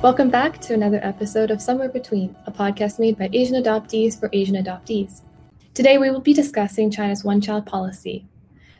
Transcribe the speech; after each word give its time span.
Welcome 0.00 0.30
back 0.30 0.60
to 0.60 0.74
another 0.74 1.00
episode 1.02 1.50
of 1.50 1.60
Somewhere 1.60 1.88
Between, 1.88 2.36
a 2.46 2.52
podcast 2.52 3.00
made 3.00 3.18
by 3.18 3.28
Asian 3.32 3.60
adoptees 3.60 4.16
for 4.16 4.30
Asian 4.32 4.54
adoptees. 4.54 5.22
Today 5.74 5.98
we 5.98 6.08
will 6.08 6.20
be 6.20 6.32
discussing 6.32 6.88
China's 6.88 7.24
one 7.24 7.40
child 7.40 7.66
policy. 7.66 8.24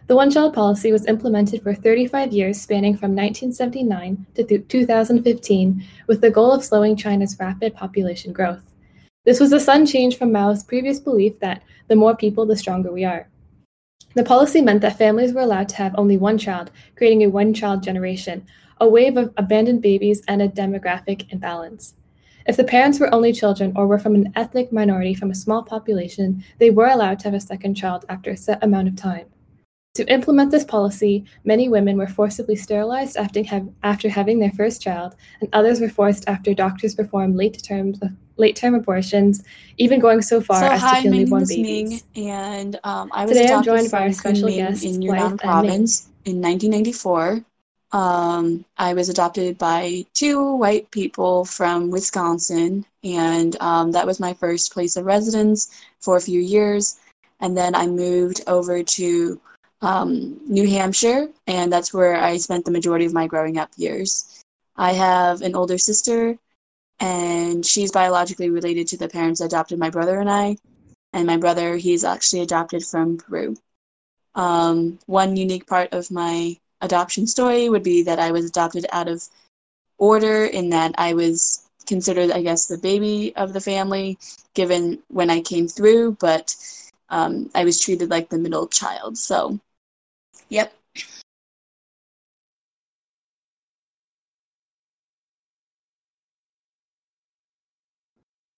The 0.07 0.15
one 0.15 0.31
child 0.31 0.55
policy 0.55 0.93
was 0.93 1.07
implemented 1.07 1.61
for 1.61 1.75
35 1.75 2.33
years, 2.33 2.61
spanning 2.61 2.97
from 2.97 3.17
1979 3.17 4.27
to 4.37 4.45
th- 4.45 4.69
2015, 4.69 5.85
with 6.07 6.21
the 6.21 6.31
goal 6.31 6.53
of 6.53 6.63
slowing 6.63 6.95
China's 6.95 7.37
rapid 7.41 7.75
population 7.75 8.33
growth. 8.33 8.73
This 9.25 9.41
was 9.41 9.53
a 9.53 9.59
sudden 9.59 9.87
change 9.87 10.17
from 10.17 10.31
Mao's 10.31 10.63
previous 10.63 11.01
belief 11.01 11.41
that 11.41 11.65
the 11.89 11.97
more 11.97 12.15
people, 12.15 12.47
the 12.47 12.57
stronger 12.57 12.93
we 12.93 13.05
are. 13.05 13.29
The 14.15 14.23
policy 14.23 14.61
meant 14.63 14.83
that 14.83 14.97
families 14.97 15.33
were 15.33 15.41
allowed 15.41 15.69
to 15.71 15.77
have 15.77 15.97
only 15.99 16.17
one 16.17 16.39
child, 16.39 16.71
creating 16.97 17.25
a 17.25 17.29
one 17.29 17.53
child 17.55 17.83
generation, 17.83 18.47
a 18.81 18.89
wave 18.89 19.17
of 19.17 19.33
abandoned 19.37 19.83
babies, 19.83 20.23
and 20.29 20.43
a 20.43 20.49
demographic 20.49 21.31
imbalance. 21.33 21.95
If 22.47 22.57
the 22.57 22.65
parents 22.65 22.99
were 22.99 23.13
only 23.15 23.33
children 23.33 23.75
or 23.77 23.87
were 23.87 23.99
from 23.99 24.15
an 24.15 24.33
ethnic 24.35 24.73
minority 24.73 25.15
from 25.15 25.31
a 25.31 25.35
small 25.35 25.63
population, 25.63 26.43
they 26.59 26.71
were 26.71 26.89
allowed 26.89 27.19
to 27.21 27.25
have 27.25 27.35
a 27.35 27.41
second 27.41 27.75
child 27.75 28.07
after 28.09 28.31
a 28.31 28.37
set 28.37 28.65
amount 28.65 28.89
of 28.89 28.97
time. 28.97 29.27
To 29.99 30.11
implement 30.11 30.51
this 30.51 30.65
policy, 30.65 31.25
many 31.45 31.69
women 31.69 31.99
were 31.99 32.07
forcibly 32.07 32.57
sterilized 32.57 33.17
after, 33.17 33.43
have, 33.43 33.69
after 33.83 34.09
having 34.09 34.39
their 34.39 34.53
first 34.53 34.81
child, 34.81 35.17
and 35.41 35.51
others 35.53 35.81
were 35.81 35.89
forced 35.89 36.29
after 36.29 36.55
doctors 36.55 36.95
performed 36.95 37.37
late 37.37 37.61
term, 37.63 37.95
late 38.37 38.55
term 38.55 38.75
abortions, 38.75 39.43
even 39.77 39.99
going 39.99 40.23
so 40.23 40.41
far 40.41 40.61
so, 40.61 40.69
as 40.69 40.81
hi, 40.81 40.97
to 40.97 41.03
kill 41.03 41.13
newborn 41.13 41.45
babies. 41.49 42.05
Ming, 42.15 42.31
and 42.31 42.79
um, 42.85 43.11
I 43.13 43.25
was 43.25 43.37
Today 43.37 43.53
I'm 43.53 43.65
joined 43.65 43.91
by 43.91 44.03
our 44.03 44.13
special 44.13 44.49
guests, 44.49 44.85
in 44.85 45.03
Yunnan 45.03 45.37
province 45.37 46.09
in 46.25 46.41
1994. 46.41 47.45
Um, 47.93 48.65
I 48.77 48.93
was 48.93 49.09
adopted 49.09 49.57
by 49.57 50.05
two 50.13 50.57
white 50.57 50.91
people 50.91 51.45
from 51.45 51.91
Wisconsin, 51.91 52.85
and 53.03 53.57
um, 53.61 53.93
that 53.93 54.07
was 54.07 54.21
my 54.21 54.35
first 54.35 54.73
place 54.73 54.97
of 54.97 55.07
residence 55.07 55.71
for 56.01 56.17
a 56.17 56.21
few 56.21 56.41
years. 56.41 56.99
And 57.41 57.57
then 57.57 57.75
I 57.75 57.87
moved 57.87 58.43
over 58.47 58.83
to 58.83 59.41
um, 59.81 60.41
New 60.47 60.69
Hampshire, 60.69 61.29
and 61.47 61.73
that's 61.73 61.95
where 61.95 62.17
I 62.17 62.37
spent 62.37 62.65
the 62.65 62.71
majority 62.71 63.07
of 63.07 63.15
my 63.15 63.27
growing 63.27 63.59
up 63.59 63.71
years. 63.77 64.43
I 64.77 64.93
have 64.93 65.41
an 65.41 65.55
older 65.55 65.79
sister, 65.79 66.37
and 67.01 67.65
she's 67.65 67.93
biologically 67.93 68.51
related 68.51 68.89
to 68.89 68.99
the 68.99 69.09
parents 69.09 69.41
that 69.41 69.47
adopted 69.47 69.79
my 69.79 69.91
brother 69.91 70.21
and 70.21 70.31
I. 70.31 70.57
And 71.15 71.27
my 71.27 71.39
brother, 71.39 71.77
he's 71.77 72.05
actually 72.05 72.43
adopted 72.43 72.85
from 72.85 73.17
Peru. 73.17 73.57
Um, 74.35 74.99
one 75.07 75.37
unique 75.37 75.67
part 75.67 75.93
of 75.95 76.11
my 76.11 76.59
adoption 76.81 77.27
story 77.27 77.69
would 77.69 77.83
be 77.83 78.03
that 78.03 78.19
I 78.19 78.31
was 78.33 78.47
adopted 78.47 78.87
out 78.93 79.09
of 79.09 79.25
order 79.99 80.45
in 80.45 80.71
that 80.71 80.95
I 80.99 81.15
was 81.15 81.69
considered, 81.87 82.31
I 82.31 82.43
guess, 82.43 82.67
the 82.67 82.79
baby 82.79 83.35
of 83.37 83.53
the 83.53 83.61
family 83.61 84.19
given 84.55 84.99
when 85.09 85.31
I 85.31 85.41
came 85.41 85.69
through, 85.69 86.17
but 86.21 86.55
um, 87.11 87.51
I 87.55 87.65
was 87.65 87.81
treated 87.81 88.11
like 88.11 88.29
the 88.29 88.39
middle 88.39 88.67
child. 88.69 89.19
So, 89.19 89.59
yep. 90.49 90.73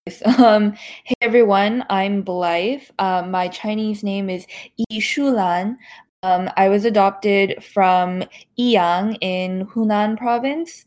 Um, 0.39 0.73
hey 1.05 1.15
everyone, 1.21 1.85
I'm 1.89 2.23
Blythe. 2.23 2.83
Um, 2.99 3.31
my 3.31 3.49
Chinese 3.49 4.03
name 4.03 4.29
is 4.31 4.47
Yi 4.77 5.01
Shulan. 5.01 5.77
Um, 6.23 6.51
I 6.57 6.69
was 6.69 6.85
adopted 6.85 7.65
from 7.65 8.25
Yiyang 8.59 9.17
in 9.21 9.67
Hunan 9.67 10.19
province. 10.19 10.85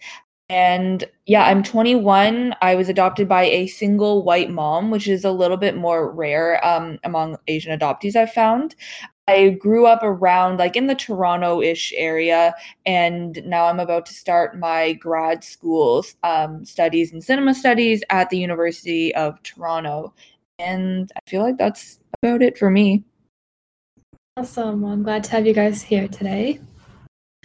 And 0.50 1.04
yeah, 1.26 1.46
I'm 1.46 1.64
21. 1.64 2.54
I 2.62 2.76
was 2.76 2.90
adopted 2.90 3.28
by 3.28 3.46
a 3.46 3.68
single 3.68 4.24
white 4.24 4.52
mom, 4.52 4.92
which 4.92 5.08
is 5.08 5.26
a 5.26 5.32
little 5.32 5.58
bit 5.58 5.76
more 5.76 6.12
rare 6.12 6.64
um, 6.66 7.00
among 7.04 7.38
Asian 7.48 7.78
adoptees 7.78 8.16
I've 8.16 8.34
found. 8.34 8.76
I 9.28 9.52
grew 9.52 9.88
up 9.88 10.04
around 10.04 10.58
like 10.58 10.76
in 10.76 10.88
the 10.88 10.96
Toronto 10.96 11.62
ish 11.62 11.94
area, 11.96 12.54
and 12.86 13.42
now 13.46 13.66
I'm 13.66 13.80
about 13.80 14.06
to 14.08 14.14
start 14.14 14.60
my 14.60 14.94
grad 14.94 15.44
school 15.44 16.06
um, 16.24 16.66
studies 16.66 17.14
in 17.14 17.22
cinema 17.22 17.56
studies 17.56 18.04
at 18.10 18.30
the 18.30 18.38
University 18.38 19.16
of 19.16 19.42
Toronto. 19.44 20.14
And 20.60 21.12
I 21.16 21.30
feel 21.30 21.42
like 21.42 21.58
that's 21.58 22.00
about 22.22 22.42
it 22.42 22.58
for 22.58 22.70
me. 22.70 23.04
Awesome. 24.36 24.82
Well, 24.82 24.94
I'm 24.94 25.04
glad 25.04 25.24
to 25.26 25.32
have 25.32 25.46
you 25.46 25.54
guys 25.54 25.84
here 25.84 26.08
today. 26.08 26.60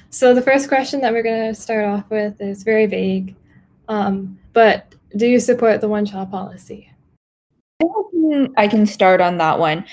So, 0.08 0.34
the 0.34 0.40
first 0.40 0.68
question 0.68 1.02
that 1.02 1.12
we're 1.12 1.22
going 1.22 1.52
to 1.52 1.60
start 1.60 1.84
off 1.84 2.08
with 2.08 2.40
is 2.40 2.62
very 2.62 2.86
vague, 2.86 3.36
um, 3.88 4.38
but 4.54 4.94
do 5.14 5.26
you 5.26 5.38
support 5.38 5.82
the 5.82 5.88
one 5.88 6.06
child 6.06 6.30
policy? 6.30 6.90
I 7.82 7.86
can, 8.10 8.54
I 8.56 8.68
can 8.68 8.86
start 8.86 9.20
on 9.20 9.36
that 9.36 9.58
one. 9.58 9.84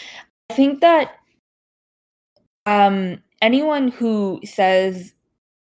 I 0.50 0.54
think 0.54 0.80
that 0.80 1.18
um, 2.66 3.22
anyone 3.42 3.90
who 3.90 4.40
says 4.46 5.14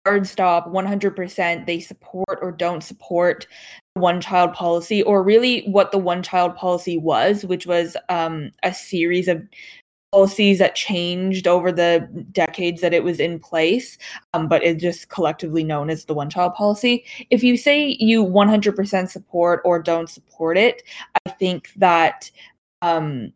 hard 0.04 0.26
stop 0.26 0.66
100% 0.66 1.66
they 1.66 1.78
support 1.78 2.38
or 2.42 2.50
don't 2.50 2.82
support 2.82 3.46
one 3.94 4.20
child 4.20 4.52
policy 4.52 5.00
or 5.04 5.22
really 5.22 5.62
what 5.66 5.92
the 5.92 5.98
one 5.98 6.24
child 6.24 6.56
policy 6.56 6.98
was 6.98 7.44
which 7.44 7.66
was 7.66 7.96
um, 8.08 8.50
a 8.64 8.74
series 8.74 9.28
of 9.28 9.40
policies 10.12 10.58
that 10.58 10.74
changed 10.74 11.48
over 11.48 11.72
the 11.72 12.06
decades 12.32 12.82
that 12.82 12.92
it 12.92 13.02
was 13.02 13.18
in 13.18 13.38
place, 13.38 13.96
um, 14.34 14.46
but 14.46 14.62
it's 14.62 14.82
just 14.82 15.08
collectively 15.08 15.64
known 15.64 15.88
as 15.88 16.04
the 16.04 16.14
one 16.14 16.28
child 16.28 16.54
policy. 16.54 17.04
If 17.30 17.42
you 17.42 17.56
say 17.56 17.96
you 17.98 18.24
100% 18.24 19.10
support 19.10 19.62
or 19.64 19.82
don't 19.82 20.10
support 20.10 20.58
it, 20.58 20.82
I 21.26 21.30
think 21.30 21.72
that 21.76 22.30
um, 22.82 23.32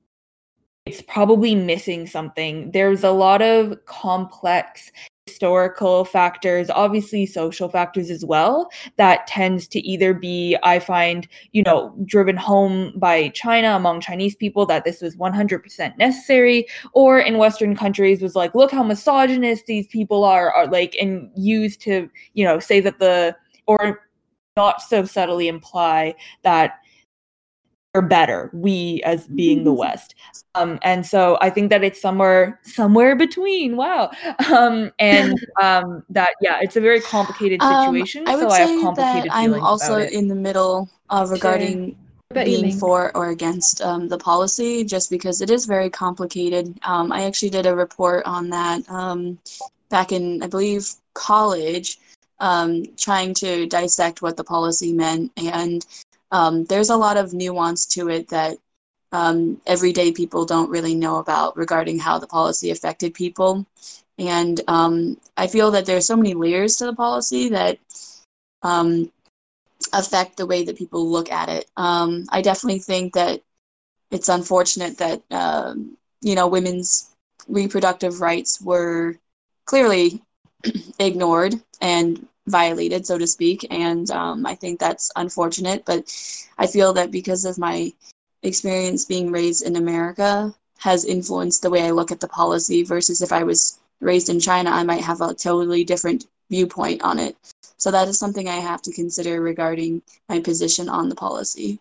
it's 0.85 1.03
probably 1.03 1.55
missing 1.55 2.07
something. 2.07 2.71
There's 2.73 3.05
a 3.05 3.11
lot 3.11 3.41
of 3.41 3.85
complex 3.87 4.93
historical 5.37 6.07
factors, 6.07 6.71
obviously 6.71 7.27
social 7.27 7.69
factors 7.69 8.09
as 8.09 8.25
well, 8.25 8.71
that 8.97 9.27
tends 9.27 9.69
to 9.69 9.79
either 9.81 10.15
be, 10.15 10.57
I 10.63 10.79
find, 10.79 11.29
you 11.53 11.63
know, 11.63 11.95
driven 12.07 12.39
home 12.39 12.95
by 12.97 13.29
China 13.29 13.77
among 13.77 14.01
Chinese 14.01 14.35
people 14.35 14.65
that 14.65 14.87
this 14.87 15.03
was 15.03 15.15
100% 15.17 15.99
necessary, 15.99 16.67
or 16.95 17.21
in 17.21 17.37
Western 17.37 17.77
countries 17.77 18.23
was 18.23 18.35
like, 18.35 18.55
look 18.55 18.71
how 18.71 18.83
misogynist 18.83 19.67
these 19.67 19.87
people 19.89 20.25
are, 20.25 20.51
are 20.55 20.69
like, 20.69 20.97
and 20.99 21.31
used 21.37 21.83
to, 21.83 22.09
you 22.33 22.43
know, 22.43 22.59
say 22.59 22.81
that 22.81 22.99
the, 22.99 23.37
or 23.67 24.01
not 24.57 24.81
so 24.81 25.05
subtly 25.05 25.49
imply 25.49 26.15
that 26.45 26.79
are 27.97 28.03
better 28.03 28.51
we 28.53 29.03
as 29.05 29.27
being 29.29 29.65
the 29.65 29.73
west. 29.73 30.15
Um 30.55 30.79
and 30.83 31.05
so 31.07 31.39
i 31.41 31.49
think 31.51 31.71
that 31.71 31.83
it's 31.83 32.01
somewhere 32.01 32.61
somewhere 32.63 33.17
between 33.17 33.77
wow. 33.77 34.11
Um 34.53 34.93
and 34.99 35.39
um 35.63 36.03
that 36.11 36.31
yeah 36.41 36.59
it's 36.61 36.77
a 36.77 36.81
very 36.81 37.01
complicated 37.01 37.61
situation 37.63 38.27
um, 38.27 38.33
I 38.33 38.37
would 38.37 38.51
so 38.51 38.57
say 38.57 38.63
i 38.63 38.67
have 38.67 38.81
complicated 38.81 39.31
that 39.31 39.37
i'm 39.37 39.55
also 39.55 40.01
in 40.01 40.29
the 40.29 40.35
middle 40.35 40.89
uh, 41.11 41.27
regarding 41.29 41.97
being 42.35 42.73
for 42.73 43.17
or 43.17 43.31
against 43.31 43.81
um, 43.81 44.09
the 44.09 44.19
policy 44.19 44.85
just 44.85 45.11
because 45.11 45.41
it 45.41 45.49
is 45.49 45.65
very 45.65 45.89
complicated. 45.89 46.77
Um, 46.83 47.13
i 47.13 47.25
actually 47.25 47.51
did 47.51 47.67
a 47.67 47.75
report 47.75 48.27
on 48.27 48.51
that 48.51 48.89
um, 48.91 49.39
back 49.89 50.13
in 50.13 50.43
i 50.43 50.47
believe 50.47 50.83
college 51.15 51.99
um, 52.39 52.85
trying 52.97 53.33
to 53.35 53.67
dissect 53.67 54.21
what 54.21 54.37
the 54.37 54.45
policy 54.45 54.93
meant 54.93 55.33
and 55.37 55.87
um, 56.31 56.65
there's 56.65 56.91
a 56.91 56.97
lot 56.97 57.17
of 57.17 57.33
nuance 57.33 57.87
to 57.87 58.09
it 58.09 58.29
that 58.29 58.59
um, 59.13 59.61
everyday 59.67 60.13
people 60.13 60.45
don't 60.45 60.71
really 60.71 60.95
know 60.95 61.17
about 61.17 61.57
regarding 61.57 61.99
how 61.99 62.19
the 62.19 62.27
policy 62.27 62.71
affected 62.71 63.15
people. 63.15 63.67
And 64.19 64.61
um, 64.69 65.19
I 65.37 65.47
feel 65.47 65.71
that 65.73 65.87
there's 65.87 66.07
so 66.07 66.17
many 66.17 66.35
layers 66.35 66.77
to 66.77 66.87
the 66.87 66.95
policy 66.95 67.49
that 67.51 67.79
um, 68.63 69.11
affect 69.93 70.37
the 70.37 70.47
way 70.47 70.65
that 70.65 70.79
people 70.79 71.09
look 71.09 71.31
at 71.31 71.49
it. 71.49 71.71
Um, 71.77 72.27
I 72.31 72.43
definitely 72.43 72.81
think 72.81 73.15
that 73.15 73.43
it's 74.11 74.29
unfortunate 74.29 74.99
that 74.99 75.23
um, 75.31 75.97
you 76.21 76.35
know 76.35 76.49
women's 76.49 77.11
reproductive 77.49 78.21
rights 78.21 78.61
were 78.61 79.17
clearly 79.67 80.23
ignored 80.99 81.55
and 81.81 82.27
violated, 82.47 83.07
so 83.07 83.19
to 83.19 83.27
speak. 83.27 83.67
And 83.71 84.11
um, 84.11 84.47
I 84.47 84.55
think 84.55 84.79
that's 84.81 85.11
unfortunate. 85.17 85.85
But 85.85 86.13
I 86.59 86.67
feel 86.67 86.93
that 86.95 87.11
because 87.11 87.45
of 87.45 87.59
my 87.59 87.93
experience 88.43 89.05
being 89.05 89.31
raised 89.31 89.63
in 89.63 89.77
America 89.77 90.55
has 90.79 91.05
influenced 91.05 91.63
the 91.63 91.71
way 91.71 91.83
I 91.87 91.91
look 91.91 92.11
at 92.13 92.21
the 92.21 92.29
policy 92.29 92.83
versus 92.83 93.21
if 93.23 93.33
I 93.33 93.43
was 93.45 93.79
raised 94.01 94.29
in 94.29 94.41
China, 94.41 94.71
I 94.71 94.85
might 94.85 95.03
have 95.03 95.21
a 95.21 95.35
totally 95.35 95.85
different 95.85 96.27
viewpoint 96.51 97.03
on 97.03 97.19
it. 97.19 97.37
So 97.79 97.91
that 97.91 98.09
is 98.09 98.19
something 98.19 98.49
I 98.49 98.57
have 98.57 98.83
to 98.83 98.93
consider 98.93 99.41
regarding 99.41 100.03
my 100.29 100.41
position 100.41 100.89
on 100.89 101.09
the 101.09 101.15
policy. 101.15 101.81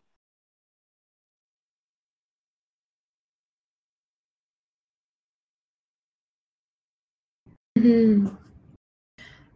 Mm-hmm. 7.78 8.45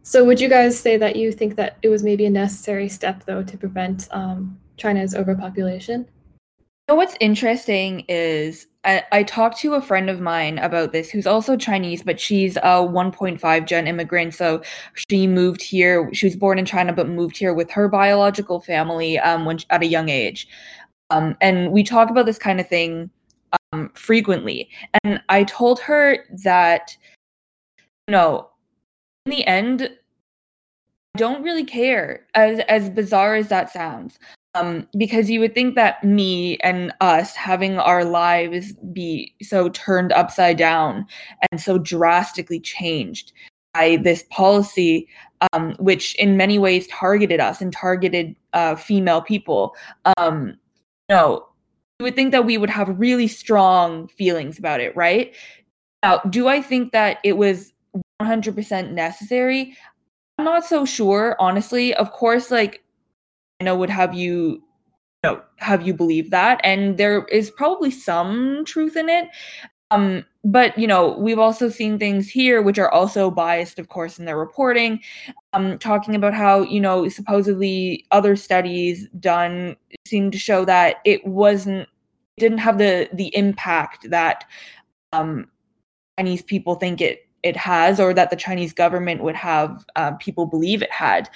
So, 0.02 0.24
would 0.24 0.40
you 0.40 0.48
guys 0.48 0.78
say 0.78 0.96
that 0.96 1.16
you 1.16 1.30
think 1.32 1.56
that 1.56 1.76
it 1.82 1.88
was 1.88 2.02
maybe 2.02 2.26
a 2.26 2.30
necessary 2.30 2.88
step, 2.88 3.24
though, 3.24 3.42
to 3.42 3.58
prevent 3.58 4.08
um, 4.10 4.58
China's 4.76 5.14
overpopulation? 5.14 6.06
You 6.58 6.66
know, 6.88 6.94
what's 6.96 7.16
interesting 7.20 8.04
is 8.08 8.66
I, 8.84 9.04
I, 9.12 9.22
talked 9.22 9.58
to 9.58 9.74
a 9.74 9.82
friend 9.82 10.08
of 10.08 10.20
mine 10.20 10.58
about 10.58 10.92
this 10.92 11.10
who's 11.10 11.26
also 11.26 11.56
Chinese, 11.56 12.02
but 12.02 12.18
she's 12.18 12.56
a 12.56 12.80
1.5 12.82 13.66
gen 13.66 13.86
immigrant. 13.86 14.34
So 14.34 14.62
she 14.94 15.26
moved 15.26 15.62
here. 15.62 16.08
She 16.14 16.26
was 16.26 16.34
born 16.34 16.58
in 16.58 16.64
China, 16.64 16.92
but 16.92 17.08
moved 17.08 17.36
here 17.36 17.52
with 17.52 17.70
her 17.70 17.88
biological 17.88 18.60
family 18.60 19.18
um, 19.18 19.44
when 19.44 19.58
at 19.68 19.82
a 19.82 19.86
young 19.86 20.08
age. 20.08 20.48
Um, 21.10 21.36
and 21.40 21.72
we 21.72 21.82
talk 21.82 22.10
about 22.10 22.26
this 22.26 22.38
kind 22.38 22.58
of 22.58 22.68
thing 22.68 23.10
um, 23.72 23.90
frequently. 23.94 24.70
And 25.04 25.20
I 25.28 25.44
told 25.44 25.78
her 25.80 26.24
that, 26.42 26.96
you 28.08 28.12
know, 28.12 28.48
in 29.26 29.30
the 29.30 29.46
end, 29.46 29.90
I 31.14 31.18
don't 31.18 31.42
really 31.42 31.64
care, 31.64 32.26
as 32.34 32.60
as 32.68 32.90
bizarre 32.90 33.34
as 33.34 33.48
that 33.48 33.70
sounds 33.70 34.18
um, 34.54 34.86
because 34.96 35.30
you 35.30 35.40
would 35.40 35.54
think 35.54 35.74
that 35.76 36.02
me 36.02 36.56
and 36.58 36.92
us 37.00 37.36
having 37.36 37.78
our 37.78 38.04
lives 38.04 38.72
be 38.92 39.34
so 39.42 39.68
turned 39.70 40.12
upside 40.12 40.56
down 40.56 41.06
and 41.50 41.60
so 41.60 41.78
drastically 41.78 42.58
changed 42.58 43.32
by 43.74 43.98
this 44.02 44.24
policy, 44.30 45.08
um, 45.52 45.74
which 45.78 46.16
in 46.16 46.36
many 46.36 46.58
ways 46.58 46.88
targeted 46.88 47.38
us 47.38 47.60
and 47.60 47.72
targeted 47.72 48.34
uh, 48.52 48.74
female 48.74 49.22
people. 49.22 49.76
Um, 50.18 50.58
no, 51.08 51.46
you 52.00 52.04
would 52.04 52.16
think 52.16 52.32
that 52.32 52.44
we 52.44 52.58
would 52.58 52.70
have 52.70 52.98
really 52.98 53.28
strong 53.28 54.08
feelings 54.08 54.58
about 54.58 54.80
it, 54.80 54.94
right? 54.96 55.34
Now, 56.02 56.18
do 56.30 56.48
I 56.48 56.60
think 56.60 56.92
that 56.92 57.18
it 57.22 57.36
was 57.36 57.72
100% 58.20 58.92
necessary? 58.92 59.76
I'm 60.38 60.44
not 60.44 60.64
so 60.64 60.84
sure, 60.84 61.36
honestly. 61.38 61.94
Of 61.94 62.12
course, 62.12 62.50
like 62.50 62.82
know 63.64 63.76
would 63.76 63.90
have 63.90 64.14
you 64.14 64.62
you 65.22 65.30
know 65.30 65.42
have 65.56 65.86
you 65.86 65.94
believe 65.94 66.30
that 66.30 66.60
and 66.64 66.98
there 66.98 67.24
is 67.26 67.50
probably 67.50 67.90
some 67.90 68.64
truth 68.64 68.96
in 68.96 69.08
it 69.08 69.28
um 69.90 70.24
but 70.44 70.76
you 70.78 70.86
know 70.86 71.16
we've 71.18 71.38
also 71.38 71.68
seen 71.68 71.98
things 71.98 72.28
here 72.28 72.62
which 72.62 72.78
are 72.78 72.90
also 72.90 73.30
biased 73.30 73.78
of 73.78 73.88
course 73.88 74.18
in 74.18 74.24
their 74.24 74.38
reporting 74.38 75.00
um 75.52 75.78
talking 75.78 76.14
about 76.14 76.34
how 76.34 76.62
you 76.62 76.80
know 76.80 77.08
supposedly 77.08 78.04
other 78.10 78.36
studies 78.36 79.06
done 79.18 79.76
seem 80.06 80.30
to 80.30 80.38
show 80.38 80.64
that 80.64 80.96
it 81.04 81.24
wasn't 81.26 81.88
didn't 82.38 82.58
have 82.58 82.78
the 82.78 83.08
the 83.12 83.34
impact 83.36 84.08
that 84.08 84.44
um 85.12 85.46
chinese 86.18 86.42
people 86.42 86.76
think 86.76 87.00
it 87.00 87.26
it 87.42 87.56
has 87.56 87.98
or 88.00 88.12
that 88.14 88.30
the 88.30 88.36
chinese 88.36 88.72
government 88.72 89.22
would 89.22 89.34
have 89.34 89.84
uh, 89.96 90.12
people 90.12 90.46
believe 90.46 90.82
it 90.82 90.90
had. 90.90 91.28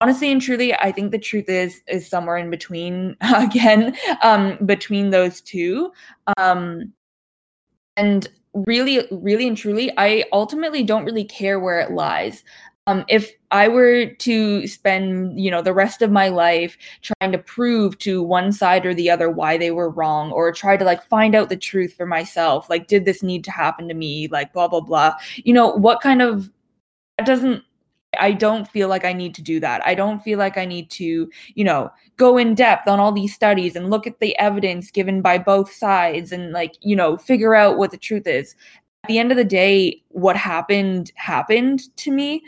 Honestly 0.00 0.30
and 0.30 0.40
truly 0.40 0.72
i 0.74 0.92
think 0.92 1.10
the 1.10 1.18
truth 1.18 1.48
is 1.48 1.82
is 1.88 2.08
somewhere 2.08 2.36
in 2.36 2.50
between 2.50 3.16
again 3.34 3.96
um 4.22 4.56
between 4.64 5.10
those 5.10 5.40
two. 5.40 5.90
Um 6.36 6.92
and 7.96 8.28
really 8.54 9.06
really 9.10 9.46
and 9.48 9.56
truly 9.56 9.90
i 9.98 10.24
ultimately 10.32 10.82
don't 10.82 11.04
really 11.04 11.24
care 11.24 11.58
where 11.58 11.80
it 11.80 11.90
lies. 11.92 12.44
Um, 12.86 13.04
if 13.08 13.32
I 13.50 13.68
were 13.68 14.06
to 14.06 14.66
spend, 14.66 15.40
you 15.40 15.50
know, 15.50 15.62
the 15.62 15.72
rest 15.72 16.02
of 16.02 16.10
my 16.10 16.28
life 16.28 16.76
trying 17.02 17.32
to 17.32 17.38
prove 17.38 17.98
to 18.00 18.22
one 18.22 18.52
side 18.52 18.84
or 18.84 18.94
the 18.94 19.10
other 19.10 19.30
why 19.30 19.56
they 19.56 19.70
were 19.70 19.90
wrong, 19.90 20.32
or 20.32 20.52
try 20.52 20.76
to 20.76 20.84
like 20.84 21.02
find 21.04 21.34
out 21.34 21.48
the 21.48 21.56
truth 21.56 21.94
for 21.94 22.06
myself, 22.06 22.68
like, 22.68 22.88
did 22.88 23.04
this 23.04 23.22
need 23.22 23.44
to 23.44 23.50
happen 23.50 23.88
to 23.88 23.94
me? 23.94 24.28
Like, 24.28 24.52
blah 24.52 24.68
blah 24.68 24.80
blah. 24.80 25.14
You 25.36 25.54
know, 25.54 25.68
what 25.68 26.00
kind 26.00 26.22
of 26.22 26.50
that 27.16 27.26
doesn't 27.26 27.62
I 28.18 28.32
don't 28.32 28.66
feel 28.68 28.88
like 28.88 29.04
I 29.04 29.12
need 29.12 29.34
to 29.34 29.42
do 29.42 29.60
that. 29.60 29.86
I 29.86 29.94
don't 29.94 30.22
feel 30.22 30.38
like 30.38 30.56
I 30.56 30.64
need 30.64 30.90
to, 30.92 31.30
you 31.54 31.64
know, 31.64 31.90
go 32.16 32.38
in 32.38 32.54
depth 32.54 32.88
on 32.88 32.98
all 32.98 33.12
these 33.12 33.34
studies 33.34 33.76
and 33.76 33.90
look 33.90 34.06
at 34.06 34.18
the 34.20 34.36
evidence 34.38 34.90
given 34.90 35.20
by 35.20 35.38
both 35.38 35.72
sides 35.72 36.32
and 36.32 36.52
like, 36.52 36.74
you 36.80 36.96
know, 36.96 37.16
figure 37.18 37.54
out 37.54 37.76
what 37.76 37.90
the 37.90 37.98
truth 37.98 38.26
is. 38.26 38.54
At 39.04 39.08
the 39.08 39.18
end 39.18 39.30
of 39.30 39.36
the 39.36 39.44
day, 39.44 40.02
what 40.08 40.36
happened 40.36 41.12
happened 41.16 41.94
to 41.98 42.10
me 42.10 42.42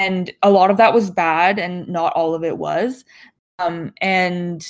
and 0.00 0.32
a 0.42 0.50
lot 0.50 0.70
of 0.70 0.78
that 0.78 0.94
was 0.94 1.10
bad 1.10 1.58
and 1.58 1.86
not 1.88 2.12
all 2.14 2.34
of 2.34 2.42
it 2.42 2.56
was. 2.58 3.04
Um 3.58 3.92
and 4.00 4.66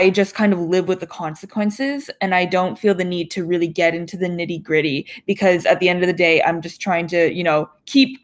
I 0.00 0.10
just 0.10 0.34
kind 0.34 0.52
of 0.52 0.60
live 0.60 0.86
with 0.86 1.00
the 1.00 1.06
consequences 1.06 2.08
and 2.20 2.34
I 2.34 2.44
don't 2.44 2.78
feel 2.78 2.94
the 2.94 3.04
need 3.04 3.30
to 3.32 3.44
really 3.44 3.66
get 3.66 3.94
into 3.94 4.16
the 4.16 4.26
nitty 4.26 4.62
gritty 4.62 5.06
because 5.26 5.66
at 5.66 5.80
the 5.80 5.88
end 5.88 6.02
of 6.02 6.06
the 6.06 6.12
day, 6.12 6.40
I'm 6.42 6.62
just 6.62 6.80
trying 6.80 7.08
to, 7.08 7.32
you 7.34 7.42
know, 7.42 7.68
keep 7.86 8.20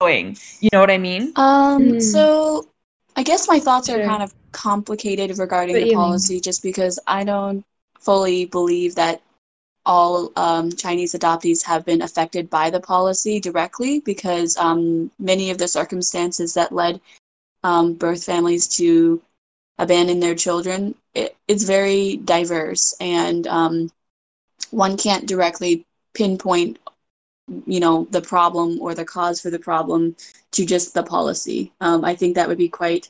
going. 0.00 0.36
You 0.60 0.68
know 0.72 0.80
what 0.80 0.90
I 0.90 0.98
mean? 0.98 1.32
Um, 1.36 1.82
mm. 1.82 2.02
so 2.02 2.68
I 3.16 3.22
guess 3.22 3.48
my 3.48 3.58
thoughts 3.58 3.88
sure. 3.88 4.02
are 4.02 4.06
kind 4.06 4.22
of 4.22 4.34
complicated 4.52 5.38
regarding 5.38 5.76
what 5.76 5.84
the 5.84 5.94
policy 5.94 6.34
mean? 6.34 6.42
just 6.42 6.62
because 6.62 6.98
I 7.06 7.24
don't 7.24 7.64
fully 7.98 8.44
believe 8.44 8.94
that 8.96 9.22
all 9.86 10.32
um, 10.36 10.70
Chinese 10.72 11.14
adoptees 11.14 11.64
have 11.64 11.84
been 11.84 12.02
affected 12.02 12.50
by 12.50 12.70
the 12.70 12.80
policy 12.80 13.40
directly 13.40 14.00
because 14.00 14.56
um, 14.56 15.10
many 15.18 15.50
of 15.50 15.58
the 15.58 15.68
circumstances 15.68 16.54
that 16.54 16.72
led 16.72 17.00
um, 17.64 17.94
birth 17.94 18.24
families 18.24 18.68
to 18.68 19.20
abandon 19.78 20.20
their 20.20 20.34
children, 20.34 20.94
it, 21.14 21.36
it's 21.48 21.64
very 21.64 22.16
diverse 22.16 22.94
and 23.00 23.46
um, 23.46 23.90
one 24.70 24.96
can't 24.96 25.26
directly 25.26 25.84
pinpoint 26.14 26.78
you 27.66 27.80
know 27.80 28.06
the 28.10 28.20
problem 28.20 28.80
or 28.80 28.94
the 28.94 29.04
cause 29.04 29.40
for 29.40 29.50
the 29.50 29.58
problem 29.58 30.14
to 30.52 30.64
just 30.64 30.94
the 30.94 31.02
policy. 31.02 31.72
Um, 31.80 32.04
i 32.04 32.14
think 32.14 32.34
that 32.34 32.48
would 32.48 32.58
be 32.58 32.68
quite 32.68 33.08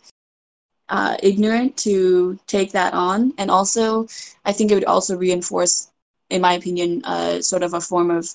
uh, 0.89 1.17
ignorant 1.23 1.77
to 1.79 2.39
take 2.47 2.73
that 2.73 2.95
on. 2.95 3.35
And 3.39 3.51
also 3.51 4.07
i 4.45 4.53
think 4.53 4.71
it 4.71 4.75
would 4.75 4.85
also 4.85 5.17
reinforce 5.17 5.90
in 6.31 6.41
my 6.41 6.55
opinion 6.55 7.03
uh, 7.05 7.41
sort 7.43 7.63
of 7.63 7.75
a 7.75 7.81
form 7.81 8.11
of 8.11 8.35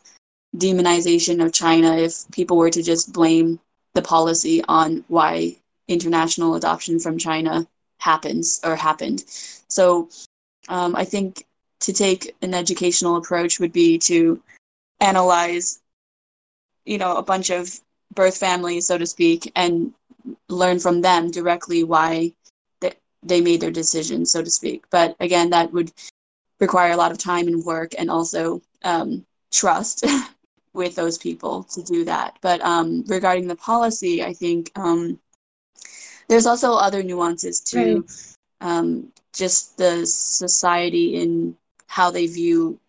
demonization 0.57 1.43
of 1.43 1.53
china 1.53 1.97
if 1.97 2.29
people 2.31 2.57
were 2.57 2.69
to 2.69 2.83
just 2.83 3.13
blame 3.13 3.59
the 3.93 4.01
policy 4.01 4.63
on 4.67 5.03
why 5.07 5.55
international 5.87 6.55
adoption 6.55 6.99
from 6.99 7.17
china 7.17 7.67
happens 7.99 8.59
or 8.63 8.75
happened. 8.75 9.23
So 9.67 10.09
um, 10.69 10.95
i 10.95 11.03
think 11.03 11.45
to 11.81 11.93
take 11.93 12.35
an 12.41 12.53
educational 12.53 13.17
approach 13.17 13.59
would 13.59 13.73
be 13.73 13.97
to 13.99 14.41
analyze 15.01 15.81
you 16.85 16.97
know 16.97 17.17
a 17.17 17.23
bunch 17.23 17.49
of 17.49 17.79
birth 18.13 18.37
families 18.37 18.87
so 18.87 18.97
to 18.97 19.05
speak 19.05 19.51
and 19.55 19.93
learn 20.49 20.79
from 20.79 21.01
them 21.01 21.31
directly 21.31 21.83
why 21.83 22.31
they 23.25 23.41
made 23.41 23.59
their 23.61 23.71
decision 23.71 24.25
so 24.25 24.43
to 24.43 24.49
speak. 24.49 24.85
But 24.89 25.15
again 25.19 25.49
that 25.49 25.73
would 25.73 25.91
require 26.59 26.91
a 26.91 26.97
lot 26.97 27.11
of 27.11 27.17
time 27.17 27.47
and 27.47 27.63
work 27.65 27.91
and 27.97 28.09
also 28.09 28.61
um, 28.83 29.25
trust 29.51 30.05
with 30.73 30.95
those 30.95 31.17
people 31.17 31.63
to 31.63 31.81
do 31.83 32.03
that 32.05 32.37
but 32.41 32.61
um, 32.61 33.03
regarding 33.07 33.47
the 33.47 33.55
policy 33.55 34.23
i 34.23 34.33
think 34.33 34.71
um, 34.75 35.19
there's 36.27 36.45
also 36.45 36.73
other 36.73 37.03
nuances 37.03 37.59
to 37.61 38.03
right. 38.03 38.03
Um, 38.61 39.11
just 39.33 39.77
the 39.77 40.05
society 40.05 41.15
in 41.21 41.55
how 41.87 42.09
they 42.11 42.27
view 42.27 42.79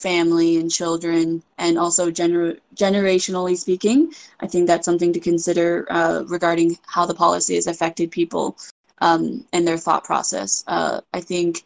family 0.00 0.56
and 0.56 0.70
children, 0.70 1.42
and 1.58 1.78
also 1.78 2.10
gener- 2.10 2.58
generationally 2.74 3.56
speaking, 3.56 4.12
I 4.40 4.46
think 4.46 4.66
that's 4.66 4.84
something 4.84 5.12
to 5.12 5.20
consider 5.20 5.86
uh, 5.90 6.24
regarding 6.26 6.78
how 6.86 7.06
the 7.06 7.14
policy 7.14 7.54
has 7.56 7.66
affected 7.66 8.10
people 8.10 8.56
um, 9.00 9.44
and 9.52 9.66
their 9.66 9.78
thought 9.78 10.04
process. 10.04 10.64
Uh, 10.66 11.00
I 11.12 11.20
think, 11.20 11.64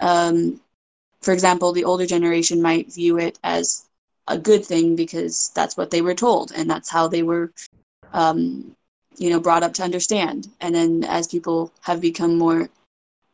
um, 0.00 0.60
for 1.22 1.32
example, 1.32 1.72
the 1.72 1.84
older 1.84 2.06
generation 2.06 2.62
might 2.62 2.92
view 2.92 3.18
it 3.18 3.38
as 3.44 3.86
a 4.26 4.38
good 4.38 4.64
thing 4.64 4.96
because 4.96 5.50
that's 5.54 5.76
what 5.76 5.90
they 5.90 6.00
were 6.02 6.14
told 6.14 6.52
and 6.52 6.70
that's 6.70 6.90
how 6.90 7.08
they 7.08 7.22
were, 7.22 7.52
um, 8.12 8.74
you 9.18 9.30
know, 9.30 9.40
brought 9.40 9.62
up 9.62 9.74
to 9.74 9.82
understand. 9.82 10.48
And 10.60 10.74
then 10.74 11.04
as 11.04 11.26
people 11.26 11.72
have 11.82 12.00
become 12.00 12.38
more 12.38 12.68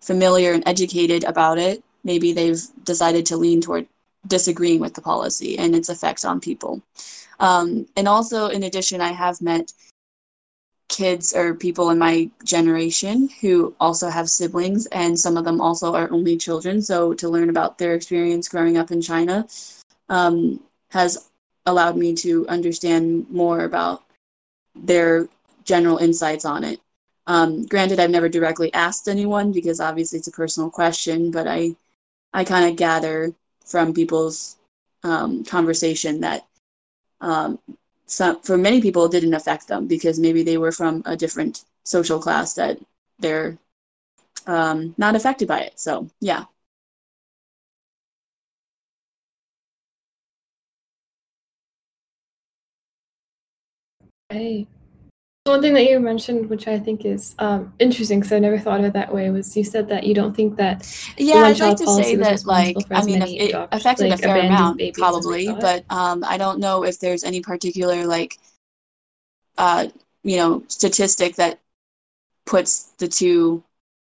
familiar 0.00 0.52
and 0.52 0.66
educated 0.66 1.24
about 1.24 1.58
it, 1.58 1.82
maybe 2.02 2.32
they've 2.32 2.62
decided 2.84 3.26
to 3.26 3.36
lean 3.36 3.60
toward 3.60 3.86
disagreeing 4.26 4.80
with 4.80 4.94
the 4.94 5.02
policy 5.02 5.58
and 5.58 5.74
its 5.74 5.88
effects 5.88 6.24
on 6.24 6.40
people. 6.40 6.82
Um, 7.38 7.86
and 7.96 8.08
also, 8.08 8.48
in 8.48 8.62
addition, 8.62 9.00
I 9.00 9.12
have 9.12 9.40
met 9.42 9.72
kids 10.88 11.34
or 11.34 11.54
people 11.54 11.90
in 11.90 11.98
my 11.98 12.30
generation 12.44 13.28
who 13.40 13.74
also 13.80 14.08
have 14.08 14.30
siblings, 14.30 14.86
and 14.86 15.18
some 15.18 15.36
of 15.36 15.44
them 15.44 15.60
also 15.60 15.94
are 15.94 16.10
only 16.10 16.36
children. 16.36 16.82
So, 16.82 17.14
to 17.14 17.28
learn 17.28 17.50
about 17.50 17.78
their 17.78 17.94
experience 17.94 18.48
growing 18.48 18.76
up 18.76 18.90
in 18.90 19.00
China 19.00 19.46
um, 20.08 20.60
has 20.90 21.28
allowed 21.66 21.96
me 21.96 22.14
to 22.14 22.46
understand 22.48 23.28
more 23.30 23.64
about 23.64 24.02
their 24.74 25.28
general 25.64 25.98
insights 25.98 26.44
on 26.44 26.64
it. 26.64 26.80
Um, 27.26 27.66
granted, 27.66 27.98
I've 27.98 28.10
never 28.10 28.28
directly 28.28 28.72
asked 28.72 29.08
anyone 29.08 29.52
because 29.52 29.80
obviously 29.80 30.18
it's 30.18 30.28
a 30.28 30.32
personal 30.32 30.70
question, 30.70 31.30
but 31.32 31.48
I, 31.48 31.74
I 32.32 32.44
kind 32.44 32.70
of 32.70 32.76
gather 32.76 33.34
from 33.64 33.92
people's 33.92 34.56
um, 35.02 35.44
conversation 35.44 36.20
that 36.20 36.46
um, 37.20 37.58
some 38.06 38.40
for 38.42 38.56
many 38.58 38.80
people 38.80 39.04
it 39.06 39.12
didn't 39.12 39.34
affect 39.34 39.68
them 39.68 39.86
because 39.86 40.18
maybe 40.18 40.42
they 40.42 40.58
were 40.58 40.72
from 40.72 41.02
a 41.06 41.16
different 41.16 41.64
social 41.84 42.18
class 42.20 42.54
that 42.54 42.78
they're 43.18 43.58
um, 44.46 44.94
not 44.98 45.16
affected 45.16 45.48
by 45.48 45.60
it. 45.60 45.78
So 45.80 46.08
yeah. 46.20 46.44
Hey. 54.30 54.66
One 55.46 55.62
thing 55.62 55.74
that 55.74 55.88
you 55.88 56.00
mentioned, 56.00 56.50
which 56.50 56.66
I 56.66 56.76
think 56.76 57.04
is 57.04 57.36
um, 57.38 57.72
interesting, 57.78 58.18
because 58.18 58.32
I 58.32 58.40
never 58.40 58.58
thought 58.58 58.80
of 58.80 58.86
it 58.86 58.92
that 58.94 59.14
way, 59.14 59.30
was 59.30 59.56
you 59.56 59.62
said 59.62 59.88
that 59.90 60.04
you 60.04 60.12
don't 60.12 60.34
think 60.34 60.56
that. 60.56 60.84
Yeah, 61.16 61.36
I'd 61.36 61.60
like 61.60 61.76
to 61.76 61.86
say 61.86 62.16
that, 62.16 62.44
like, 62.44 62.76
I 62.90 63.04
mean, 63.04 63.22
it 63.22 63.54
affected 63.70 64.10
like, 64.10 64.18
a 64.18 64.22
fair 64.22 64.38
amount, 64.38 64.82
probably, 64.94 65.46
but 65.46 65.84
um, 65.88 66.24
I 66.24 66.36
don't 66.36 66.58
know 66.58 66.84
if 66.84 66.98
there's 66.98 67.22
any 67.22 67.40
particular, 67.40 68.06
like, 68.06 68.38
uh, 69.56 69.86
you 70.24 70.36
know, 70.36 70.64
statistic 70.66 71.36
that 71.36 71.60
puts 72.44 72.92
the 72.98 73.06
two 73.06 73.62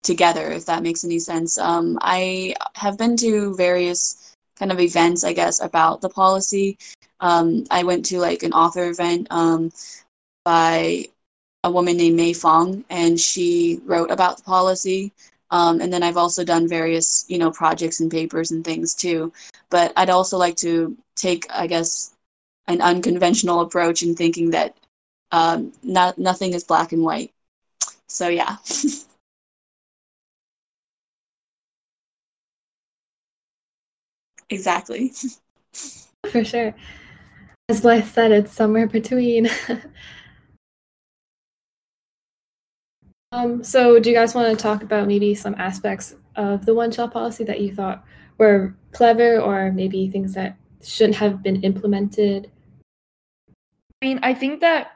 together, 0.02 0.50
if 0.50 0.66
that 0.66 0.82
makes 0.82 1.04
any 1.04 1.20
sense. 1.20 1.58
Um, 1.58 1.96
I 2.00 2.56
have 2.74 2.98
been 2.98 3.16
to 3.18 3.54
various 3.54 4.34
kind 4.56 4.72
of 4.72 4.80
events, 4.80 5.22
I 5.22 5.32
guess, 5.32 5.60
about 5.60 6.00
the 6.00 6.08
policy. 6.08 6.76
Um, 7.20 7.66
I 7.70 7.84
went 7.84 8.04
to 8.06 8.18
like 8.18 8.42
an 8.42 8.52
author 8.52 8.90
event 8.90 9.28
um, 9.30 9.70
by 10.44 11.06
a 11.64 11.70
woman 11.70 11.96
named 11.96 12.16
Mei 12.16 12.32
Fong, 12.32 12.84
and 12.90 13.20
she 13.20 13.80
wrote 13.84 14.10
about 14.10 14.38
the 14.38 14.42
policy. 14.42 15.12
Um, 15.50 15.80
and 15.80 15.92
then 15.92 16.02
I've 16.02 16.16
also 16.16 16.44
done 16.44 16.68
various, 16.68 17.24
you 17.28 17.38
know, 17.38 17.50
projects 17.50 18.00
and 18.00 18.10
papers 18.10 18.50
and 18.50 18.64
things 18.64 18.94
too. 18.94 19.32
But 19.68 19.92
I'd 19.96 20.10
also 20.10 20.38
like 20.38 20.56
to 20.56 20.96
take, 21.16 21.46
I 21.50 21.66
guess, 21.66 22.14
an 22.68 22.80
unconventional 22.80 23.60
approach 23.60 24.02
in 24.02 24.14
thinking 24.14 24.50
that 24.50 24.76
um, 25.32 25.72
not 25.82 26.18
nothing 26.18 26.54
is 26.54 26.64
black 26.64 26.92
and 26.92 27.02
white. 27.02 27.32
So 28.06 28.28
yeah. 28.28 28.56
exactly. 34.50 35.12
For 36.30 36.44
sure. 36.44 36.74
As 37.68 37.80
Blythe 37.80 38.06
said, 38.06 38.32
it's 38.32 38.52
somewhere 38.52 38.86
between. 38.86 39.48
Um, 43.32 43.62
so, 43.62 44.00
do 44.00 44.10
you 44.10 44.16
guys 44.16 44.34
want 44.34 44.56
to 44.56 44.60
talk 44.60 44.82
about 44.82 45.06
maybe 45.06 45.34
some 45.36 45.54
aspects 45.56 46.16
of 46.34 46.66
the 46.66 46.74
one 46.74 46.90
child 46.90 47.12
policy 47.12 47.44
that 47.44 47.60
you 47.60 47.72
thought 47.72 48.04
were 48.38 48.74
clever 48.92 49.38
or 49.38 49.70
maybe 49.70 50.10
things 50.10 50.34
that 50.34 50.56
shouldn't 50.82 51.16
have 51.16 51.40
been 51.40 51.62
implemented? 51.62 52.50
I 54.02 54.06
mean, 54.06 54.18
I 54.22 54.34
think 54.34 54.60
that 54.62 54.92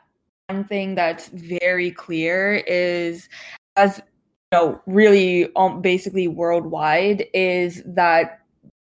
one 0.48 0.64
thing 0.64 0.96
that's 0.96 1.28
very 1.28 1.92
clear 1.92 2.56
is 2.66 3.28
as 3.76 3.98
you 3.98 4.58
know, 4.58 4.80
really 4.86 5.48
um, 5.54 5.80
basically 5.80 6.26
worldwide, 6.26 7.26
is 7.34 7.82
that 7.86 8.40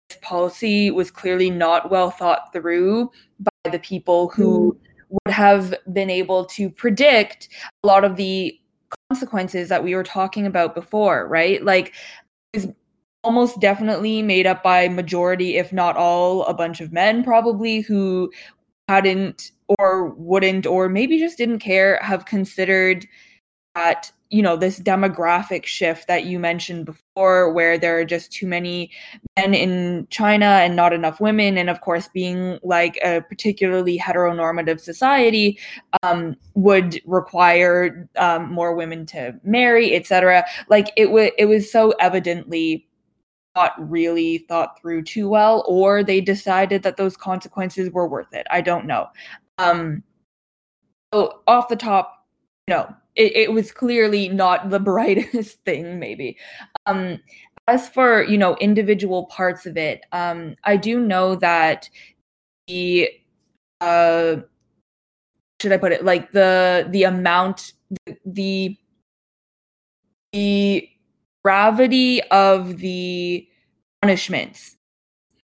this 0.08 0.18
policy 0.22 0.90
was 0.90 1.10
clearly 1.10 1.50
not 1.50 1.90
well 1.90 2.10
thought 2.10 2.52
through 2.54 3.10
by 3.40 3.70
the 3.70 3.78
people 3.80 4.28
who 4.28 4.72
mm. 4.72 4.78
would 5.10 5.34
have 5.34 5.74
been 5.92 6.08
able 6.08 6.46
to 6.46 6.70
predict 6.70 7.48
a 7.82 7.86
lot 7.86 8.02
of 8.02 8.16
the 8.16 8.58
consequences 9.16 9.70
that 9.70 9.82
we 9.82 9.94
were 9.94 10.04
talking 10.04 10.46
about 10.46 10.74
before, 10.74 11.26
right? 11.26 11.64
Like 11.64 11.94
is 12.52 12.68
almost 13.24 13.60
definitely 13.60 14.20
made 14.22 14.46
up 14.46 14.62
by 14.62 14.88
majority, 14.88 15.56
if 15.56 15.72
not 15.72 15.96
all, 15.96 16.44
a 16.44 16.54
bunch 16.54 16.80
of 16.82 16.92
men 16.92 17.24
probably 17.24 17.80
who 17.80 18.30
hadn't 18.88 19.52
or 19.78 20.10
wouldn't 20.10 20.66
or 20.66 20.88
maybe 20.88 21.18
just 21.18 21.38
didn't 21.38 21.60
care 21.60 21.98
have 22.02 22.26
considered 22.26 23.06
that 23.74 24.12
you 24.30 24.42
know 24.42 24.56
this 24.56 24.80
demographic 24.80 25.64
shift 25.64 26.08
that 26.08 26.24
you 26.24 26.38
mentioned 26.38 26.84
before 26.84 27.52
where 27.52 27.78
there 27.78 27.98
are 27.98 28.04
just 28.04 28.32
too 28.32 28.46
many 28.46 28.90
men 29.36 29.54
in 29.54 30.06
china 30.10 30.46
and 30.46 30.74
not 30.74 30.92
enough 30.92 31.20
women 31.20 31.56
and 31.58 31.70
of 31.70 31.80
course 31.80 32.08
being 32.08 32.58
like 32.62 32.98
a 33.04 33.20
particularly 33.22 33.98
heteronormative 33.98 34.80
society 34.80 35.58
um, 36.02 36.34
would 36.54 37.00
require 37.06 38.08
um, 38.16 38.52
more 38.52 38.74
women 38.74 39.06
to 39.06 39.34
marry 39.44 39.94
etc 39.94 40.44
like 40.68 40.92
it, 40.96 41.06
w- 41.06 41.30
it 41.38 41.46
was 41.46 41.70
so 41.70 41.92
evidently 42.00 42.86
not 43.56 43.90
really 43.90 44.38
thought 44.48 44.78
through 44.80 45.02
too 45.02 45.28
well 45.28 45.64
or 45.66 46.04
they 46.04 46.20
decided 46.20 46.82
that 46.82 46.96
those 46.98 47.16
consequences 47.16 47.90
were 47.90 48.06
worth 48.06 48.32
it. 48.32 48.46
I 48.50 48.60
don't 48.60 48.86
know. 48.86 49.08
Um 49.58 50.02
so 51.12 51.40
off 51.46 51.68
the 51.68 51.76
top 51.76 52.26
no 52.68 52.94
it, 53.16 53.36
it 53.36 53.52
was 53.52 53.72
clearly 53.72 54.28
not 54.28 54.70
the 54.70 54.80
brightest 54.90 55.62
thing 55.64 55.98
maybe. 55.98 56.36
Um 56.86 57.20
as 57.68 57.88
for 57.88 58.22
you 58.22 58.38
know 58.38 58.56
individual 58.56 59.26
parts 59.26 59.66
of 59.66 59.76
it 59.76 60.02
um 60.12 60.54
i 60.64 60.76
do 60.76 61.00
know 61.00 61.34
that 61.34 61.88
the 62.66 63.08
uh 63.80 64.36
should 65.60 65.72
i 65.72 65.76
put 65.76 65.92
it 65.92 66.04
like 66.04 66.30
the 66.32 66.86
the 66.90 67.02
amount 67.02 67.72
the 68.06 68.16
the, 68.24 68.76
the 70.32 70.88
gravity 71.42 72.22
of 72.30 72.78
the 72.78 73.46
punishments 74.02 74.76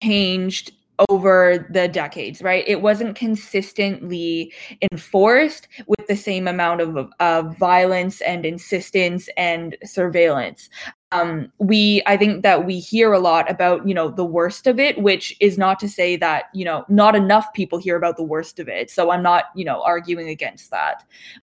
changed 0.04 0.72
over 1.10 1.68
the 1.70 1.88
decades, 1.88 2.42
right? 2.42 2.64
It 2.68 2.82
wasn't 2.82 3.16
consistently 3.16 4.54
enforced 4.92 5.68
with 5.88 6.08
the 6.08 6.16
same 6.16 6.48
amount 6.48 6.82
of, 6.82 7.10
of 7.20 7.58
violence 7.58 8.22
and 8.22 8.46
insistence 8.46 9.30
and 9.38 9.78
surveillance. 9.84 10.70
Um, 11.12 11.52
we, 11.60 12.02
I 12.06 12.18
think 12.18 12.44
that 12.44 12.66
we 12.66 12.80
hear 12.80 13.14
a 13.14 13.20
lot 13.20 13.50
about, 13.50 13.88
you 13.88 13.94
know, 13.94 14.10
the 14.10 14.26
worst 14.26 14.68
of 14.68 14.80
it, 14.80 15.02
which 15.02 15.36
is 15.40 15.58
not 15.58 15.80
to 15.80 15.88
say 15.88 16.16
that, 16.18 16.46
you 16.54 16.66
know, 16.66 16.84
not 16.90 17.16
enough 17.16 17.54
people 17.54 17.78
hear 17.80 17.96
about 17.96 18.18
the 18.18 18.24
worst 18.24 18.60
of 18.60 18.68
it. 18.68 18.90
So 18.90 19.12
I'm 19.12 19.24
not, 19.24 19.46
you 19.56 19.64
know, 19.64 19.82
arguing 19.84 20.30
against 20.30 20.72
that. 20.72 21.04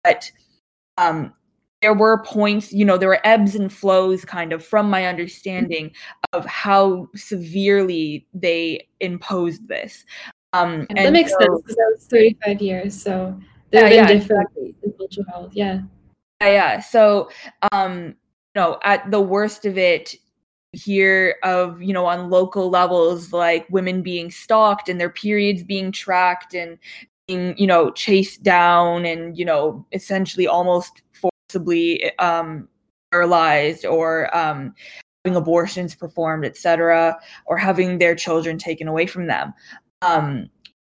But 0.03 0.31
um, 0.97 1.33
there 1.81 1.93
were 1.93 2.23
points, 2.23 2.71
you 2.71 2.85
know, 2.85 2.97
there 2.97 3.09
were 3.09 3.25
ebbs 3.25 3.55
and 3.55 3.71
flows 3.73 4.23
kind 4.23 4.53
of 4.53 4.63
from 4.63 4.89
my 4.89 5.05
understanding 5.05 5.91
of 6.33 6.45
how 6.45 7.07
severely 7.15 8.27
they 8.33 8.87
imposed 8.99 9.67
this. 9.67 10.05
Um, 10.53 10.85
and 10.89 10.99
that 10.99 11.13
makes 11.13 11.31
so, 11.31 11.39
sense 11.39 11.61
because 11.61 11.75
that 11.75 11.91
was 11.95 12.05
35 12.07 12.61
years. 12.61 13.01
So 13.01 13.39
there 13.71 13.83
have 13.83 13.91
yeah, 13.91 14.05
been 14.05 14.15
yeah, 14.15 14.19
different 14.19 14.49
exactly. 14.49 14.75
in 14.83 14.93
cultural 14.93 15.25
health. 15.29 15.51
Yeah. 15.53 15.81
Yeah. 16.41 16.49
Yeah. 16.49 16.79
So, 16.81 17.29
um, 17.71 18.07
you 18.07 18.13
know, 18.55 18.79
at 18.83 19.09
the 19.09 19.21
worst 19.21 19.65
of 19.65 19.77
it, 19.77 20.15
hear 20.73 21.35
of 21.43 21.81
you 21.81 21.91
know 21.91 22.05
on 22.05 22.29
local 22.29 22.69
levels 22.69 23.33
like 23.33 23.67
women 23.69 24.01
being 24.01 24.31
stalked 24.31 24.87
and 24.87 25.01
their 25.01 25.09
periods 25.09 25.63
being 25.63 25.91
tracked 25.91 26.53
and 26.53 26.77
being 27.27 27.53
you 27.57 27.67
know 27.67 27.91
chased 27.91 28.41
down 28.41 29.05
and 29.05 29.37
you 29.37 29.43
know 29.43 29.85
essentially 29.91 30.47
almost 30.47 31.01
forcibly 31.51 32.17
um, 32.19 32.67
sterilized 33.09 33.85
or 33.85 34.35
um, 34.35 34.73
having 35.23 35.35
abortions 35.35 35.95
performed, 35.95 36.45
etc., 36.45 37.17
or 37.45 37.57
having 37.57 37.97
their 37.97 38.15
children 38.15 38.57
taken 38.57 38.87
away 38.87 39.05
from 39.05 39.27
them. 39.27 39.53
Um, 40.01 40.49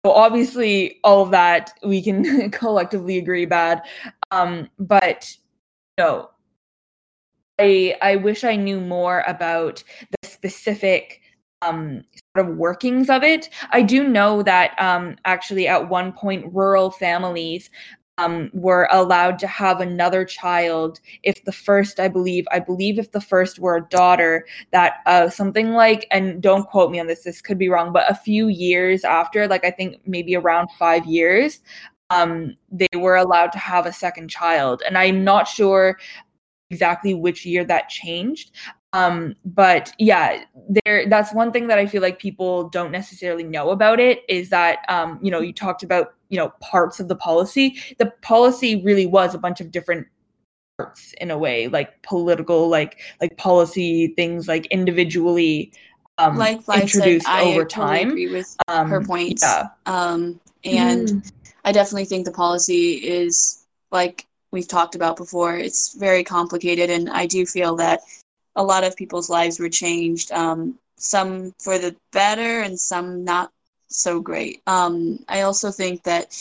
so 0.06 0.12
obviously, 0.12 1.00
all 1.04 1.24
of 1.24 1.32
that 1.32 1.72
we 1.84 2.02
can 2.02 2.52
collectively 2.52 3.18
agree 3.18 3.46
bad, 3.46 3.82
um, 4.32 4.68
but 4.80 5.32
you 5.98 6.04
know, 6.04 6.30
I 7.60 7.96
I 8.02 8.16
wish 8.18 8.44
I 8.44 8.56
knew 8.56 8.80
more 8.80 9.24
about 9.28 9.84
the 10.22 10.28
specific 10.28 11.22
um, 11.62 12.04
sort 12.36 12.50
of 12.50 12.58
workings 12.58 13.10
of 13.10 13.24
it. 13.24 13.50
I 13.70 13.84
do 13.84 14.08
know 14.08 14.42
that 14.44 14.80
um, 14.82 15.16
actually 15.26 15.68
at 15.68 15.90
one 15.90 16.12
point 16.12 16.52
rural 16.52 16.90
families 16.90 17.70
um, 18.18 18.50
were 18.54 18.88
allowed 18.92 19.40
to 19.40 19.48
have 19.48 19.82
another 19.82 20.26
child 20.26 21.00
if 21.24 21.44
the 21.46 21.52
first 21.52 22.00
i 22.00 22.08
believe 22.08 22.46
i 22.52 22.60
believe 22.60 23.00
if 23.00 23.12
the 23.12 23.22
first 23.22 23.60
were 23.60 23.78
a 23.78 23.90
daughter 23.90 24.46
that 24.72 24.96
uh, 25.06 25.30
something 25.30 25.72
like 25.72 26.08
and 26.12 26.42
don't 26.42 26.68
quote 26.68 26.92
me 26.92 27.00
on 27.00 27.08
this 27.08 27.24
this 27.24 27.42
could 27.42 27.58
be 27.58 27.70
wrong 27.70 27.92
but 27.94 28.10
a 28.10 28.16
few 28.16 28.48
years 28.48 29.04
after 29.04 29.48
like 29.48 29.66
i 29.66 29.72
think 29.72 29.96
maybe 30.06 30.36
around 30.36 30.70
five 30.78 31.06
years 31.06 31.62
um, 32.10 32.58
they 32.70 32.90
were 32.98 33.16
allowed 33.16 33.54
to 33.54 33.58
have 33.58 33.86
a 33.86 33.94
second 33.94 34.30
child. 34.30 34.84
And 34.86 34.98
i'm 34.98 35.24
not 35.24 35.48
sure 35.48 35.98
exactly 36.70 37.14
which 37.14 37.46
year 37.46 37.64
that 37.66 37.90
changed 37.90 38.52
um 38.94 39.36
but 39.46 39.94
yeah 40.00 40.44
there 40.70 41.08
that's 41.10 41.34
one 41.34 41.52
thing 41.52 41.68
that 41.68 41.78
i 41.78 41.86
feel 41.86 42.02
like 42.02 42.20
people 42.20 42.70
don't 42.70 42.92
necessarily 42.92 43.44
know 43.44 43.70
about 43.70 44.00
it 44.00 44.24
is 44.28 44.50
that 44.50 44.80
um 44.90 45.20
you 45.22 45.32
know 45.32 45.40
you 45.40 45.54
talked 45.54 45.84
about 45.84 46.14
you 46.30 46.38
know 46.38 46.50
parts 46.62 47.00
of 47.00 47.08
the 47.08 47.16
policy 47.16 47.78
the 48.00 48.12
policy 48.22 48.82
really 48.84 49.06
was 49.06 49.34
a 49.34 49.38
bunch 49.38 49.62
of 49.62 49.72
different 49.72 50.06
parts 50.78 51.14
in 51.20 51.32
a 51.32 51.38
way 51.38 51.68
like 51.68 52.02
political 52.02 52.68
like 52.70 53.00
like 53.22 53.36
policy 53.38 54.08
things 54.16 54.48
like 54.48 54.66
individually 54.68 55.72
um 56.18 56.38
like 56.38 56.60
introduced 56.82 57.26
said, 57.26 57.44
over 57.44 57.62
I 57.62 57.66
time 57.66 58.10
agree 58.10 58.32
with 58.32 58.56
um, 58.68 58.90
her 58.90 59.02
points 59.02 59.44
yeah. 59.44 59.68
um 59.86 60.40
and 60.64 61.08
mm. 61.08 61.32
I 61.64 61.72
definitely 61.72 62.06
think 62.06 62.26
the 62.26 62.32
policy 62.32 62.94
is 62.96 63.66
like 63.92 64.28
we've 64.52 64.68
talked 64.68 64.96
about 64.96 65.18
before. 65.18 65.58
It's 65.58 65.94
very 65.96 66.24
complicated, 66.24 66.90
and 66.90 67.10
I 67.10 67.26
do 67.26 67.46
feel 67.46 67.76
that 67.78 68.02
a 68.56 68.64
lot 68.64 68.84
of 68.84 68.96
people's 68.96 69.30
lives 69.30 69.60
were 69.60 69.70
changed. 69.70 70.32
Um, 70.32 70.78
some 70.98 71.54
for 71.60 71.78
the 71.78 71.96
better, 72.12 72.62
and 72.62 72.80
some 72.80 73.24
not 73.24 73.52
so 73.88 74.20
great. 74.20 74.62
Um, 74.68 75.20
I 75.28 75.42
also 75.42 75.72
think 75.72 76.04
that 76.04 76.36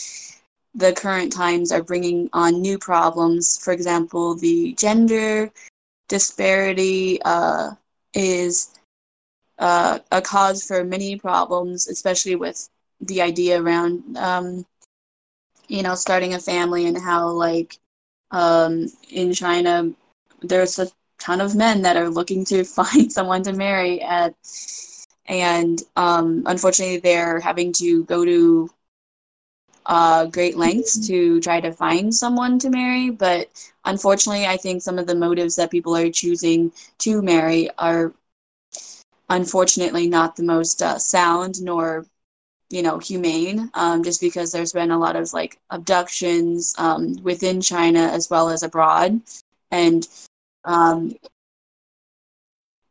the 0.75 0.93
current 0.93 1.33
times 1.33 1.73
are 1.73 1.83
bringing 1.83 2.29
on 2.33 2.61
new 2.61 2.79
problems. 2.79 3.59
For 3.59 3.73
example, 3.73 4.35
the 4.35 4.75
gender 4.75 5.51
disparity 6.09 7.21
uh, 7.23 7.73
is 8.15 8.71
uh, 9.59 9.99
a 10.11 10.21
cause 10.21 10.65
for 10.65 10.85
many 10.85 11.17
problems, 11.17 11.89
especially 11.89 12.37
with 12.37 12.69
the 13.01 13.21
idea 13.23 13.61
around, 13.61 14.17
um, 14.17 14.65
you 15.69 15.83
know, 15.83 15.95
starting 15.95 16.35
a 16.35 16.39
family 16.39 16.87
and 16.87 16.99
how, 16.99 17.29
like, 17.29 17.79
um, 18.31 18.87
in 19.11 19.33
China, 19.33 19.91
there's 20.43 20.79
a 20.79 20.89
ton 21.21 21.41
of 21.41 21.55
men 21.55 21.83
that 21.83 21.97
are 21.97 22.09
looking 22.09 22.45
to 22.47 22.65
find 22.79 23.13
someone 23.13 23.43
to 23.43 23.53
marry 23.53 24.01
at 24.03 24.35
and 25.27 25.83
um, 25.97 26.43
unfortunately 26.47 26.99
they're 26.99 27.41
having 27.41 27.73
to 27.73 28.05
go 28.05 28.25
to 28.25 28.71
uh, 29.87 30.27
great 30.27 30.57
lengths 30.57 31.07
to 31.07 31.41
try 31.41 31.61
to 31.61 31.73
find 31.73 32.15
someone 32.15 32.59
to 32.59 32.71
marry 32.71 33.11
but 33.11 33.49
unfortunately 33.85 34.47
i 34.47 34.57
think 34.57 34.83
some 34.83 34.99
of 34.99 35.07
the 35.07 35.15
motives 35.15 35.57
that 35.57 35.71
people 35.71 35.97
are 35.97 36.11
choosing 36.11 36.73
to 36.99 37.23
marry 37.23 37.69
are 37.79 38.13
unfortunately 39.29 40.09
not 40.09 40.37
the 40.37 40.43
most 40.43 40.83
uh, 40.83 40.99
sound 40.99 41.63
nor 41.63 42.07
you 42.71 42.83
know 42.83 42.99
humane 42.99 43.71
um, 43.75 44.03
just 44.03 44.21
because 44.21 44.53
there's 44.53 44.73
been 44.73 44.91
a 44.93 44.99
lot 44.99 45.17
of 45.17 45.33
like 45.33 45.59
abductions 45.71 46.75
um, 46.79 47.17
within 47.23 47.61
china 47.61 48.01
as 48.01 48.31
well 48.31 48.49
as 48.49 48.63
abroad. 48.63 49.21
And 49.73 50.07
um, 50.65 51.13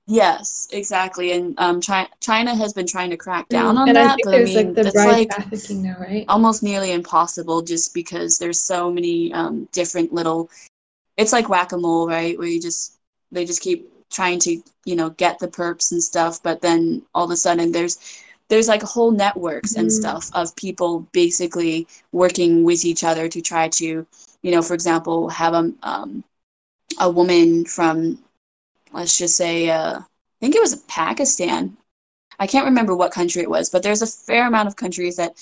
Yes, 0.07 0.67
exactly. 0.71 1.31
And 1.33 1.53
um, 1.59 1.81
China, 1.81 2.09
China 2.19 2.55
has 2.55 2.73
been 2.73 2.87
trying 2.87 3.11
to 3.11 3.17
crack 3.17 3.47
down 3.49 3.77
on 3.77 3.87
and 3.87 3.93
that, 3.93 3.97
I 3.97 4.07
think 4.15 4.29
but 4.29 4.31
there's 4.31 4.55
I 4.55 4.63
mean, 4.63 4.67
like 4.67 4.75
the 4.75 4.85
it's 4.85 4.93
bride 4.93 5.05
like 5.05 5.29
trafficking 5.29 5.83
now, 5.83 5.97
right? 5.99 6.25
almost 6.27 6.63
nearly 6.63 6.91
impossible 6.91 7.61
just 7.61 7.93
because 7.93 8.37
there's 8.37 8.63
so 8.63 8.91
many 8.91 9.31
um, 9.33 9.67
different 9.71 10.13
little. 10.13 10.49
It's 11.17 11.31
like 11.33 11.49
whack 11.49 11.71
a 11.73 11.77
mole, 11.77 12.07
right? 12.07 12.37
Where 12.37 12.47
you 12.47 12.61
just 12.61 12.97
they 13.31 13.45
just 13.45 13.61
keep 13.61 13.89
trying 14.11 14.39
to 14.39 14.61
you 14.85 14.95
know 14.95 15.09
get 15.11 15.39
the 15.39 15.47
perps 15.47 15.91
and 15.91 16.01
stuff, 16.03 16.41
but 16.43 16.61
then 16.61 17.03
all 17.13 17.25
of 17.25 17.31
a 17.31 17.37
sudden 17.37 17.71
there's 17.71 17.99
there's 18.49 18.67
like 18.67 18.81
whole 18.81 19.11
networks 19.11 19.75
and 19.75 19.87
Mhm. 19.87 19.91
stuff 19.91 20.29
of 20.33 20.55
people 20.55 21.07
basically 21.11 21.87
working 22.11 22.63
with 22.63 22.85
each 22.85 23.03
other 23.03 23.27
to 23.29 23.41
try 23.41 23.67
to 23.69 24.05
you 24.41 24.51
know 24.51 24.61
for 24.61 24.73
example 24.73 25.29
have 25.29 25.53
a 25.53 25.73
um, 25.83 26.23
a 26.97 27.09
woman 27.09 27.65
from 27.65 28.19
let's 28.93 29.17
just 29.17 29.35
say, 29.35 29.69
uh, 29.69 29.99
I 29.99 30.03
think 30.39 30.55
it 30.55 30.61
was 30.61 30.75
Pakistan. 30.87 31.77
I 32.39 32.47
can't 32.47 32.65
remember 32.65 32.95
what 32.95 33.11
country 33.11 33.41
it 33.41 33.49
was, 33.49 33.69
but 33.69 33.83
there's 33.83 34.01
a 34.01 34.07
fair 34.07 34.47
amount 34.47 34.67
of 34.67 34.75
countries 34.75 35.15
that 35.17 35.33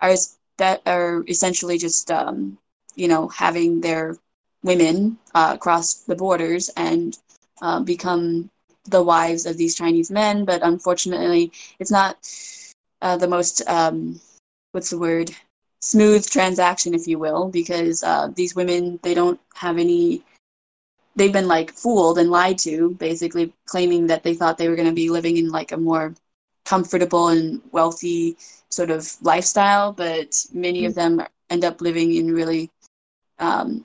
are 0.00 0.14
that 0.58 0.82
are 0.86 1.24
essentially 1.28 1.78
just, 1.78 2.10
um, 2.10 2.58
you 2.94 3.08
know, 3.08 3.28
having 3.28 3.80
their 3.80 4.16
women 4.62 5.18
uh, 5.34 5.56
cross 5.56 5.94
the 5.94 6.14
borders 6.16 6.68
and 6.76 7.18
uh, 7.62 7.80
become 7.80 8.50
the 8.84 9.02
wives 9.02 9.46
of 9.46 9.56
these 9.56 9.74
Chinese 9.76 10.10
men. 10.10 10.44
But 10.44 10.62
unfortunately, 10.62 11.52
it's 11.78 11.90
not 11.90 12.16
uh, 13.02 13.16
the 13.16 13.28
most 13.28 13.62
um, 13.68 14.20
what's 14.72 14.90
the 14.90 14.98
word 14.98 15.30
smooth 15.80 16.28
transaction, 16.28 16.94
if 16.94 17.06
you 17.06 17.18
will, 17.18 17.48
because 17.48 18.02
uh, 18.02 18.28
these 18.34 18.54
women 18.54 18.98
they 19.02 19.14
don't 19.14 19.40
have 19.54 19.78
any 19.78 20.22
they've 21.16 21.32
been 21.32 21.48
like 21.48 21.72
fooled 21.72 22.18
and 22.18 22.30
lied 22.30 22.58
to, 22.58 22.90
basically 22.94 23.52
claiming 23.64 24.06
that 24.06 24.22
they 24.22 24.34
thought 24.34 24.58
they 24.58 24.68
were 24.68 24.76
going 24.76 24.88
to 24.88 24.94
be 24.94 25.10
living 25.10 25.36
in 25.38 25.50
like 25.50 25.72
a 25.72 25.76
more 25.76 26.14
comfortable 26.64 27.28
and 27.28 27.60
wealthy 27.72 28.36
sort 28.68 28.90
of 28.90 29.16
lifestyle, 29.22 29.92
but 29.92 30.44
many 30.52 30.84
of 30.84 30.94
them 30.94 31.22
end 31.50 31.64
up 31.64 31.80
living 31.80 32.14
in 32.14 32.32
really, 32.32 32.70
um, 33.38 33.84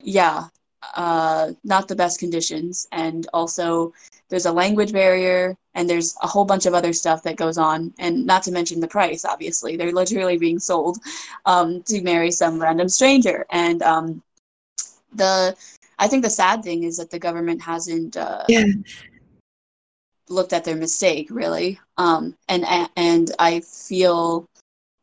yeah, 0.00 0.48
uh, 0.96 1.52
not 1.62 1.86
the 1.86 1.94
best 1.94 2.18
conditions. 2.18 2.88
And 2.92 3.26
also, 3.32 3.92
there's 4.28 4.46
a 4.46 4.52
language 4.52 4.92
barrier, 4.92 5.56
and 5.74 5.88
there's 5.88 6.16
a 6.22 6.26
whole 6.26 6.44
bunch 6.44 6.66
of 6.66 6.74
other 6.74 6.92
stuff 6.92 7.22
that 7.22 7.36
goes 7.36 7.58
on, 7.58 7.92
and 7.98 8.26
not 8.26 8.42
to 8.44 8.52
mention 8.52 8.80
the 8.80 8.88
price. 8.88 9.24
Obviously, 9.24 9.76
they're 9.76 9.92
literally 9.92 10.38
being 10.38 10.58
sold 10.58 10.98
um, 11.46 11.82
to 11.82 12.02
marry 12.02 12.30
some 12.30 12.60
random 12.60 12.88
stranger, 12.88 13.46
and 13.50 13.82
um, 13.82 14.22
the 15.14 15.54
I 16.02 16.08
think 16.08 16.24
the 16.24 16.30
sad 16.30 16.64
thing 16.64 16.82
is 16.82 16.96
that 16.96 17.10
the 17.10 17.18
government 17.20 17.62
hasn't 17.62 18.16
uh, 18.16 18.42
Yeah. 18.48 18.64
looked 20.28 20.52
at 20.52 20.64
their 20.64 20.74
mistake 20.74 21.28
really, 21.30 21.78
um, 21.96 22.36
and 22.48 22.64
and 22.96 23.30
I 23.38 23.60
feel 23.60 24.48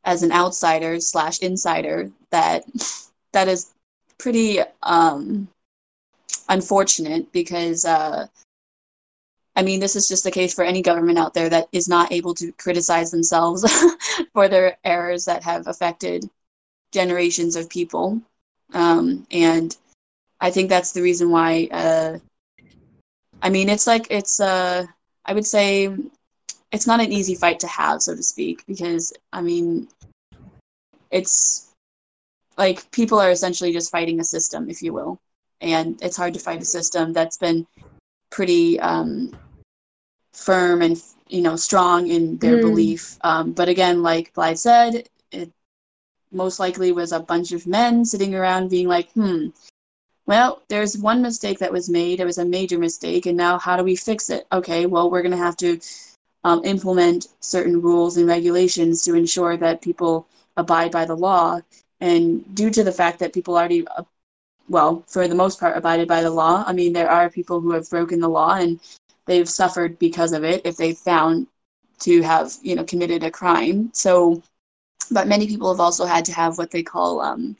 as 0.03 0.23
an 0.23 0.33
outsider 0.33 0.99
slash 0.99 1.39
insider 1.39 2.12
that 2.31 2.65
that 3.31 3.47
is 3.47 3.71
pretty 4.17 4.59
um, 4.83 5.47
unfortunate 6.49 7.31
because 7.31 7.85
uh, 7.85 8.27
I 9.55 9.63
mean 9.63 9.79
this 9.79 9.95
is 9.95 10.09
just 10.09 10.25
the 10.25 10.31
case 10.31 10.53
for 10.53 10.65
any 10.65 10.81
government 10.81 11.17
out 11.17 11.33
there 11.33 11.49
that 11.49 11.69
is 11.71 11.88
not 11.88 12.12
able 12.12 12.33
to 12.35 12.51
criticize 12.53 13.09
themselves 13.09 13.63
for 14.33 14.49
their 14.49 14.77
errors 14.83 15.23
that 15.25 15.43
have 15.43 15.67
affected 15.67 16.29
generations 16.91 17.55
of 17.55 17.69
people 17.69 18.21
um, 18.73 19.25
and 19.31 19.77
I 20.41 20.52
think 20.52 20.69
that's 20.69 20.91
the 20.91 21.02
reason 21.02 21.30
why. 21.32 21.67
Uh, 21.71 22.17
I 23.41 23.49
mean, 23.49 23.69
it's 23.69 23.88
like 23.88 24.08
it's. 24.10 24.39
Uh, 24.39 24.86
I 25.25 25.34
would 25.34 25.45
say 25.45 25.89
it's 26.71 26.88
not 26.88 26.99
an 27.02 27.12
easy 27.12 27.36
fight 27.36 27.60
to 27.62 27.67
have, 27.67 28.02
so 28.02 28.15
to 28.15 28.23
speak, 28.23 28.63
because 28.67 29.13
I 29.34 29.41
mean, 29.41 29.88
it's 31.12 31.67
like 32.58 32.89
people 32.91 33.19
are 33.19 33.32
essentially 33.32 33.71
just 33.73 33.91
fighting 33.91 34.19
a 34.19 34.23
system, 34.23 34.69
if 34.69 34.82
you 34.82 34.93
will, 34.93 35.19
and 35.62 36.02
it's 36.02 36.17
hard 36.17 36.34
to 36.34 36.39
fight 36.39 36.62
a 36.62 36.65
system 36.65 37.13
that's 37.13 37.38
been 37.38 37.65
pretty 38.32 38.80
um, 38.80 39.34
firm 40.34 40.82
and 40.82 41.02
you 41.30 41.41
know 41.41 41.56
strong 41.56 42.08
in 42.08 42.38
their 42.38 42.58
Mm. 42.58 42.62
belief. 42.62 43.17
Um, 43.21 43.52
but 43.54 43.69
again, 43.69 44.02
like 44.04 44.34
Blythe 44.34 44.58
said, 44.58 45.10
it 45.32 45.52
most 46.32 46.60
likely 46.60 46.91
was 46.91 47.12
a 47.12 47.19
bunch 47.19 47.52
of 47.52 47.67
men 47.67 48.06
sitting 48.06 48.36
around 48.36 48.69
being 48.69 48.88
like, 48.88 49.12
hmm, 49.13 49.47
well, 50.29 50.61
there's 50.67 50.95
one 50.95 51.23
mistake 51.23 51.57
that 51.57 51.71
was 51.71 51.89
made. 51.89 52.19
It 52.19 52.25
was 52.25 52.37
a 52.37 52.45
major 52.45 52.77
mistake. 52.77 53.25
And 53.25 53.35
now 53.35 53.57
how 53.57 53.75
do 53.75 53.83
we 53.83 53.95
fix 53.95 54.29
it? 54.29 54.45
Okay, 54.51 54.85
well, 54.85 55.09
we're 55.09 55.23
going 55.23 55.31
to 55.31 55.37
have 55.37 55.57
to 55.57 55.79
um, 56.43 56.63
implement 56.65 57.29
certain 57.39 57.81
rules 57.81 58.15
and 58.15 58.27
regulations 58.27 59.03
to 59.05 59.15
ensure 59.15 59.57
that 59.57 59.81
people 59.81 60.27
abide 60.55 60.91
by 60.91 61.05
the 61.05 61.15
law. 61.15 61.61
And 61.99 62.45
due 62.53 62.69
to 62.69 62.83
the 62.83 62.91
fact 62.91 63.17
that 63.17 63.33
people 63.33 63.57
already, 63.57 63.87
uh, 63.87 64.03
well, 64.69 65.03
for 65.07 65.27
the 65.27 65.33
most 65.33 65.59
part, 65.59 65.75
abided 65.75 66.07
by 66.07 66.21
the 66.21 66.29
law, 66.29 66.63
I 66.67 66.73
mean, 66.73 66.93
there 66.93 67.09
are 67.09 67.31
people 67.31 67.59
who 67.59 67.71
have 67.71 67.89
broken 67.89 68.19
the 68.19 68.29
law 68.29 68.53
and 68.53 68.79
they've 69.25 69.49
suffered 69.49 69.97
because 69.97 70.31
of 70.31 70.43
it 70.43 70.61
if 70.63 70.77
they 70.77 70.93
found 70.93 71.47
to 72.01 72.21
have, 72.21 72.53
you 72.61 72.75
know, 72.75 72.83
committed 72.83 73.23
a 73.23 73.31
crime. 73.31 73.89
So, 73.93 74.43
but 75.09 75.27
many 75.27 75.47
people 75.47 75.73
have 75.73 75.79
also 75.79 76.05
had 76.05 76.23
to 76.25 76.33
have 76.33 76.59
what 76.59 76.69
they 76.69 76.83
call 76.83 77.19
um, 77.19 77.57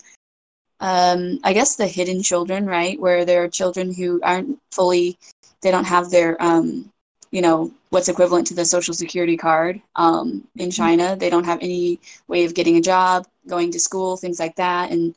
um, 0.80 1.40
I 1.44 1.54
guess 1.54 1.76
the 1.76 1.88
hidden 1.88 2.22
children, 2.24 2.66
right? 2.66 3.00
Where 3.00 3.26
there 3.26 3.44
are 3.44 3.50
children 3.50 3.94
who 3.94 4.20
aren't 4.24 4.60
fully, 4.72 5.18
they 5.62 5.72
don't 5.72 5.86
have 5.86 6.10
their, 6.10 6.42
um, 6.42 6.92
you 7.32 7.42
know, 7.42 7.72
what's 7.90 8.10
equivalent 8.10 8.48
to 8.48 8.54
the 8.54 8.66
social 8.66 8.94
security 8.94 9.38
card 9.38 9.82
um, 9.96 10.48
in 10.56 10.72
China. 10.72 11.16
They 11.16 11.30
don't 11.30 11.46
have 11.46 11.60
any 11.62 12.00
way 12.28 12.46
of 12.46 12.56
getting 12.56 12.78
a 12.78 12.82
job, 12.82 13.28
going 13.48 13.72
to 13.72 13.80
school, 13.80 14.18
things 14.18 14.40
like 14.40 14.56
that. 14.56 14.92
And 14.92 15.16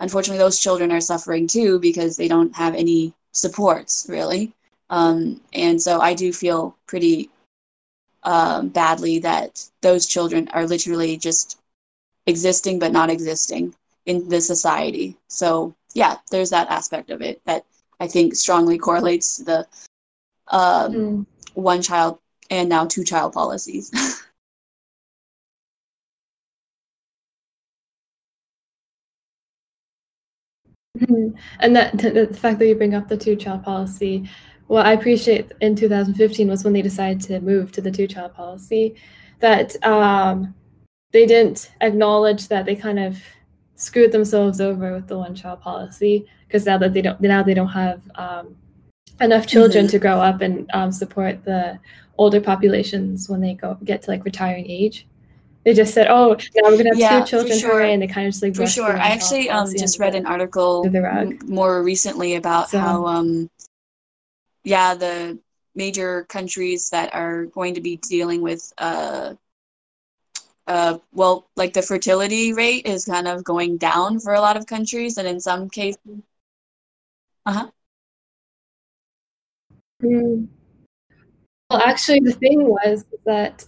unfortunately, 0.00 0.38
those 0.38 0.60
children 0.60 0.90
are 0.92 1.00
suffering 1.00 1.46
too 1.46 1.78
because 1.80 2.16
they 2.16 2.28
don't 2.28 2.54
have 2.56 2.74
any 2.74 3.14
supports, 3.32 4.06
really. 4.08 4.52
Um, 4.90 5.40
and 5.52 5.80
so 5.80 6.00
I 6.00 6.14
do 6.14 6.32
feel 6.32 6.76
pretty 6.86 7.30
um, 8.22 8.68
badly 8.68 9.18
that 9.20 9.68
those 9.82 10.06
children 10.06 10.48
are 10.52 10.66
literally 10.66 11.16
just 11.16 11.58
existing 12.26 12.78
but 12.78 12.92
not 12.92 13.10
existing 13.10 13.74
in 14.06 14.28
the 14.28 14.40
society. 14.40 15.16
So 15.28 15.74
yeah, 15.94 16.16
there's 16.30 16.50
that 16.50 16.68
aspect 16.70 17.10
of 17.10 17.22
it 17.22 17.40
that 17.46 17.64
I 18.00 18.06
think 18.06 18.34
strongly 18.34 18.78
correlates 18.78 19.36
to 19.38 19.44
the 19.44 19.66
um, 20.48 20.92
Mm. 20.92 21.26
one 21.54 21.82
child 21.82 22.18
and 22.50 22.68
now 22.68 22.86
two 22.86 23.04
child 23.04 23.32
policies. 23.32 23.90
Mhm. 30.98 31.34
And 31.60 31.74
that 31.76 31.98
the 31.98 32.26
fact 32.32 32.58
that 32.58 32.68
you 32.68 32.74
bring 32.76 32.94
up 32.94 33.08
the 33.08 33.16
two-child 33.16 33.64
policy, 33.64 34.28
what 34.68 34.86
I 34.86 34.92
appreciate 34.92 35.50
in 35.60 35.74
2015 35.76 36.48
was 36.48 36.62
when 36.64 36.72
they 36.72 36.82
decided 36.82 37.20
to 37.22 37.40
move 37.40 37.72
to 37.72 37.80
the 37.80 37.90
two-child 37.90 38.34
policy, 38.34 38.94
that 39.40 39.74
um, 39.84 40.54
they 41.12 41.26
didn't 41.26 41.72
acknowledge 41.80 42.48
that 42.48 42.64
they 42.66 42.76
kind 42.76 42.98
of 43.00 43.18
screwed 43.76 44.12
themselves 44.12 44.60
over 44.60 44.92
with 44.92 45.08
the 45.08 45.18
one 45.18 45.34
child 45.34 45.60
policy 45.60 46.26
because 46.46 46.66
now 46.66 46.78
that 46.78 46.92
they 46.92 47.02
don't 47.02 47.20
now 47.20 47.42
they 47.42 47.54
don't 47.54 47.68
have 47.68 48.02
um, 48.14 48.56
enough 49.20 49.46
children 49.46 49.86
mm-hmm. 49.86 49.90
to 49.92 49.98
grow 49.98 50.20
up 50.20 50.40
and 50.40 50.70
um, 50.74 50.92
support 50.92 51.44
the 51.44 51.78
older 52.18 52.40
populations 52.40 53.28
when 53.28 53.40
they 53.40 53.54
go 53.54 53.76
get 53.84 54.02
to 54.02 54.10
like 54.10 54.24
retiring 54.24 54.68
age. 54.68 55.06
They 55.64 55.72
just 55.72 55.94
said, 55.94 56.08
"Oh, 56.08 56.36
now 56.54 56.70
we're 56.70 56.76
gonna 56.76 56.90
have 56.90 56.98
yeah, 56.98 57.20
two 57.20 57.26
children 57.26 57.58
sure. 57.58 57.80
and 57.80 58.02
they 58.02 58.06
kind 58.06 58.26
of 58.26 58.32
just 58.32 58.42
like 58.42 58.54
for 58.54 58.66
sure. 58.66 58.96
I 58.96 59.08
actually 59.08 59.48
um 59.48 59.68
just 59.76 59.98
read 59.98 60.14
an 60.14 60.26
article 60.26 60.84
m- 60.86 61.38
more 61.46 61.82
recently 61.82 62.34
about 62.34 62.68
so, 62.68 62.78
how 62.78 63.06
um 63.06 63.50
yeah 64.62 64.94
the 64.94 65.38
major 65.74 66.24
countries 66.24 66.90
that 66.90 67.14
are 67.14 67.46
going 67.46 67.74
to 67.74 67.80
be 67.80 67.96
dealing 67.96 68.42
with 68.42 68.72
uh 68.78 69.34
uh, 70.66 70.98
well, 71.12 71.48
like 71.56 71.72
the 71.74 71.82
fertility 71.82 72.52
rate 72.52 72.86
is 72.86 73.04
kind 73.04 73.28
of 73.28 73.44
going 73.44 73.76
down 73.76 74.18
for 74.20 74.34
a 74.34 74.40
lot 74.40 74.56
of 74.56 74.66
countries, 74.66 75.18
and 75.18 75.28
in 75.28 75.40
some 75.40 75.68
cases, 75.68 76.22
uh 77.46 77.52
huh. 77.52 77.70
Mm. 80.02 80.48
Well, 81.70 81.80
actually, 81.80 82.20
the 82.20 82.32
thing 82.32 82.68
was 82.68 83.04
that, 83.24 83.64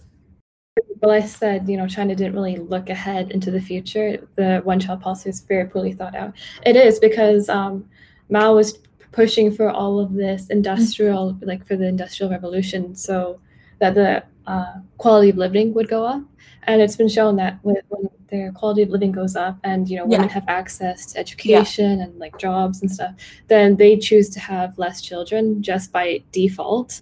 well, 1.01 1.11
I 1.11 1.21
said, 1.21 1.67
you 1.67 1.77
know, 1.77 1.87
China 1.87 2.15
didn't 2.15 2.33
really 2.33 2.57
look 2.57 2.89
ahead 2.89 3.31
into 3.31 3.51
the 3.51 3.61
future. 3.61 4.27
The 4.35 4.61
one 4.63 4.79
child 4.79 5.01
policy 5.01 5.29
is 5.29 5.41
very 5.41 5.65
poorly 5.65 5.93
thought 5.93 6.15
out. 6.15 6.33
It 6.65 6.75
is 6.75 6.99
because 6.99 7.49
um, 7.49 7.89
Mao 8.29 8.55
was 8.55 8.79
pushing 9.11 9.51
for 9.51 9.69
all 9.69 9.99
of 9.99 10.13
this 10.13 10.47
industrial, 10.49 11.33
mm-hmm. 11.33 11.47
like 11.47 11.65
for 11.65 11.75
the 11.75 11.87
industrial 11.87 12.31
revolution, 12.31 12.95
so 12.95 13.39
that 13.79 13.95
the 13.95 14.23
uh, 14.47 14.73
quality 14.97 15.29
of 15.29 15.37
living 15.37 15.73
would 15.73 15.87
go 15.87 16.05
up. 16.05 16.23
And 16.63 16.81
it's 16.81 16.95
been 16.95 17.07
shown 17.07 17.35
that 17.37 17.59
when, 17.61 17.77
when 17.89 18.09
their 18.29 18.51
quality 18.51 18.81
of 18.83 18.89
living 18.89 19.11
goes 19.11 19.35
up 19.35 19.57
and 19.63 19.89
you 19.89 19.97
know 19.97 20.05
women 20.05 20.29
have 20.29 20.43
access 20.47 21.05
to 21.07 21.19
education 21.19 21.99
yeah. 21.99 22.05
and 22.05 22.19
like 22.19 22.37
jobs 22.37 22.81
and 22.81 22.91
stuff 22.91 23.13
then 23.47 23.75
they 23.75 23.97
choose 23.97 24.29
to 24.29 24.39
have 24.39 24.77
less 24.77 25.01
children 25.01 25.61
just 25.61 25.91
by 25.91 26.21
default 26.31 27.01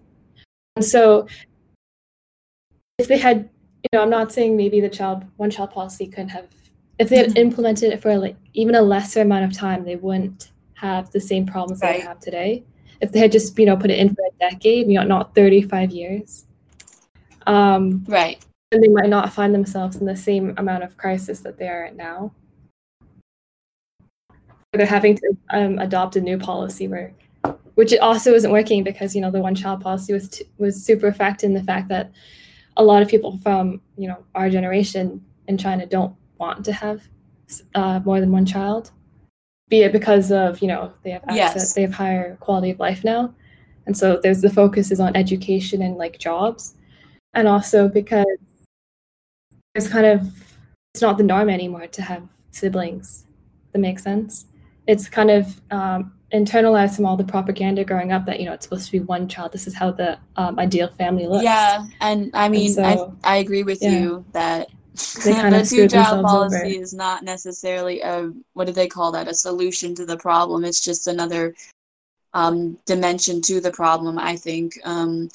and 0.76 0.86
so 0.86 1.28
if 2.98 3.08
they 3.08 3.18
had 3.18 3.50
you 3.84 3.90
know 3.94 4.02
i'm 4.02 4.10
not 4.10 4.32
saying 4.32 4.56
maybe 4.56 4.80
the 4.80 4.90
child 4.90 5.24
one 5.38 5.50
child 5.50 5.72
policy 5.72 6.08
couldn't 6.08 6.30
have 6.30 6.48
if 7.00 7.10
they 7.10 7.18
had 7.18 7.28
mm-hmm. 7.28 7.38
implemented 7.38 7.92
it 7.92 8.02
for 8.02 8.18
like 8.18 8.36
even 8.54 8.76
a 8.76 8.82
lesser 8.82 9.22
amount 9.22 9.44
of 9.44 9.54
time 9.58 9.84
they 9.84 9.96
wouldn't 9.96 10.52
have 10.76 11.10
the 11.12 11.20
same 11.20 11.46
problems 11.46 11.82
right. 11.82 11.98
they 11.98 12.06
have 12.06 12.20
today 12.20 12.64
if 13.02 13.12
they 13.12 13.20
had 13.20 13.32
just 13.32 13.58
you 13.58 13.66
know 13.66 13.76
put 13.76 13.92
it 13.92 14.00
in 14.00 14.14
for 14.14 14.22
a 14.22 14.50
decade 14.52 14.88
you 14.88 14.96
know 14.96 15.04
not 15.04 15.34
35 15.36 15.92
years 15.92 16.46
um 17.48 18.04
right 18.08 18.46
and 18.72 18.84
they 18.84 18.88
might 18.90 19.10
not 19.10 19.34
find 19.34 19.54
themselves 19.54 19.96
in 19.96 20.06
the 20.06 20.16
same 20.16 20.54
amount 20.58 20.84
of 20.84 20.98
crisis 20.98 21.40
that 21.42 21.58
they 21.58 21.68
are 21.68 21.86
at 21.86 21.96
now. 21.96 22.34
They're 24.74 24.86
having 24.86 25.16
to 25.16 25.38
um, 25.52 25.80
adopt 25.80 26.18
a 26.18 26.22
new 26.22 26.38
policy 26.38 26.88
where, 26.88 27.14
which 27.76 27.96
also 27.98 28.34
isn't 28.34 28.52
working 28.52 28.84
because 28.84 29.16
you 29.16 29.22
know 29.22 29.32
the 29.32 29.40
one 29.40 29.56
child 29.56 29.82
policy 29.82 30.12
was 30.12 30.28
t- 30.28 30.46
was 30.58 30.84
super 30.84 31.08
effective 31.08 31.48
in 31.48 31.54
the 31.54 31.64
fact 31.64 31.88
that 31.88 32.12
a 32.76 32.84
lot 32.84 33.02
of 33.02 33.08
people 33.08 33.38
from 33.38 33.80
you 33.98 34.10
know 34.10 34.18
our 34.36 34.50
generation 34.50 35.24
in 35.48 35.58
China 35.58 35.86
don't 35.86 36.14
want 36.38 36.66
to 36.66 36.74
have 36.74 37.08
uh, 37.76 38.02
more 38.04 38.20
than 38.20 38.34
one 38.34 38.46
child, 38.46 38.92
be 39.70 39.84
it 39.84 39.94
because 39.94 40.30
of 40.30 40.62
you 40.62 40.68
know 40.68 40.92
they 41.04 41.12
have 41.12 41.24
access, 41.24 41.56
yes. 41.56 41.74
they 41.74 41.84
have 41.84 41.94
higher 41.94 42.36
quality 42.42 42.72
of 42.72 42.80
life 42.80 43.06
now, 43.06 43.34
and 43.86 43.98
so 43.98 44.20
there's 44.22 44.42
the 44.42 44.50
focus 44.50 44.92
is 44.92 45.00
on 45.00 45.16
education 45.16 45.82
and 45.82 45.96
like 45.96 46.20
jobs, 46.20 46.76
and 47.36 47.48
also 47.48 47.88
because 47.88 48.26
it's 49.76 49.88
kind 49.88 50.06
of 50.06 50.22
it's 50.94 51.02
not 51.02 51.18
the 51.18 51.24
norm 51.24 51.50
anymore 51.50 51.88
to 51.88 52.02
have 52.02 52.24
siblings. 52.52 53.26
That 53.74 53.80
makes 53.80 54.04
sense. 54.04 54.46
It's 54.88 55.10
kind 55.10 55.30
of 55.30 55.62
um, 55.70 56.14
internalized 56.34 56.96
from 56.96 57.06
all 57.06 57.18
the 57.18 57.26
propaganda 57.26 57.84
growing 57.84 58.14
up 58.14 58.26
that 58.26 58.40
you 58.40 58.46
know 58.46 58.54
it's 58.54 58.66
supposed 58.66 58.86
to 58.86 58.92
be 58.94 59.02
one 59.02 59.28
child. 59.28 59.52
This 59.52 59.68
is 59.68 59.76
how 59.76 59.92
the 59.92 60.18
um, 60.38 60.58
ideal 60.58 60.88
family 60.98 61.28
looks. 61.28 61.44
Yeah, 61.44 61.86
and 62.00 62.32
I 62.34 62.48
mean, 62.48 62.68
and 62.68 63.00
so, 63.00 63.18
I 63.24 63.34
I 63.34 63.38
agree 63.38 63.64
with 63.64 63.82
yeah. 63.82 64.00
you 64.00 64.26
that 64.32 64.70
the 64.94 65.68
two 65.70 65.88
child 65.90 66.26
policy 66.26 66.56
over. 66.56 66.66
is 66.66 66.94
not 66.94 67.24
necessarily 67.24 68.00
a 68.02 68.32
what 68.54 68.66
do 68.66 68.72
they 68.72 68.88
call 68.88 69.12
that 69.12 69.28
a 69.28 69.34
solution 69.34 69.94
to 69.96 70.06
the 70.06 70.18
problem. 70.18 70.64
It's 70.64 70.82
just 70.82 71.08
another 71.08 71.54
um, 72.34 72.78
dimension 72.86 73.42
to 73.42 73.60
the 73.60 73.72
problem. 73.72 74.18
I 74.18 74.38
think, 74.38 74.80
um, 74.86 75.30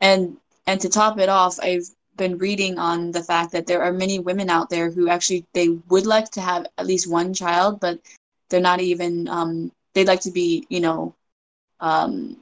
and 0.00 0.38
and 0.66 0.80
to 0.80 0.88
top 0.88 1.18
it 1.18 1.28
off, 1.28 1.58
I've 1.60 1.88
been 2.16 2.38
reading 2.38 2.78
on 2.78 3.10
the 3.10 3.22
fact 3.22 3.52
that 3.52 3.66
there 3.66 3.82
are 3.82 3.92
many 3.92 4.18
women 4.18 4.50
out 4.50 4.70
there 4.70 4.90
who 4.90 5.08
actually 5.08 5.46
they 5.54 5.68
would 5.88 6.06
like 6.06 6.30
to 6.32 6.40
have 6.40 6.66
at 6.78 6.86
least 6.86 7.10
one 7.10 7.32
child, 7.34 7.80
but 7.80 7.98
they're 8.48 8.60
not 8.60 8.80
even 8.80 9.28
um, 9.28 9.72
they'd 9.94 10.06
like 10.06 10.20
to 10.20 10.30
be 10.30 10.66
you 10.68 10.80
know 10.80 11.14
um, 11.80 12.36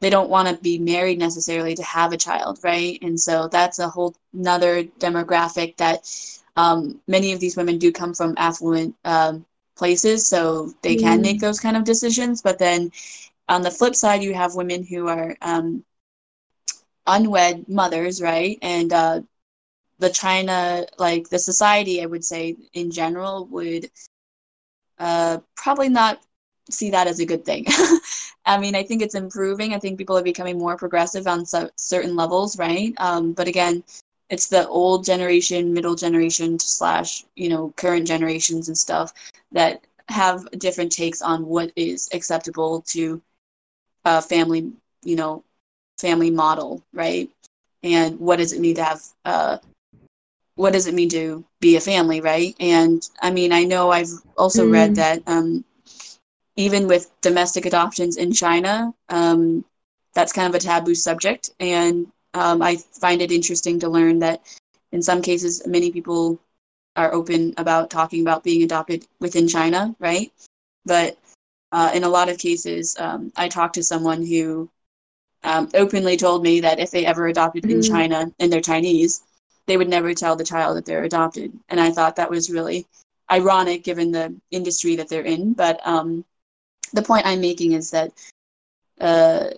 they 0.00 0.10
don't 0.10 0.30
want 0.30 0.48
to 0.48 0.62
be 0.62 0.78
married 0.78 1.18
necessarily 1.18 1.74
to 1.74 1.82
have 1.82 2.12
a 2.12 2.16
child, 2.16 2.58
right? 2.62 2.98
And 3.02 3.18
so 3.18 3.48
that's 3.48 3.78
a 3.78 3.88
whole 3.88 4.14
another 4.34 4.84
demographic 4.84 5.76
that 5.76 6.10
um, 6.56 7.00
many 7.06 7.32
of 7.32 7.40
these 7.40 7.56
women 7.56 7.78
do 7.78 7.90
come 7.92 8.12
from 8.12 8.34
affluent 8.36 8.94
um, 9.04 9.46
places, 9.76 10.28
so 10.28 10.72
they 10.82 10.96
mm. 10.96 11.00
can 11.00 11.22
make 11.22 11.40
those 11.40 11.60
kind 11.60 11.76
of 11.76 11.84
decisions. 11.84 12.42
But 12.42 12.58
then 12.58 12.92
on 13.48 13.62
the 13.62 13.70
flip 13.70 13.94
side, 13.94 14.22
you 14.22 14.34
have 14.34 14.54
women 14.54 14.84
who 14.84 15.08
are 15.08 15.36
um, 15.40 15.84
unwed 17.06 17.68
mothers, 17.68 18.20
right? 18.22 18.58
And 18.62 18.92
uh, 18.92 19.20
the 19.98 20.10
China, 20.10 20.86
like 20.98 21.28
the 21.30 21.38
society, 21.38 22.02
I 22.02 22.06
would 22.06 22.24
say 22.24 22.56
in 22.72 22.90
general, 22.90 23.46
would 23.46 23.90
uh, 24.98 25.38
probably 25.56 25.88
not 25.88 26.20
see 26.70 26.90
that 26.90 27.06
as 27.06 27.20
a 27.20 27.26
good 27.26 27.44
thing. 27.44 27.66
I 28.46 28.58
mean, 28.58 28.74
I 28.74 28.82
think 28.82 29.02
it's 29.02 29.14
improving. 29.14 29.74
I 29.74 29.78
think 29.78 29.98
people 29.98 30.16
are 30.18 30.22
becoming 30.22 30.58
more 30.58 30.76
progressive 30.76 31.26
on 31.26 31.44
so- 31.46 31.70
certain 31.76 32.16
levels, 32.16 32.58
right? 32.58 32.94
Um, 32.98 33.32
but 33.32 33.48
again, 33.48 33.84
it's 34.30 34.48
the 34.48 34.66
old 34.68 35.04
generation, 35.04 35.72
middle 35.72 35.94
generation 35.94 36.58
slash 36.58 37.24
you 37.36 37.48
know 37.48 37.72
current 37.76 38.06
generations 38.06 38.68
and 38.68 38.76
stuff 38.78 39.12
that 39.52 39.82
have 40.08 40.48
different 40.58 40.92
takes 40.92 41.20
on 41.22 41.46
what 41.46 41.72
is 41.76 42.08
acceptable 42.12 42.82
to 42.88 43.20
a 44.04 44.20
family, 44.22 44.72
you 45.04 45.16
know, 45.16 45.44
family 45.98 46.30
model, 46.30 46.82
right? 46.92 47.30
And 47.82 48.18
what 48.20 48.36
does 48.36 48.52
it 48.52 48.60
mean 48.60 48.76
to 48.76 48.84
have, 48.84 49.02
uh, 49.24 49.58
what 50.54 50.72
does 50.72 50.86
it 50.86 50.94
mean 50.94 51.08
to 51.10 51.44
be 51.60 51.76
a 51.76 51.80
family, 51.80 52.20
right? 52.20 52.54
And 52.60 53.06
I 53.20 53.30
mean, 53.30 53.52
I 53.52 53.64
know 53.64 53.90
I've 53.90 54.12
also 54.36 54.66
mm. 54.66 54.72
read 54.72 54.94
that 54.96 55.22
um, 55.26 55.64
even 56.56 56.86
with 56.86 57.10
domestic 57.20 57.66
adoptions 57.66 58.16
in 58.16 58.32
China, 58.32 58.94
um, 59.08 59.64
that's 60.14 60.32
kind 60.32 60.48
of 60.48 60.54
a 60.54 60.58
taboo 60.58 60.94
subject. 60.94 61.50
And 61.58 62.06
um, 62.34 62.62
I 62.62 62.76
find 62.76 63.22
it 63.22 63.32
interesting 63.32 63.80
to 63.80 63.88
learn 63.88 64.18
that 64.20 64.42
in 64.92 65.02
some 65.02 65.22
cases, 65.22 65.66
many 65.66 65.90
people 65.90 66.38
are 66.96 67.12
open 67.14 67.54
about 67.56 67.90
talking 67.90 68.20
about 68.20 68.44
being 68.44 68.62
adopted 68.62 69.06
within 69.20 69.48
China, 69.48 69.94
right? 69.98 70.30
But 70.84 71.16
uh, 71.72 71.90
in 71.94 72.04
a 72.04 72.08
lot 72.08 72.28
of 72.28 72.38
cases, 72.38 72.96
um, 72.98 73.32
I 73.36 73.48
talked 73.48 73.74
to 73.76 73.82
someone 73.82 74.24
who 74.24 74.68
um, 75.44 75.68
openly 75.74 76.16
told 76.16 76.42
me 76.42 76.60
that 76.60 76.78
if 76.78 76.90
they 76.90 77.04
ever 77.04 77.26
adopted 77.26 77.64
in 77.64 77.82
China 77.82 78.30
and 78.38 78.52
they're 78.52 78.60
Chinese, 78.60 79.22
they 79.66 79.76
would 79.76 79.88
never 79.88 80.14
tell 80.14 80.36
the 80.36 80.44
child 80.44 80.76
that 80.76 80.84
they're 80.84 81.04
adopted. 81.04 81.52
And 81.68 81.80
I 81.80 81.90
thought 81.90 82.16
that 82.16 82.30
was 82.30 82.50
really 82.50 82.86
ironic 83.30 83.84
given 83.84 84.12
the 84.12 84.34
industry 84.50 84.96
that 84.96 85.08
they're 85.08 85.22
in. 85.22 85.52
But 85.54 85.84
um, 85.86 86.24
the 86.92 87.02
point 87.02 87.26
I'm 87.26 87.40
making 87.40 87.72
is 87.72 87.90
that, 87.90 88.12
uh, 89.00 89.50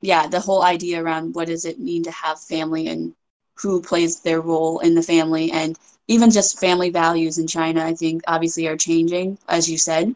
yeah, 0.00 0.26
the 0.26 0.40
whole 0.40 0.62
idea 0.62 1.02
around 1.02 1.34
what 1.34 1.48
does 1.48 1.64
it 1.64 1.78
mean 1.78 2.02
to 2.04 2.10
have 2.10 2.40
family 2.40 2.88
and 2.88 3.14
who 3.56 3.80
plays 3.80 4.20
their 4.20 4.40
role 4.40 4.80
in 4.80 4.94
the 4.94 5.02
family 5.02 5.52
and 5.52 5.78
even 6.08 6.30
just 6.30 6.60
family 6.60 6.90
values 6.90 7.38
in 7.38 7.46
China, 7.46 7.84
I 7.84 7.94
think 7.94 8.22
obviously 8.26 8.66
are 8.66 8.76
changing, 8.76 9.38
as 9.48 9.70
you 9.70 9.78
said. 9.78 10.14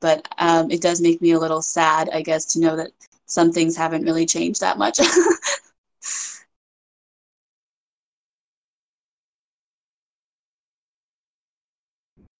But 0.00 0.26
um, 0.38 0.70
it 0.70 0.82
does 0.82 1.00
make 1.00 1.20
me 1.22 1.32
a 1.32 1.38
little 1.38 1.62
sad, 1.62 2.10
I 2.12 2.22
guess, 2.22 2.44
to 2.52 2.60
know 2.60 2.76
that 2.76 2.90
some 3.30 3.52
things 3.52 3.76
haven't 3.76 4.04
really 4.04 4.26
changed 4.26 4.60
that 4.60 4.78
much. 4.78 4.98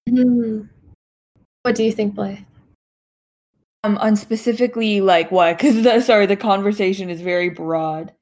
mm. 0.09 0.68
What 1.62 1.74
do 1.74 1.85
you 1.85 1.92
think, 1.92 2.14
Blythe? 2.14 2.38
Um, 3.83 3.96
on 3.98 4.16
specifically 4.16 5.00
like 5.00 5.31
what? 5.31 5.59
Because 5.59 6.05
sorry, 6.05 6.26
the 6.26 6.37
conversation 6.37 7.09
is 7.09 7.20
very 7.20 7.48
broad. 7.48 8.12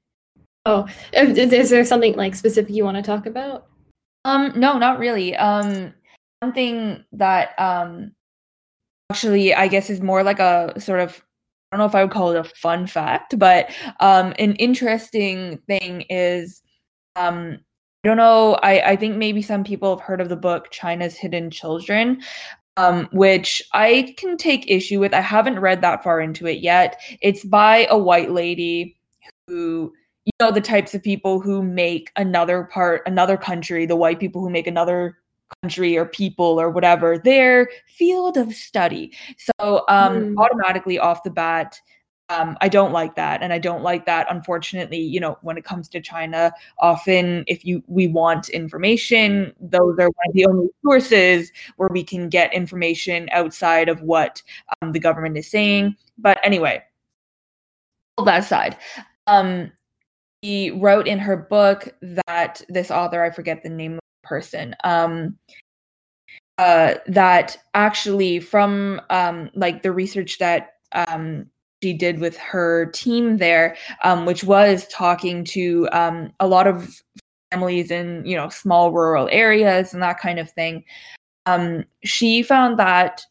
Oh, 0.67 0.87
is 1.13 1.71
there 1.71 1.85
something 1.85 2.15
like 2.15 2.35
specific 2.35 2.75
you 2.75 2.85
want 2.85 2.97
to 2.97 3.03
talk 3.03 3.27
about? 3.27 3.67
Um, 4.25 4.53
no, 4.57 4.79
not 4.79 4.99
really. 4.99 5.35
Um, 5.35 5.95
something 6.43 7.05
that 7.13 7.59
um 7.59 8.13
actually 9.11 9.55
I 9.55 9.69
guess 9.69 9.91
is 9.91 10.01
more 10.01 10.23
like 10.23 10.39
a 10.39 10.75
sort 10.79 11.01
of 11.01 11.25
I 11.71 11.77
don't 11.77 11.81
know 11.81 11.89
if 11.89 11.95
I 11.95 12.03
would 12.03 12.13
call 12.13 12.31
it 12.31 12.39
a 12.39 12.45
fun 12.45 12.87
fact, 12.87 13.39
but 13.39 13.71
um, 14.01 14.33
an 14.39 14.55
interesting 14.55 15.59
thing 15.67 16.03
is 16.09 16.63
um, 17.17 17.59
I 18.05 18.09
don't 18.09 18.17
know. 18.17 18.55
I, 18.63 18.93
I 18.93 18.97
think 18.97 19.17
maybe 19.17 19.43
some 19.43 19.65
people 19.65 19.91
have 19.91 20.05
heard 20.05 20.21
of 20.21 20.29
the 20.29 20.37
book 20.37 20.71
China's 20.71 21.17
Hidden 21.17 21.51
Children, 21.51 22.23
um, 22.77 23.09
which 23.13 23.61
I 23.73 24.15
can 24.17 24.37
take 24.37 24.71
issue 24.71 25.01
with. 25.01 25.13
I 25.13 25.21
haven't 25.21 25.59
read 25.59 25.83
that 25.83 26.05
far 26.05 26.21
into 26.21 26.47
it 26.47 26.61
yet. 26.61 27.01
It's 27.21 27.45
by 27.45 27.87
a 27.91 27.99
white 27.99 28.31
lady 28.31 28.97
who, 29.49 29.93
you 30.25 30.33
know, 30.41 30.53
the 30.53 30.61
types 30.61 30.95
of 30.95 31.03
people 31.03 31.41
who 31.41 31.63
make 31.63 32.13
another 32.17 32.65
part, 32.65 33.03
another 33.05 33.37
country, 33.37 33.85
the 33.85 33.97
white 33.97 34.21
people 34.21 34.41
who 34.41 34.51
make 34.51 34.69
another 34.69 35.19
country 35.63 35.97
or 35.97 36.05
people 36.05 36.61
or 36.61 36.71
whatever 36.71 37.19
their 37.19 37.69
field 37.87 38.37
of 38.37 38.53
study. 38.53 39.13
So 39.39 39.85
um, 39.89 40.35
mm. 40.35 40.39
automatically 40.39 40.99
off 40.99 41.23
the 41.25 41.31
bat, 41.31 41.81
um, 42.31 42.59
I 42.61 42.69
don't 42.69 42.93
like 42.93 43.17
that, 43.17 43.43
and 43.43 43.55
I 43.55 43.59
don't 43.59 43.83
like 43.83 44.05
that. 44.05 44.27
Unfortunately, 44.29 44.99
you 44.99 45.19
know, 45.19 45.39
when 45.41 45.57
it 45.57 45.65
comes 45.65 45.89
to 45.89 46.01
China, 46.01 46.53
often 46.79 47.43
if 47.47 47.65
you 47.65 47.83
we 47.87 48.07
want 48.07 48.51
information, 48.51 49.53
those 49.61 49.99
are 49.99 50.09
one 50.09 50.29
of 50.29 50.35
the 50.35 50.45
only 50.45 50.69
sources 50.85 51.51
where 51.77 51.89
we 51.91 52.05
can 52.05 52.29
get 52.29 52.53
information 52.53 53.31
outside 53.33 53.89
of 53.89 54.03
what 54.03 54.43
um, 54.83 54.93
the 54.93 55.01
government 55.01 55.39
is 55.39 55.51
saying. 55.51 55.97
But 56.19 56.39
anyway, 56.45 56.83
all 58.19 58.27
that 58.27 58.41
aside, 58.41 58.77
um, 59.27 59.73
he 60.43 60.71
wrote 60.71 61.09
in 61.09 61.19
her 61.19 61.37
book 61.37 61.95
that 62.03 62.61
this 62.69 62.91
author, 62.91 63.23
I 63.23 63.31
forget 63.31 63.63
the 63.63 63.71
name 63.71 63.99
person, 64.29 64.75
um, 64.85 65.37
uh, 66.59 66.95
that 67.07 67.57
actually 67.75 68.41
from 68.41 69.01
um, 69.11 69.51
like 69.55 69.83
the 69.83 69.93
research 69.93 70.39
that 70.39 70.75
um, 70.93 71.47
she 71.83 71.93
did 71.93 72.19
with 72.19 72.37
her 72.37 72.87
team 72.87 73.39
there, 73.39 73.77
um, 74.03 74.27
which 74.27 74.45
was 74.45 74.87
talking 74.89 75.45
to 75.45 75.89
um, 75.93 76.33
a 76.41 76.47
lot 76.47 76.67
of 76.67 77.03
families 77.53 77.91
in 77.91 78.25
you 78.27 78.37
know 78.37 78.49
small 78.49 78.93
rural 78.93 79.29
areas 79.31 79.95
and 79.95 80.03
that 80.03 80.19
kind 80.19 80.39
of 80.39 80.51
thing. 80.51 80.85
Um, 81.47 81.85
she 82.05 82.43
found 82.43 82.79
that 82.79 83.25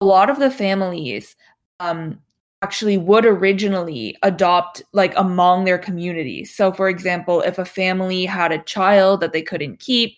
a 0.00 0.04
lot 0.04 0.30
of 0.30 0.38
the 0.38 0.50
families 0.50 1.36
um, 1.80 2.18
actually 2.62 2.98
would 2.98 3.24
originally 3.24 4.16
adopt 4.22 4.82
like 4.92 5.12
among 5.16 5.64
their 5.64 5.78
community. 5.78 6.44
So, 6.44 6.72
for 6.72 6.88
example, 6.88 7.40
if 7.42 7.58
a 7.58 7.64
family 7.64 8.24
had 8.24 8.52
a 8.52 8.62
child 8.62 9.20
that 9.20 9.32
they 9.32 9.42
couldn't 9.42 9.78
keep, 9.78 10.16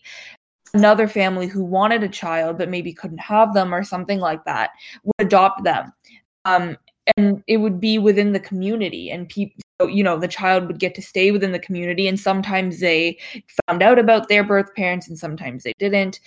another 0.75 1.09
family 1.09 1.47
who 1.47 1.65
wanted 1.65 2.03
a 2.03 2.09
child 2.09 2.59
but 2.59 2.69
maybe 2.69 2.93
couldn't 2.93 3.19
have 3.19 3.55
them 3.55 3.75
or 3.75 3.83
something 3.83 4.21
like 4.21 4.45
that 4.45 4.71
would 5.05 5.27
adopt 5.27 5.65
them. 5.65 5.93
Um, 6.45 6.77
and 7.17 7.43
it 7.47 7.59
would 7.59 7.81
be 7.81 7.99
within 7.99 8.33
the 8.33 8.41
community 8.41 9.11
and 9.11 9.29
people 9.29 9.57
you 9.89 10.05
know 10.05 10.19
the 10.19 10.29
child 10.29 10.67
would 10.67 10.79
get 10.79 10.95
to 10.95 11.03
stay 11.03 11.31
within 11.31 11.53
the 11.53 11.59
community 11.59 12.07
and 12.07 12.21
sometimes 12.21 12.81
they 12.81 13.19
found 13.67 13.83
out 13.83 13.99
about 13.99 14.29
their 14.29 14.45
birth 14.45 14.75
parents 14.75 15.09
and 15.09 15.19
sometimes 15.19 15.63
they 15.63 15.73
didn't 15.79 16.21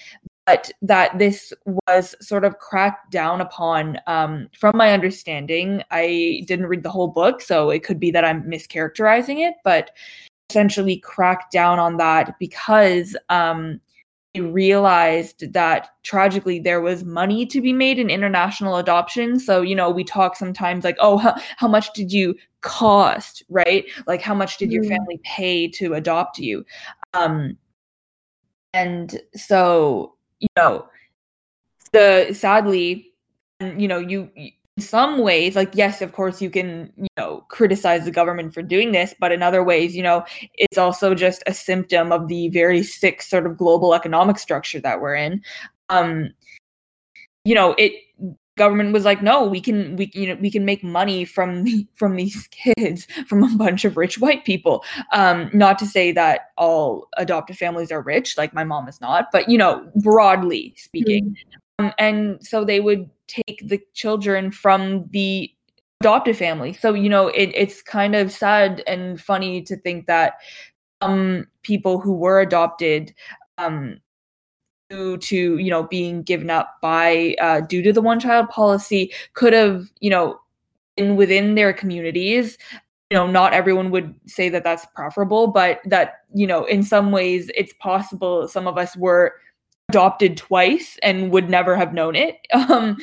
but 0.45 0.71
that 0.82 1.17
this 1.19 1.53
was 1.88 2.15
sort 2.19 2.43
of 2.43 2.58
cracked 2.58 3.12
down 3.12 3.39
upon 3.39 3.97
um, 4.08 4.47
from 4.58 4.75
my 4.75 4.91
understanding 4.91 5.84
i 5.91 6.43
didn't 6.47 6.67
read 6.67 6.84
the 6.84 6.89
whole 6.89 7.08
book 7.08 7.41
so 7.41 7.69
it 7.69 7.84
could 7.84 7.99
be 7.99 8.12
that 8.12 8.25
i'm 8.25 8.43
mischaracterizing 8.43 9.47
it 9.47 9.56
but 9.63 9.91
essentially 10.49 10.97
cracked 10.97 11.51
down 11.51 11.79
on 11.79 11.97
that 11.97 12.38
because 12.39 13.15
um, 13.29 13.79
realized 14.41 15.53
that 15.53 15.89
tragically 16.03 16.60
there 16.60 16.82
was 16.82 17.03
money 17.03 17.45
to 17.45 17.62
be 17.62 17.71
made 17.71 17.99
in 17.99 18.10
international 18.10 18.77
adoption. 18.77 19.39
So 19.39 19.62
you 19.62 19.75
know 19.75 19.89
we 19.89 20.03
talk 20.03 20.36
sometimes 20.36 20.84
like 20.84 20.97
oh 20.99 21.17
how, 21.17 21.36
how 21.58 21.67
much 21.67 21.93
did 21.93 22.12
you 22.12 22.36
cost? 22.62 23.43
Right? 23.49 23.86
Like 24.08 24.21
how 24.21 24.34
much 24.34 24.58
did 24.58 24.71
your 24.71 24.84
mm. 24.84 24.89
family 24.89 25.19
pay 25.23 25.67
to 25.69 25.93
adopt 25.93 26.39
you? 26.39 26.65
Um 27.13 27.58
and 28.73 29.21
so 29.36 30.12
you 30.43 30.49
know 30.58 30.86
the 31.93 32.34
sadly 32.34 33.13
you 33.77 33.88
know 33.88 33.97
you 33.97 34.29
in 34.36 34.51
some 34.79 35.19
ways 35.19 35.56
like 35.56 35.71
yes 35.73 36.01
of 36.01 36.12
course 36.12 36.41
you 36.41 36.49
can 36.49 36.91
you 36.97 37.08
know 37.17 37.45
criticize 37.47 38.03
the 38.03 38.12
government 38.12 38.53
for 38.53 38.62
doing 38.62 38.91
this 38.91 39.15
but 39.19 39.32
in 39.32 39.41
other 39.41 39.63
ways 39.63 39.95
you 39.95 40.03
know 40.03 40.23
it's 40.56 40.77
also 40.77 41.15
just 41.15 41.43
a 41.47 41.53
symptom 41.53 42.12
of 42.12 42.27
the 42.27 42.49
very 42.49 42.84
sick 42.84 43.21
sort 43.21 43.45
of 43.45 43.58
global 43.58 43.93
economic 43.93 44.38
structure 44.38 44.82
that 44.82 44.99
we're 44.99 45.15
in. 45.15 45.41
Um 45.89 46.34
you 47.45 47.56
know 47.56 47.73
it 47.77 47.93
government 48.56 48.94
was 48.94 49.04
like 49.04 49.24
no 49.24 49.46
we 49.46 49.60
can 49.60 49.96
we 49.96 50.12
you 50.13 50.28
know 50.28 50.36
we 50.39 50.52
can 50.52 50.63
make 50.63 50.84
money 50.84 51.26
from 51.26 51.66
from 51.96 52.16
these 52.16 52.48
kids 52.52 53.08
from 53.28 53.44
a 53.44 53.56
bunch 53.58 53.84
of 53.84 53.98
rich 53.98 54.20
white 54.20 54.46
people 54.46 54.84
um 55.12 55.50
not 55.54 55.80
to 55.80 55.86
say 55.86 56.12
that 56.12 56.52
all 56.58 57.08
adopted 57.18 57.58
families 57.58 57.92
are 57.92 58.02
rich 58.02 58.38
like 58.38 58.54
my 58.54 58.63
mom 58.63 58.88
is 58.88 59.02
not 59.02 59.28
but 59.32 59.50
you 59.50 59.58
know 59.58 59.89
broadly 59.96 60.74
speaking 60.78 61.26
mm-hmm. 61.26 61.60
Um, 61.80 61.92
and 61.98 62.46
so 62.46 62.63
they 62.63 62.80
would 62.80 63.10
take 63.28 63.62
the 63.68 63.82
children 63.94 64.52
from 64.52 65.08
the 65.12 65.52
adopted 66.02 66.38
family. 66.38 66.74
So, 66.74 66.94
you 66.94 67.10
know, 67.10 67.28
it, 67.30 67.52
it's 67.56 67.82
kind 67.82 68.16
of 68.16 68.32
sad 68.32 68.84
and 68.88 69.20
funny 69.20 69.62
to 69.63 69.76
think 69.78 70.08
that 70.08 70.34
um 71.02 71.48
people 71.63 72.00
who 72.00 72.13
were 72.13 72.39
adopted 72.39 73.13
um, 73.58 74.00
due 74.93 75.17
to, 75.17 75.58
you 75.58 75.69
know, 75.69 75.84
being 75.84 76.23
given 76.23 76.49
up 76.49 76.77
by, 76.82 77.36
uh, 77.41 77.62
due 77.62 77.82
to 77.82 77.93
the 77.93 78.01
one 78.01 78.19
child 78.19 78.49
policy 78.49 79.12
could 79.34 79.53
have, 79.53 79.91
you 79.99 80.10
know, 80.10 80.39
been 80.95 81.15
within 81.15 81.56
their 81.56 81.73
communities 81.73 82.58
you 83.10 83.19
know 83.19 83.27
not 83.27 83.53
everyone 83.53 83.91
would 83.91 84.13
say 84.25 84.49
that 84.49 84.63
that's 84.63 84.88
preferable 84.95 85.45
but 85.45 85.79
that 85.86 86.21
you 86.34 86.47
know 86.47 86.65
in 86.65 86.82
some 86.82 87.12
ways 87.12 87.51
it's 87.56 87.73
possible 87.79 88.47
some 88.47 88.67
of 88.67 88.77
us 88.77 88.97
were 88.97 89.36
adopted 89.89 90.36
twice 90.36 90.97
and 91.03 91.29
would 91.29 91.47
never 91.49 91.75
have 91.75 91.93
known 91.93 92.15
it 92.15 92.38
um, 92.53 92.97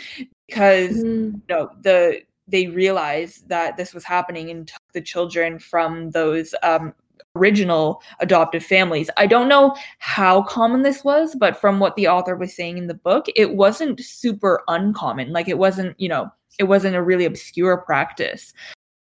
because 0.48 0.96
mm. 0.96 1.33
you 1.33 1.42
know 1.48 1.70
the 1.83 2.20
they 2.48 2.66
realized 2.66 3.48
that 3.48 3.76
this 3.76 3.94
was 3.94 4.03
happening 4.03 4.50
and 4.50 4.66
took 4.66 4.83
the 4.92 5.00
children 5.00 5.59
from 5.59 6.11
those 6.11 6.55
um, 6.64 6.92
original 7.37 8.03
adoptive 8.21 8.64
families. 8.64 9.11
I 9.16 9.27
don't 9.27 9.49
know 9.49 9.77
how 9.99 10.43
common 10.43 10.83
this 10.83 11.05
was, 11.05 11.35
but 11.35 11.57
from 11.57 11.79
what 11.79 11.97
the 11.97 12.09
author 12.09 12.37
was 12.37 12.55
saying 12.55 12.79
in 12.79 12.87
the 12.87 12.95
book, 12.95 13.27
it 13.37 13.55
wasn't 13.55 14.01
super 14.01 14.62
uncommon. 14.69 15.33
Like 15.33 15.49
it 15.49 15.59
wasn't, 15.59 15.99
you 16.01 16.09
know, 16.09 16.31
it 16.59 16.64
wasn't 16.64 16.97
a 16.97 17.03
really 17.03 17.25
obscure 17.25 17.79
practice. 17.79 18.53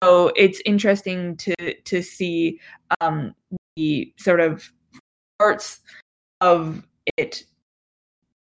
So 0.03 0.33
it's 0.37 0.62
interesting 0.64 1.37
to 1.38 1.75
to 1.75 2.03
see 2.03 2.61
um, 3.01 3.35
the 3.77 4.12
sort 4.19 4.41
of 4.41 4.71
parts 5.38 5.81
of 6.41 6.83
it 7.17 7.45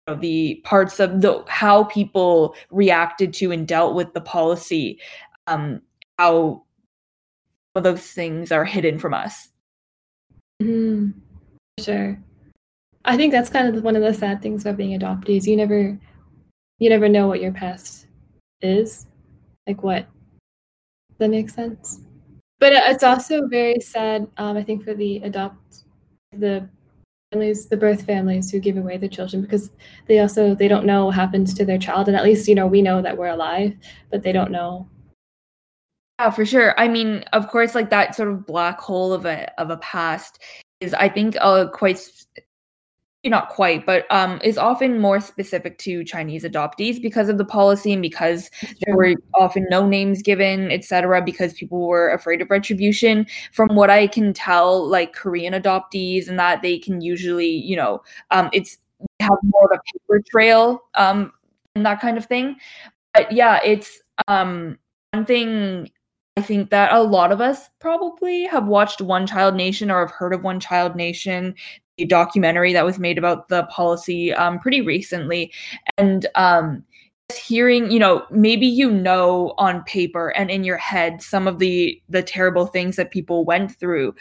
you 0.08 0.16
know, 0.16 0.20
the 0.20 0.62
parts 0.64 1.00
of 1.00 1.22
the 1.22 1.44
how 1.48 1.84
people 1.86 2.56
reacted 2.72 3.34
to 3.34 3.52
and 3.52 3.68
dealt 3.68 3.96
with 3.96 4.14
the 4.14 4.22
policy, 4.22 5.00
um, 5.48 5.82
how 6.18 6.64
those 7.76 8.02
things 8.02 8.52
are 8.52 8.66
hidden 8.66 9.00
from 9.00 9.14
us. 9.14 9.50
Mm, 10.62 11.14
sure. 11.80 12.20
I 13.06 13.18
think 13.18 13.34
that's 13.34 13.50
kind 13.50 13.76
of 13.76 13.84
one 13.84 13.96
of 13.96 14.04
the 14.04 14.14
sad 14.14 14.42
things 14.42 14.64
about 14.64 14.78
being 14.78 14.96
adopted 14.96 15.32
is 15.36 15.48
you 15.48 15.58
never 15.58 16.00
you 16.80 16.90
never 16.90 17.10
know 17.10 17.28
what 17.28 17.42
your 17.42 17.54
past 17.54 18.08
is. 18.62 19.08
Like 19.68 19.84
what 19.84 20.08
Does 21.10 21.18
that 21.20 21.30
makes 21.30 21.54
sense. 21.54 22.02
But 22.60 22.74
it's 22.74 23.04
also 23.04 23.48
very 23.48 23.80
sad, 23.82 24.28
um, 24.38 24.58
I 24.58 24.64
think, 24.64 24.84
for 24.84 24.94
the 24.94 25.18
adopt 25.18 25.84
the 26.32 26.68
families 27.32 27.68
the 27.68 27.78
birth 27.78 28.04
families 28.06 28.52
who 28.52 28.60
give 28.60 28.78
away 28.78 28.98
the 28.98 29.10
children 29.10 29.42
because 29.44 29.72
they 30.08 30.20
also 30.20 30.56
they 30.56 30.68
don't 30.68 30.86
know 30.86 31.08
what 31.08 31.16
happens 31.16 31.54
to 31.56 31.66
their 31.66 31.78
child 31.80 32.08
and 32.08 32.18
at 32.18 32.24
least 32.24 32.48
you 32.48 32.56
know 32.56 32.68
we 32.68 32.82
know 32.82 33.02
that 33.02 33.18
we're 33.18 33.28
alive 33.28 33.76
but 34.12 34.24
they 34.24 34.32
don't 34.32 34.52
know 34.52 34.88
yeah 36.20 36.30
for 36.30 36.46
sure 36.46 36.80
i 36.80 36.88
mean 36.88 37.24
of 37.34 37.48
course 37.48 37.76
like 37.76 37.90
that 37.90 38.16
sort 38.16 38.30
of 38.30 38.46
black 38.46 38.80
hole 38.80 39.14
of 39.14 39.26
a 39.26 39.52
of 39.60 39.70
a 39.70 39.78
past 39.78 40.40
is 40.80 40.94
i 40.94 41.08
think 41.10 41.36
uh 41.42 41.68
quite 41.68 42.00
not 43.30 43.50
quite, 43.50 43.86
but 43.86 44.06
um, 44.12 44.40
is 44.44 44.58
often 44.58 45.00
more 45.00 45.22
specific 45.22 45.78
to 45.78 46.04
Chinese 46.04 46.44
adoptees 46.44 47.02
because 47.02 47.30
of 47.30 47.38
the 47.38 47.46
policy 47.46 47.94
and 47.94 48.02
because 48.02 48.52
there 48.82 48.96
were 48.96 49.14
often 49.34 49.66
no 49.70 49.88
names 49.88 50.22
given, 50.22 50.70
etc. 50.72 51.22
Because 51.22 51.54
people 51.54 51.88
were 51.88 52.10
afraid 52.10 52.42
of 52.42 52.50
retribution. 52.50 53.26
From 53.54 53.76
what 53.76 53.90
I 53.90 54.08
can 54.08 54.34
tell, 54.34 54.86
like 54.86 55.14
Korean 55.14 55.54
adoptees 55.54 56.28
and 56.28 56.38
that 56.38 56.62
they 56.62 56.78
can 56.78 57.00
usually, 57.00 57.50
you 57.50 57.78
know, 57.78 58.04
um, 58.32 58.50
it's 58.52 58.78
have 59.22 59.38
more 59.44 59.72
of 59.72 59.80
a 59.80 60.00
paper 60.00 60.22
trail 60.30 60.84
um, 60.96 61.32
and 61.76 61.86
that 61.86 62.02
kind 62.02 62.18
of 62.18 62.26
thing. 62.26 62.58
But 63.14 63.32
yeah, 63.32 63.62
it's 63.64 64.02
um, 64.28 64.78
one 65.12 65.26
thing 65.26 65.90
I 66.36 66.42
think 66.42 66.72
that 66.72 66.92
a 66.92 67.04
lot 67.04 67.32
of 67.32 67.42
us 67.42 67.70
probably 67.80 68.46
have 68.46 68.68
watched 68.68 69.02
One 69.02 69.28
Child 69.28 69.56
Nation 69.56 69.92
or 69.92 70.00
have 70.06 70.16
heard 70.16 70.34
of 70.34 70.44
One 70.44 70.60
Child 70.60 70.96
Nation 70.96 71.56
the 71.98 72.06
documentary 72.06 72.74
that 72.74 72.86
was 72.86 72.98
made 72.98 73.20
about 73.20 73.50
the 73.50 73.64
policy 73.66 74.34
um, 74.34 74.58
pretty 74.60 74.82
recently, 74.82 75.52
and 75.98 76.26
um, 76.34 76.84
hearing 77.34 77.92
you 77.92 78.00
know 78.00 78.26
maybe 78.32 78.68
you 78.68 78.92
know 78.92 79.54
on 79.58 79.84
paper 79.84 80.30
and 80.30 80.52
in 80.52 80.64
your 80.64 80.78
head 80.78 81.22
some 81.22 81.48
of 81.48 81.60
the 81.60 82.02
the 82.10 82.22
terrible 82.22 82.66
things 82.66 82.96
that 82.96 83.12
people 83.12 83.46
went 83.46 83.72
through 83.72 84.14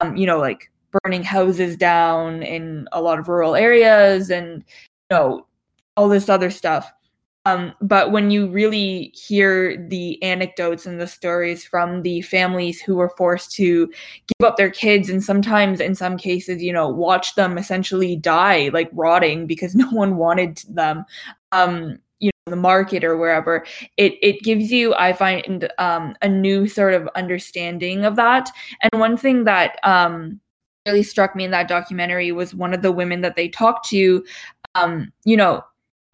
um, 0.00 0.16
you 0.16 0.26
know 0.26 0.38
like 0.38 0.70
burning 1.02 1.22
houses 1.22 1.76
down 1.76 2.42
in 2.42 2.86
a 2.92 3.00
lot 3.00 3.18
of 3.18 3.28
rural 3.28 3.54
areas 3.54 4.30
and 4.30 4.64
you 5.10 5.16
know 5.16 5.46
all 5.96 6.08
this 6.08 6.28
other 6.28 6.50
stuff 6.50 6.92
um, 7.46 7.72
but 7.80 8.12
when 8.12 8.30
you 8.30 8.48
really 8.48 9.12
hear 9.14 9.86
the 9.88 10.22
anecdotes 10.22 10.84
and 10.84 11.00
the 11.00 11.06
stories 11.06 11.64
from 11.64 12.02
the 12.02 12.20
families 12.22 12.80
who 12.80 12.96
were 12.96 13.12
forced 13.16 13.52
to 13.52 13.86
give 13.86 14.46
up 14.46 14.56
their 14.56 14.70
kids 14.70 15.08
and 15.08 15.24
sometimes 15.24 15.80
in 15.80 15.94
some 15.94 16.16
cases 16.16 16.62
you 16.62 16.72
know 16.72 16.88
watch 16.88 17.34
them 17.34 17.56
essentially 17.56 18.16
die 18.16 18.70
like 18.72 18.90
rotting 18.92 19.46
because 19.46 19.74
no 19.74 19.88
one 19.90 20.16
wanted 20.16 20.58
them 20.68 21.04
um, 21.52 21.98
you 22.18 22.30
know 22.46 22.50
the 22.50 22.56
market 22.56 23.02
or 23.02 23.16
wherever 23.16 23.64
it 23.96 24.14
it 24.22 24.42
gives 24.42 24.70
you 24.70 24.94
i 24.94 25.12
find 25.12 25.70
um, 25.78 26.14
a 26.22 26.28
new 26.28 26.68
sort 26.68 26.94
of 26.94 27.08
understanding 27.16 28.04
of 28.04 28.16
that. 28.16 28.50
And 28.82 29.00
one 29.00 29.16
thing 29.16 29.44
that 29.44 29.78
um, 29.82 30.40
really 30.86 31.02
struck 31.02 31.34
me 31.34 31.44
in 31.44 31.50
that 31.52 31.68
documentary 31.68 32.32
was 32.32 32.54
one 32.54 32.74
of 32.74 32.82
the 32.82 32.92
women 32.92 33.22
that 33.22 33.36
they 33.36 33.48
talked 33.48 33.88
to 33.88 34.24
um, 34.74 35.10
you 35.24 35.36
know 35.36 35.64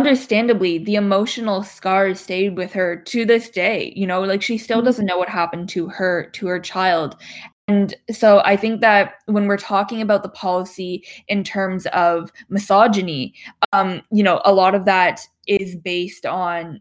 understandably 0.07 0.79
the 0.79 0.95
emotional 0.95 1.65
scars 1.65 2.21
stayed 2.21 2.57
with 2.57 2.73
her 2.73 2.95
to 2.95 3.25
this 3.25 3.51
day 3.51 3.93
you 3.97 4.07
know 4.07 4.23
like 4.23 4.41
she 4.41 4.57
still 4.57 4.79
mm-hmm. 4.79 4.87
doesn't 4.87 5.07
know 5.07 5.19
what 5.19 5.29
happened 5.29 5.69
to 5.69 5.89
her 5.89 6.31
to 6.33 6.47
her 6.47 6.61
child 6.61 7.17
and 7.67 7.95
so 8.13 8.41
i 8.45 8.57
think 8.57 8.81
that 8.81 9.15
when 9.27 9.49
we're 9.49 9.57
talking 9.57 10.01
about 10.01 10.23
the 10.23 10.29
policy 10.29 11.05
in 11.27 11.43
terms 11.43 11.87
of 11.87 12.31
misogyny 12.49 13.35
um 13.73 14.01
you 14.13 14.23
know 14.23 14.41
a 14.45 14.53
lot 14.53 14.77
of 14.77 14.85
that 14.85 15.27
is 15.49 15.75
based 15.75 16.25
on 16.25 16.81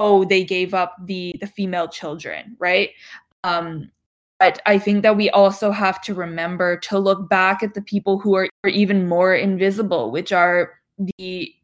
oh 0.00 0.24
they 0.24 0.42
gave 0.42 0.72
up 0.72 0.96
the 1.04 1.34
the 1.40 1.46
female 1.46 1.88
children 1.88 2.56
right 2.58 2.90
um 3.44 3.90
but 4.38 4.60
I 4.66 4.76
think 4.76 5.04
that 5.04 5.16
we 5.16 5.30
also 5.30 5.70
have 5.70 6.00
to 6.02 6.14
remember 6.14 6.76
to 6.78 6.98
look 6.98 7.28
back 7.28 7.62
at 7.62 7.74
the 7.74 7.80
people 7.80 8.18
who 8.18 8.34
are, 8.34 8.48
are 8.64 8.70
even 8.70 9.08
more 9.08 9.36
invisible, 9.36 10.10
which 10.10 10.32
are 10.32 10.80
the 11.16 11.54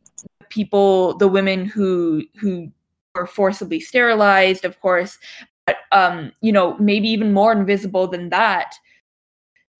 people, 0.51 1.17
the 1.19 1.29
women 1.29 1.65
who 1.65 2.23
who 2.41 2.71
were 3.15 3.27
forcibly 3.27 3.81
sterilized, 3.81 4.65
of 4.65 4.81
course, 4.81 5.19
but 5.67 5.77
um, 5.93 6.33
you 6.41 6.53
know, 6.53 6.77
maybe 6.79 7.09
even 7.09 7.33
more 7.33 7.53
invisible 7.53 8.07
than 8.07 8.31
that 8.31 8.75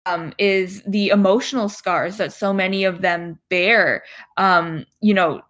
um, 0.07 0.33
is 0.39 0.83
the 0.87 1.09
emotional 1.09 1.69
scars 1.69 2.17
that 2.17 2.33
so 2.33 2.53
many 2.53 2.85
of 2.85 3.03
them 3.03 3.39
bear. 3.51 4.03
Um, 4.37 4.87
you 5.01 5.15
know, 5.15 5.43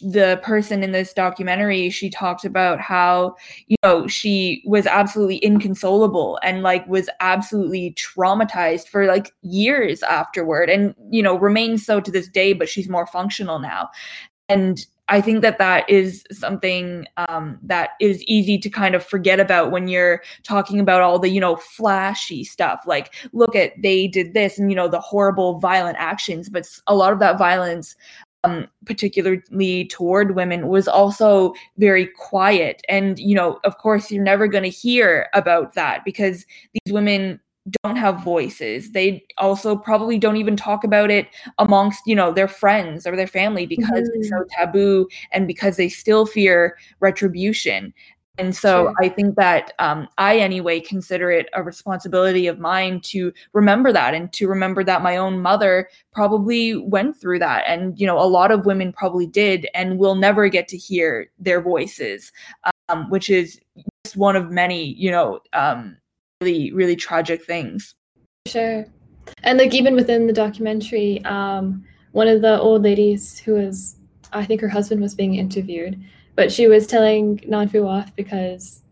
the 0.00 0.40
person 0.42 0.82
in 0.82 0.90
this 0.90 1.12
documentary 1.12 1.88
she 1.88 2.10
talked 2.10 2.44
about 2.44 2.80
how 2.80 3.36
you 3.68 3.76
know 3.84 4.08
she 4.08 4.60
was 4.66 4.86
absolutely 4.86 5.42
inconsolable 5.44 6.36
and 6.42 6.62
like 6.62 6.84
was 6.88 7.08
absolutely 7.20 7.94
traumatized 7.94 8.88
for 8.88 9.06
like 9.06 9.32
years 9.42 10.02
afterward 10.02 10.68
and 10.68 10.96
you 11.10 11.22
know 11.22 11.38
remains 11.38 11.86
so 11.86 12.00
to 12.00 12.10
this 12.10 12.28
day 12.28 12.52
but 12.52 12.68
she's 12.68 12.88
more 12.88 13.06
functional 13.06 13.60
now 13.60 13.88
and 14.48 14.86
I 15.08 15.20
think 15.20 15.42
that 15.42 15.58
that 15.58 15.88
is 15.88 16.24
something 16.32 17.06
um, 17.28 17.58
that 17.62 17.90
is 18.00 18.22
easy 18.24 18.56
to 18.58 18.70
kind 18.70 18.94
of 18.94 19.04
forget 19.04 19.38
about 19.38 19.70
when 19.70 19.86
you're 19.86 20.22
talking 20.44 20.80
about 20.80 21.02
all 21.02 21.18
the, 21.18 21.28
you 21.28 21.40
know, 21.40 21.56
flashy 21.56 22.42
stuff. 22.42 22.80
Like, 22.86 23.14
look 23.32 23.54
at 23.54 23.72
they 23.82 24.08
did 24.08 24.32
this 24.32 24.58
and, 24.58 24.70
you 24.70 24.76
know, 24.76 24.88
the 24.88 25.00
horrible 25.00 25.58
violent 25.58 25.98
actions. 25.98 26.48
But 26.48 26.66
a 26.86 26.94
lot 26.94 27.12
of 27.12 27.18
that 27.18 27.36
violence, 27.36 27.96
um, 28.44 28.66
particularly 28.86 29.86
toward 29.88 30.36
women, 30.36 30.68
was 30.68 30.88
also 30.88 31.52
very 31.76 32.06
quiet. 32.06 32.80
And, 32.88 33.18
you 33.18 33.34
know, 33.34 33.60
of 33.64 33.76
course, 33.76 34.10
you're 34.10 34.22
never 34.22 34.46
going 34.46 34.64
to 34.64 34.70
hear 34.70 35.28
about 35.34 35.74
that 35.74 36.02
because 36.06 36.46
these 36.72 36.94
women 36.94 37.40
don't 37.82 37.96
have 37.96 38.22
voices. 38.22 38.92
They 38.92 39.24
also 39.38 39.76
probably 39.76 40.18
don't 40.18 40.36
even 40.36 40.56
talk 40.56 40.84
about 40.84 41.10
it 41.10 41.28
amongst, 41.58 42.02
you 42.06 42.14
know, 42.14 42.32
their 42.32 42.48
friends 42.48 43.06
or 43.06 43.16
their 43.16 43.26
family 43.26 43.66
because 43.66 43.88
mm-hmm. 43.88 44.20
it's 44.20 44.28
so 44.28 44.36
mm-hmm. 44.36 44.64
taboo 44.64 45.08
and 45.32 45.46
because 45.46 45.76
they 45.76 45.88
still 45.88 46.26
fear 46.26 46.76
retribution. 47.00 47.94
And 48.36 48.54
so 48.54 48.86
sure. 48.86 48.94
I 49.00 49.08
think 49.08 49.36
that 49.36 49.72
um, 49.78 50.08
I, 50.18 50.38
anyway, 50.38 50.80
consider 50.80 51.30
it 51.30 51.48
a 51.52 51.62
responsibility 51.62 52.48
of 52.48 52.58
mine 52.58 53.00
to 53.02 53.32
remember 53.52 53.92
that 53.92 54.12
and 54.12 54.32
to 54.32 54.48
remember 54.48 54.82
that 54.82 55.02
my 55.02 55.16
own 55.16 55.40
mother 55.40 55.88
probably 56.12 56.76
went 56.76 57.16
through 57.16 57.38
that. 57.38 57.62
And, 57.68 57.98
you 57.98 58.06
know, 58.08 58.18
a 58.18 58.26
lot 58.26 58.50
of 58.50 58.66
women 58.66 58.92
probably 58.92 59.28
did 59.28 59.68
and 59.72 59.98
will 59.98 60.16
never 60.16 60.48
get 60.48 60.66
to 60.68 60.76
hear 60.76 61.30
their 61.38 61.62
voices, 61.62 62.32
um, 62.88 63.08
which 63.08 63.30
is 63.30 63.60
just 64.04 64.16
one 64.16 64.34
of 64.34 64.50
many, 64.50 64.94
you 64.94 65.12
know, 65.12 65.38
um, 65.52 65.96
really 66.44 66.72
really 66.72 66.96
tragic 66.96 67.44
things. 67.44 67.94
Sure. 68.46 68.84
And 69.42 69.58
like 69.58 69.74
even 69.74 69.94
within 69.94 70.26
the 70.26 70.32
documentary 70.32 71.24
um 71.24 71.84
one 72.12 72.28
of 72.28 72.42
the 72.42 72.60
old 72.60 72.82
ladies 72.82 73.38
who 73.38 73.54
was 73.54 73.96
i 74.32 74.44
think 74.44 74.60
her 74.60 74.68
husband 74.68 75.00
was 75.00 75.14
being 75.14 75.34
interviewed 75.34 76.00
but 76.36 76.52
she 76.52 76.68
was 76.68 76.86
telling 76.86 77.38
nanfu 77.38 77.86
off 77.86 78.14
because 78.14 78.82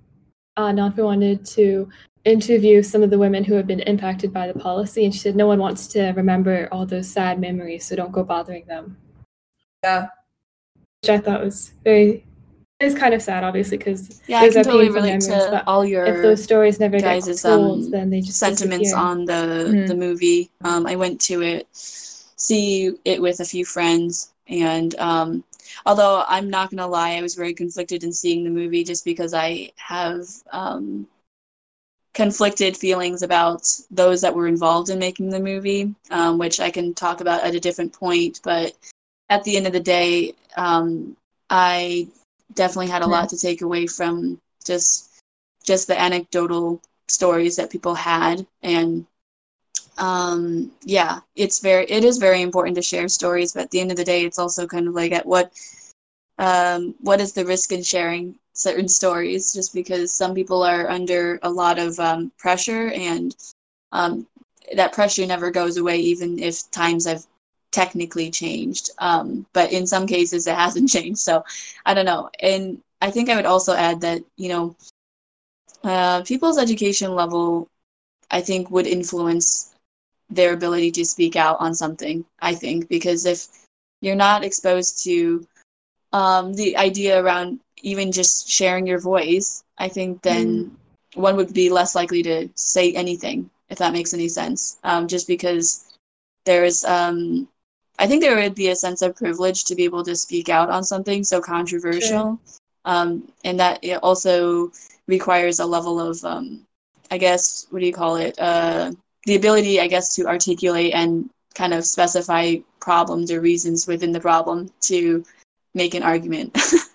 uh, 0.57 0.71
nanfu 0.71 1.05
wanted 1.05 1.45
to 1.45 1.88
interview 2.25 2.83
some 2.83 3.03
of 3.03 3.11
the 3.11 3.19
women 3.19 3.45
who 3.45 3.55
had 3.55 3.67
been 3.67 3.81
impacted 3.81 4.33
by 4.33 4.47
the 4.47 4.59
policy 4.59 5.05
and 5.05 5.12
she 5.12 5.21
said 5.21 5.37
no 5.37 5.47
one 5.47 5.59
wants 5.59 5.87
to 5.87 6.11
remember 6.12 6.69
all 6.73 6.87
those 6.87 7.09
sad 7.09 7.41
memories 7.41 7.85
so 7.85 7.97
don't 7.97 8.12
go 8.12 8.23
bothering 8.23 8.65
them. 8.67 8.97
Yeah. 9.83 10.07
Which 11.03 11.11
i 11.11 11.19
thought 11.19 11.43
was 11.43 11.73
very 11.85 12.25
it's 12.83 12.99
kind 12.99 13.14
of 13.14 13.23
sad, 13.23 13.45
obviously, 13.45 13.79
because 13.79 14.21
yeah, 14.27 14.40
I 14.40 14.49
can 14.49 14.64
totally 14.64 14.90
relate 14.90 15.21
to 15.23 15.64
all 15.66 15.85
your 15.85 16.05
if 16.05 16.23
those 16.23 16.42
stories 16.42 16.81
never 16.81 16.99
get 16.99 17.23
told, 17.38 17.85
um, 17.85 17.90
then 17.90 18.11
they 18.11 18.21
just 18.21 18.38
sentiments 18.38 18.90
disappear. 18.90 19.05
on 19.05 19.25
the 19.25 19.33
mm-hmm. 19.33 19.87
the 19.87 19.95
movie. 19.95 20.51
Um, 20.62 20.87
I 20.87 20.97
went 20.97 21.21
to 21.23 21.42
it, 21.42 21.68
see 21.73 22.95
it 23.05 23.21
with 23.21 23.40
a 23.40 23.45
few 23.45 23.64
friends, 23.64 24.33
and 24.49 24.95
um, 24.97 25.45
although 25.87 26.25
I'm 26.27 26.51
not 26.51 26.71
gonna 26.71 26.87
lie, 26.87 27.12
I 27.12 27.23
was 27.23 27.35
very 27.35 27.55
conflicted 27.55 28.05
in 28.05 28.12
seeing 28.12 28.45
the 28.45 28.51
movie 28.51 28.85
just 28.85 29.05
because 29.05 29.33
I 29.33 29.73
have 29.77 30.27
um, 30.53 31.07
conflicted 32.14 32.77
feelings 32.77 33.23
about 33.23 33.68
those 33.90 34.21
that 34.21 34.35
were 34.35 34.47
involved 34.47 34.90
in 34.90 34.99
making 34.99 35.31
the 35.31 35.40
movie, 35.40 35.95
um, 36.11 36.38
which 36.38 36.61
I 36.61 36.71
can 36.71 36.95
talk 36.95 37.21
about 37.21 37.45
at 37.45 37.55
a 37.55 37.61
different 37.61 37.92
point. 37.92 38.40
But 38.42 38.73
at 39.31 39.45
the 39.45 39.57
end 39.57 39.66
of 39.66 39.73
the 39.73 39.81
day, 39.81 40.35
um, 40.57 41.16
I 41.49 42.09
definitely 42.55 42.88
had 42.88 43.03
a 43.03 43.07
lot 43.07 43.29
to 43.31 43.38
take 43.38 43.62
away 43.62 43.87
from 43.87 44.41
just 44.65 45.11
just 45.65 45.87
the 45.88 46.01
anecdotal 46.01 46.81
stories 47.09 47.57
that 47.57 47.71
people 47.71 47.95
had. 47.95 48.47
And 48.62 49.07
um 49.99 50.71
yeah 50.85 51.21
it's 51.37 51.59
very 51.61 51.85
it 51.88 52.05
is 52.05 52.19
very 52.19 52.41
important 52.41 52.75
to 52.77 52.83
share 52.83 53.09
stories 53.09 53.53
but 53.53 53.65
at 53.65 53.71
the 53.71 53.81
end 53.81 53.91
of 53.91 53.97
the 53.97 54.05
day 54.05 54.25
it's 54.25 54.38
also 54.38 54.67
kind 54.67 54.88
of 54.88 54.95
like 54.95 55.12
at 55.12 55.27
what 55.27 55.53
um 56.38 56.95
what 57.01 57.21
is 57.21 57.33
the 57.33 57.45
risk 57.45 57.73
in 57.73 57.83
sharing 57.83 58.35
certain 58.55 58.88
stories? 58.88 59.53
Just 59.53 59.75
because 59.75 60.12
some 60.12 60.35
people 60.35 60.62
are 60.62 60.88
under 60.88 61.38
a 61.43 61.51
lot 61.51 61.79
of 61.79 61.99
um, 61.99 62.33
pressure 62.38 62.88
and 62.95 63.35
um, 63.93 64.27
that 64.77 64.93
pressure 64.93 65.27
never 65.27 65.51
goes 65.51 65.77
away 65.77 65.99
even 65.99 66.38
if 66.38 66.71
times 66.71 67.07
have 67.07 67.25
technically 67.73 68.31
changed. 68.31 68.91
Um, 68.99 69.47
but 69.53 69.73
in 69.73 69.87
some 69.87 70.07
cases, 70.07 70.47
it 70.47 70.55
hasn't 70.55 70.89
changed. 70.97 71.19
So 71.19 71.45
I 71.85 71.95
don't 71.95 72.07
know. 72.07 72.31
And 72.41 72.81
I 73.01 73.11
think 73.11 73.29
I 73.29 73.37
would 73.37 73.47
also 73.47 73.75
add 73.75 74.01
that, 74.03 74.23
you 74.37 74.49
know, 74.49 74.77
uh, 75.83 76.23
people's 76.23 76.59
education 76.59 77.15
level, 77.15 77.69
I 78.31 78.41
think, 78.41 78.71
would 78.71 78.87
influence 78.87 79.75
their 80.31 80.53
ability 80.53 80.93
to 80.93 81.05
speak 81.05 81.37
out 81.37 81.61
on 81.61 81.75
something, 81.75 82.25
I 82.41 82.55
think, 82.55 82.89
because 82.89 83.27
if 83.27 83.49
you're 84.01 84.15
not 84.15 84.45
exposed 84.45 85.03
to 85.05 85.47
um, 86.13 86.55
the 86.55 86.77
idea 86.77 87.23
around 87.23 87.61
even 87.83 88.13
just 88.13 88.49
sharing 88.49 88.87
your 88.87 89.01
voice, 89.01 89.65
I 89.79 89.89
think 89.89 90.23
then 90.23 90.47
mm. 90.65 90.71
one 91.15 91.37
would 91.37 91.53
be 91.53 91.69
less 91.69 91.95
likely 91.95 92.23
to 92.23 92.49
say 92.55 92.93
anything, 92.93 93.51
if 93.69 93.79
that 93.79 93.93
makes 93.93 94.15
any 94.15 94.29
sense. 94.29 94.79
Um, 94.85 95.09
just 95.09 95.27
because 95.27 95.93
there's 96.45 96.85
um, 96.85 97.49
I 98.03 98.07
think 98.09 98.20
there 98.20 98.34
would 98.34 98.57
be 98.57 98.70
a 98.70 98.74
sense 98.74 99.00
of 99.00 99.14
privilege 99.14 99.62
to 99.64 99.76
be 99.76 99.84
able 99.84 100.03
to 100.03 100.16
speak 100.16 100.48
out 100.48 100.70
on 100.70 100.82
something 100.82 101.22
so 101.22 101.40
controversial. 101.40 102.00
Sure. 102.11 102.38
Um, 102.84 103.30
and 103.44 103.61
that 103.61 103.78
it 103.82 104.00
also 104.03 104.72
requires 105.07 105.61
a 105.61 105.66
level 105.66 106.00
of, 106.00 106.24
um, 106.24 106.66
I 107.12 107.18
guess, 107.18 107.68
what 107.70 107.78
do 107.78 107.86
you 107.86 107.92
call 107.92 108.16
it? 108.16 108.36
Uh, 108.40 108.90
the 109.26 109.36
ability, 109.36 109.80
I 109.80 109.86
guess, 109.86 110.16
to 110.16 110.26
articulate 110.26 110.94
and 110.94 111.30
kind 111.55 111.72
of 111.72 111.84
specify 111.84 112.57
problems 112.80 113.30
or 113.30 113.40
reasons 113.40 113.86
within 113.86 114.11
the 114.11 114.18
problem 114.18 114.68
to 114.80 115.24
make 115.72 115.94
an 115.94 116.03
argument. 116.03 116.59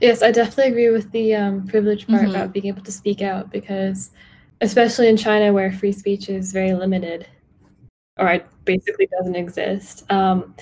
Yes, 0.00 0.22
I 0.22 0.30
definitely 0.30 0.72
agree 0.72 0.90
with 0.90 1.10
the 1.12 1.34
um, 1.34 1.66
privilege 1.66 2.06
part 2.06 2.22
mm-hmm. 2.22 2.30
about 2.30 2.52
being 2.52 2.66
able 2.66 2.82
to 2.82 2.92
speak 2.92 3.22
out 3.22 3.50
because, 3.50 4.10
especially 4.60 5.08
in 5.08 5.16
China 5.16 5.52
where 5.52 5.72
free 5.72 5.92
speech 5.92 6.28
is 6.28 6.52
very 6.52 6.74
limited, 6.74 7.26
or 8.18 8.28
it 8.28 8.46
basically 8.64 9.06
doesn't 9.06 9.36
exist, 9.36 10.10
um, 10.10 10.54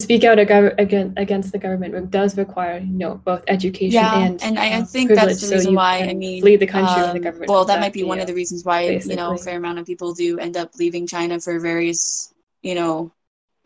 speak 0.00 0.24
out 0.24 0.38
against 0.38 1.52
the 1.52 1.58
government 1.58 2.10
does 2.10 2.36
require 2.36 2.78
you 2.78 2.98
know 2.98 3.14
both 3.24 3.44
education 3.46 3.92
yeah, 3.92 4.18
and 4.18 4.42
and 4.42 4.58
I, 4.58 4.72
uh, 4.72 4.84
think 4.84 5.10
that's 5.10 5.40
the 5.40 5.54
reason 5.54 5.72
so 5.72 5.76
why 5.76 6.00
I 6.00 6.14
mean 6.14 6.42
flee 6.42 6.56
the 6.56 6.66
country 6.66 7.02
um, 7.02 7.14
the 7.14 7.20
government 7.20 7.48
well 7.48 7.64
that 7.64 7.80
might 7.80 7.92
be 7.92 8.02
one 8.02 8.18
of 8.18 8.26
the 8.26 8.34
reasons 8.34 8.64
why 8.64 8.88
basically. 8.88 9.14
you 9.14 9.16
know 9.16 9.34
a 9.34 9.38
fair 9.38 9.56
amount 9.56 9.78
of 9.78 9.86
people 9.86 10.12
do 10.12 10.38
end 10.38 10.56
up 10.56 10.74
leaving 10.78 11.06
China 11.06 11.40
for 11.40 11.60
various 11.60 12.34
you 12.62 12.74
know 12.74 13.12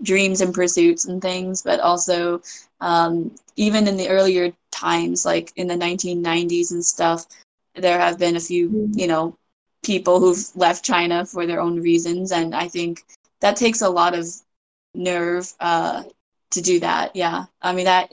dreams 0.02 0.40
and 0.40 0.54
pursuits 0.54 1.06
and 1.06 1.20
things 1.20 1.62
but 1.62 1.80
also 1.80 2.40
um, 2.80 3.34
even 3.56 3.88
in 3.88 3.96
the 3.96 4.08
earlier 4.08 4.52
times 4.78 5.24
like 5.24 5.52
in 5.56 5.66
the 5.66 5.74
1990s 5.74 6.70
and 6.70 6.84
stuff 6.84 7.26
there 7.74 7.98
have 7.98 8.18
been 8.18 8.36
a 8.36 8.40
few 8.40 8.68
mm-hmm. 8.68 8.98
you 8.98 9.06
know 9.06 9.36
people 9.82 10.20
who've 10.20 10.44
left 10.56 10.84
China 10.84 11.24
for 11.24 11.46
their 11.46 11.60
own 11.60 11.80
reasons 11.80 12.32
and 12.32 12.54
I 12.54 12.68
think 12.68 13.04
that 13.40 13.56
takes 13.56 13.82
a 13.82 13.88
lot 13.88 14.14
of 14.18 14.26
nerve 14.94 15.52
uh, 15.60 16.02
to 16.50 16.60
do 16.60 16.80
that. 16.80 17.14
Yeah, 17.14 17.46
I 17.62 17.72
mean 17.72 17.84
that 17.84 18.12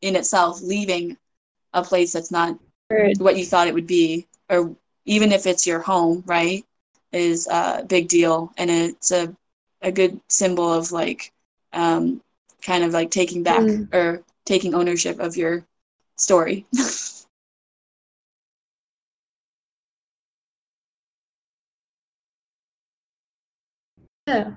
in 0.00 0.16
itself, 0.16 0.60
leaving 0.60 1.16
a 1.72 1.82
place 1.82 2.12
that's 2.12 2.30
not 2.30 2.58
what 3.18 3.36
you 3.36 3.46
thought 3.46 3.68
it 3.68 3.74
would 3.74 3.86
be, 3.86 4.26
or 4.50 4.74
even 5.04 5.32
if 5.32 5.46
it's 5.46 5.66
your 5.66 5.80
home, 5.80 6.22
right, 6.26 6.64
is 7.12 7.46
a 7.46 7.84
big 7.88 8.08
deal, 8.08 8.52
and 8.58 8.70
it's 8.70 9.10
a 9.12 9.34
a 9.80 9.90
good 9.90 10.20
symbol 10.28 10.72
of 10.72 10.92
like 10.92 11.32
um, 11.72 12.20
kind 12.62 12.84
of 12.84 12.92
like 12.92 13.10
taking 13.10 13.42
back 13.42 13.60
mm. 13.60 13.92
or 13.94 14.22
taking 14.44 14.74
ownership 14.74 15.18
of 15.18 15.36
your 15.36 15.64
story. 16.22 16.66
yeah. 24.26 24.52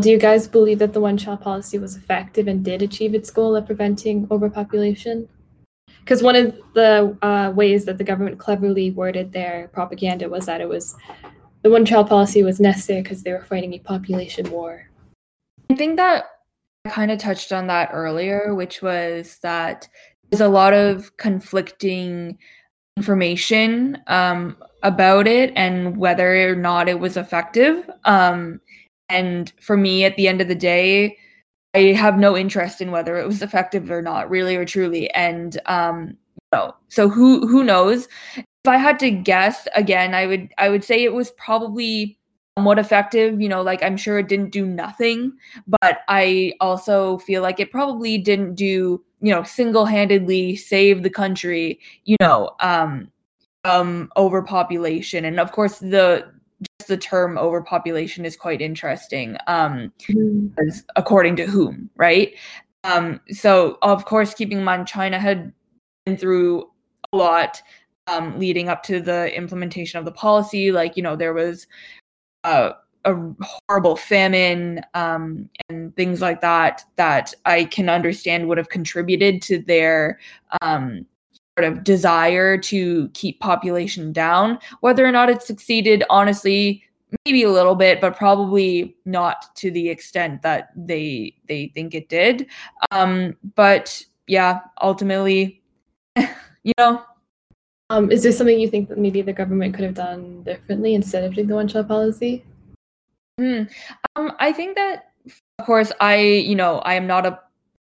Do 0.00 0.08
you 0.08 0.18
guys 0.18 0.46
believe 0.46 0.78
that 0.78 0.92
the 0.92 1.00
one 1.00 1.18
child 1.18 1.40
policy 1.40 1.78
was 1.78 1.96
effective 1.96 2.46
and 2.48 2.64
did 2.64 2.80
achieve 2.80 3.14
its 3.14 3.30
goal 3.30 3.56
of 3.56 3.66
preventing 3.66 4.28
overpopulation? 4.30 5.28
Because 6.00 6.22
one 6.22 6.36
of 6.36 6.56
the 6.74 7.18
uh, 7.22 7.52
ways 7.54 7.84
that 7.84 7.98
the 7.98 8.04
government 8.04 8.38
cleverly 8.38 8.92
worded 8.92 9.32
their 9.32 9.68
propaganda 9.72 10.28
was 10.28 10.46
that 10.46 10.60
it 10.60 10.68
was 10.68 10.96
the 11.62 11.70
one 11.70 11.84
child 11.84 12.08
policy 12.08 12.42
was 12.42 12.60
necessary 12.60 13.02
because 13.02 13.22
they 13.22 13.32
were 13.32 13.44
fighting 13.44 13.74
a 13.74 13.78
population 13.80 14.50
war. 14.50 14.88
I 15.70 15.74
think 15.74 15.96
that 15.96 16.24
I 16.84 16.90
kind 16.90 17.10
of 17.10 17.18
touched 17.18 17.52
on 17.52 17.66
that 17.66 17.90
earlier, 17.92 18.54
which 18.54 18.80
was 18.80 19.38
that 19.42 19.88
there's 20.30 20.40
a 20.40 20.48
lot 20.48 20.72
of 20.72 21.16
conflicting 21.16 22.38
information 22.96 23.98
um, 24.06 24.56
about 24.82 25.26
it 25.26 25.52
and 25.56 25.96
whether 25.96 26.50
or 26.50 26.56
not 26.56 26.88
it 26.88 27.00
was 27.00 27.16
effective. 27.16 27.88
Um, 28.04 28.60
and 29.08 29.52
for 29.60 29.76
me, 29.76 30.04
at 30.04 30.16
the 30.16 30.28
end 30.28 30.40
of 30.40 30.48
the 30.48 30.54
day, 30.54 31.16
I 31.74 31.92
have 31.92 32.18
no 32.18 32.36
interest 32.36 32.80
in 32.80 32.90
whether 32.90 33.16
it 33.16 33.26
was 33.26 33.42
effective 33.42 33.90
or 33.90 34.02
not, 34.02 34.30
really 34.30 34.56
or 34.56 34.64
truly. 34.64 35.10
And 35.10 35.60
um, 35.66 36.16
no, 36.52 36.74
so 36.88 37.08
who 37.08 37.46
who 37.46 37.64
knows? 37.64 38.08
If 38.36 38.68
I 38.68 38.76
had 38.76 38.98
to 39.00 39.10
guess, 39.10 39.66
again, 39.74 40.14
I 40.14 40.26
would 40.26 40.52
I 40.58 40.68
would 40.68 40.84
say 40.84 41.02
it 41.02 41.14
was 41.14 41.30
probably 41.32 42.18
somewhat 42.58 42.78
effective. 42.78 43.40
You 43.40 43.48
know, 43.48 43.62
like 43.62 43.82
I'm 43.82 43.96
sure 43.96 44.18
it 44.18 44.28
didn't 44.28 44.50
do 44.50 44.66
nothing, 44.66 45.32
but 45.80 46.00
I 46.08 46.54
also 46.60 47.18
feel 47.18 47.42
like 47.42 47.60
it 47.60 47.70
probably 47.70 48.18
didn't 48.18 48.54
do 48.54 49.02
you 49.20 49.32
know 49.32 49.42
single 49.42 49.86
handedly 49.86 50.56
save 50.56 51.02
the 51.02 51.10
country. 51.10 51.80
You 52.04 52.16
know, 52.20 52.50
um, 52.60 53.10
um, 53.64 54.10
overpopulation, 54.16 55.24
and 55.24 55.38
of 55.38 55.52
course 55.52 55.78
the 55.78 56.30
just 56.78 56.88
the 56.88 56.96
term 56.96 57.38
overpopulation 57.38 58.26
is 58.26 58.36
quite 58.36 58.60
interesting 58.60 59.34
um 59.46 59.90
mm. 60.10 60.82
according 60.94 61.34
to 61.34 61.46
whom 61.46 61.88
right 61.96 62.34
um 62.84 63.18
so 63.30 63.78
of 63.80 64.04
course 64.04 64.34
keeping 64.34 64.58
in 64.58 64.64
mind 64.64 64.86
china 64.86 65.18
had 65.18 65.50
been 66.04 66.18
through 66.18 66.70
a 67.14 67.16
lot 67.16 67.62
um 68.08 68.38
leading 68.38 68.68
up 68.68 68.82
to 68.82 69.00
the 69.00 69.34
implementation 69.34 69.98
of 69.98 70.04
the 70.04 70.12
policy 70.12 70.70
like 70.70 70.98
you 70.98 71.02
know 71.02 71.16
there 71.16 71.32
was 71.32 71.66
uh, 72.44 72.72
a 73.04 73.16
horrible 73.40 73.96
famine 73.96 74.82
um, 74.94 75.48
and 75.68 75.94
things 75.96 76.20
like 76.20 76.40
that 76.40 76.84
that 76.96 77.34
I 77.46 77.64
can 77.64 77.88
understand 77.88 78.48
would 78.48 78.58
have 78.58 78.68
contributed 78.68 79.40
to 79.42 79.58
their 79.58 80.18
um, 80.60 81.06
sort 81.58 81.72
of 81.72 81.84
desire 81.84 82.58
to 82.58 83.08
keep 83.10 83.40
population 83.40 84.12
down. 84.12 84.58
Whether 84.80 85.06
or 85.06 85.12
not 85.12 85.30
it 85.30 85.42
succeeded, 85.42 86.04
honestly, 86.10 86.82
maybe 87.24 87.42
a 87.42 87.50
little 87.50 87.74
bit, 87.74 88.00
but 88.00 88.16
probably 88.16 88.96
not 89.04 89.54
to 89.56 89.70
the 89.70 89.88
extent 89.88 90.42
that 90.42 90.70
they 90.76 91.34
they 91.48 91.68
think 91.74 91.94
it 91.94 92.08
did. 92.08 92.46
Um, 92.90 93.36
but 93.54 94.04
yeah, 94.26 94.60
ultimately, 94.82 95.62
you 96.16 96.72
know. 96.78 97.02
Um, 97.90 98.12
is 98.12 98.22
there 98.22 98.30
something 98.30 98.60
you 98.60 98.68
think 98.68 98.88
that 98.88 98.98
maybe 98.98 99.20
the 99.20 99.32
government 99.32 99.74
could 99.74 99.82
have 99.82 99.94
done 99.94 100.44
differently 100.44 100.94
instead 100.94 101.24
of 101.24 101.34
doing 101.34 101.48
the 101.48 101.56
one-child 101.56 101.88
policy? 101.88 102.44
Hmm. 103.40 103.62
Um, 104.16 104.32
I 104.38 104.52
think 104.52 104.76
that, 104.76 105.12
of 105.58 105.64
course, 105.64 105.92
I 105.98 106.20
you 106.20 106.54
know 106.54 106.80
I 106.80 106.92
am 106.92 107.06
not 107.06 107.24
a 107.24 107.40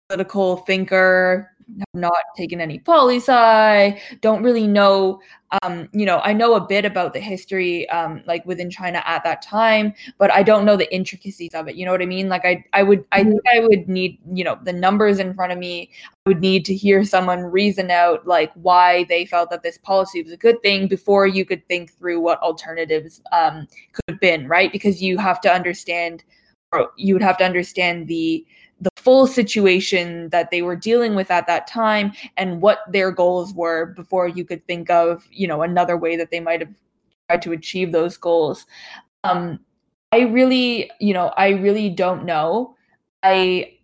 political 0.09 0.57
thinker 0.57 1.54
have 1.79 1.87
not 1.95 2.17
taken 2.37 2.61
any 2.61 2.79
poli 2.79 3.17
sci, 3.17 4.01
don't 4.21 4.43
really 4.43 4.67
know. 4.67 5.21
Um, 5.63 5.89
you 5.93 6.05
know, 6.05 6.21
I 6.25 6.33
know 6.33 6.55
a 6.55 6.61
bit 6.61 6.85
about 6.85 7.13
the 7.13 7.21
history, 7.21 7.89
um, 7.91 8.23
like 8.27 8.45
within 8.45 8.71
China 8.71 9.03
at 9.07 9.23
that 9.23 9.41
time, 9.41 9.95
but 10.19 10.33
I 10.33 10.43
don't 10.43 10.65
know 10.65 10.77
the 10.77 10.93
intricacies 10.93 11.55
of 11.55 11.69
it. 11.69 11.77
You 11.77 11.85
know 11.87 11.93
what 11.93 12.03
I 12.03 12.07
mean? 12.07 12.29
Like, 12.29 12.45
I, 12.45 12.65
I 12.73 12.83
would, 12.83 13.05
I 13.13 13.23
think 13.23 13.41
I 13.55 13.61
would 13.61 13.89
need, 13.89 14.19
you 14.33 14.43
know, 14.43 14.59
the 14.65 14.73
numbers 14.73 15.21
in 15.21 15.33
front 15.33 15.53
of 15.53 15.59
me. 15.59 15.91
I 16.27 16.31
would 16.31 16.41
need 16.41 16.65
to 16.65 16.75
hear 16.75 17.05
someone 17.05 17.41
reason 17.41 17.91
out 17.91 18.27
like 18.27 18.53
why 18.55 19.05
they 19.05 19.27
felt 19.27 19.51
that 19.51 19.63
this 19.63 19.79
policy 19.79 20.23
was 20.23 20.33
a 20.33 20.37
good 20.37 20.61
thing 20.63 20.89
before 20.89 21.27
you 21.27 21.45
could 21.45 21.67
think 21.69 21.93
through 21.93 22.21
what 22.21 22.41
alternatives 22.41 23.21
um, 23.31 23.69
could 23.93 24.05
have 24.09 24.21
been, 24.21 24.49
right? 24.49 24.73
Because 24.73 25.01
you 25.03 25.19
have 25.19 25.41
to 25.43 25.53
understand, 25.53 26.25
or 26.73 26.91
you 26.97 27.15
would 27.15 27.23
have 27.23 27.39
to 27.39 27.45
understand 27.45 28.09
the 28.09 28.45
the 28.45 28.45
full 29.05 29.27
situation 29.27 30.31
that 30.31 30.51
they 30.51 30.63
were 30.63 30.77
dealing 30.77 31.15
with 31.15 31.31
at 31.31 31.47
that 31.47 31.67
time 31.67 32.13
and 32.37 32.63
what 32.63 32.81
their 32.91 33.11
goals 33.11 33.53
were 33.55 33.87
before 33.95 34.27
you 34.27 34.45
could 34.45 34.67
think 34.67 34.91
of 34.91 35.27
you 35.31 35.47
know 35.47 35.63
another 35.63 35.97
way 35.97 36.17
that 36.17 36.31
they 36.31 36.41
might 36.41 36.61
have 36.61 36.75
tried 37.29 37.43
to 37.43 37.53
achieve 37.53 37.93
those 37.93 38.17
goals. 38.17 38.67
Um 39.25 39.61
i 40.13 40.21
really 40.21 40.91
you 41.01 41.13
know 41.15 41.29
i 41.37 41.49
really 41.51 41.91
don't 41.91 42.25
know. 42.25 42.75
I 43.23 43.75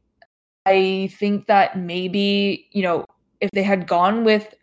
i 0.66 1.10
think 1.18 1.46
that 1.46 1.78
maybe 1.78 2.68
you 2.72 2.82
know 2.82 3.04
if 3.40 3.50
they 3.52 3.62
had 3.62 3.86
gone 3.86 4.24
with 4.24 4.54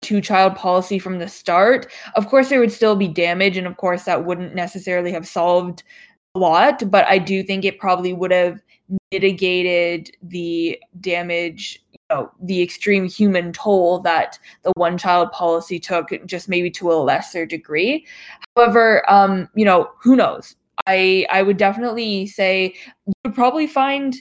two 0.00 0.20
child 0.20 0.54
policy 0.54 0.98
from 0.98 1.18
the 1.18 1.28
start 1.28 1.90
of 2.14 2.28
course 2.28 2.48
there 2.48 2.60
would 2.60 2.72
still 2.72 2.94
be 2.96 3.08
damage 3.08 3.56
and 3.56 3.66
of 3.66 3.76
course 3.76 4.04
that 4.04 4.24
wouldn't 4.24 4.54
necessarily 4.54 5.10
have 5.12 5.26
solved 5.26 5.82
lot 6.38 6.82
but 6.90 7.06
i 7.08 7.18
do 7.18 7.42
think 7.42 7.64
it 7.64 7.78
probably 7.78 8.12
would 8.12 8.32
have 8.32 8.60
mitigated 9.12 10.10
the 10.22 10.78
damage 11.00 11.82
you 11.92 11.98
know 12.10 12.30
the 12.42 12.62
extreme 12.62 13.06
human 13.06 13.52
toll 13.52 14.00
that 14.00 14.38
the 14.62 14.72
one 14.76 14.96
child 14.96 15.30
policy 15.32 15.78
took 15.78 16.08
just 16.26 16.48
maybe 16.48 16.70
to 16.70 16.90
a 16.90 16.94
lesser 16.94 17.44
degree. 17.44 18.06
However 18.56 19.08
um 19.10 19.48
you 19.54 19.64
know 19.64 19.90
who 20.02 20.16
knows? 20.16 20.56
I 20.86 21.26
i 21.30 21.42
would 21.42 21.56
definitely 21.56 22.26
say 22.26 22.74
you 23.06 23.12
would 23.24 23.34
probably 23.34 23.66
find 23.66 24.16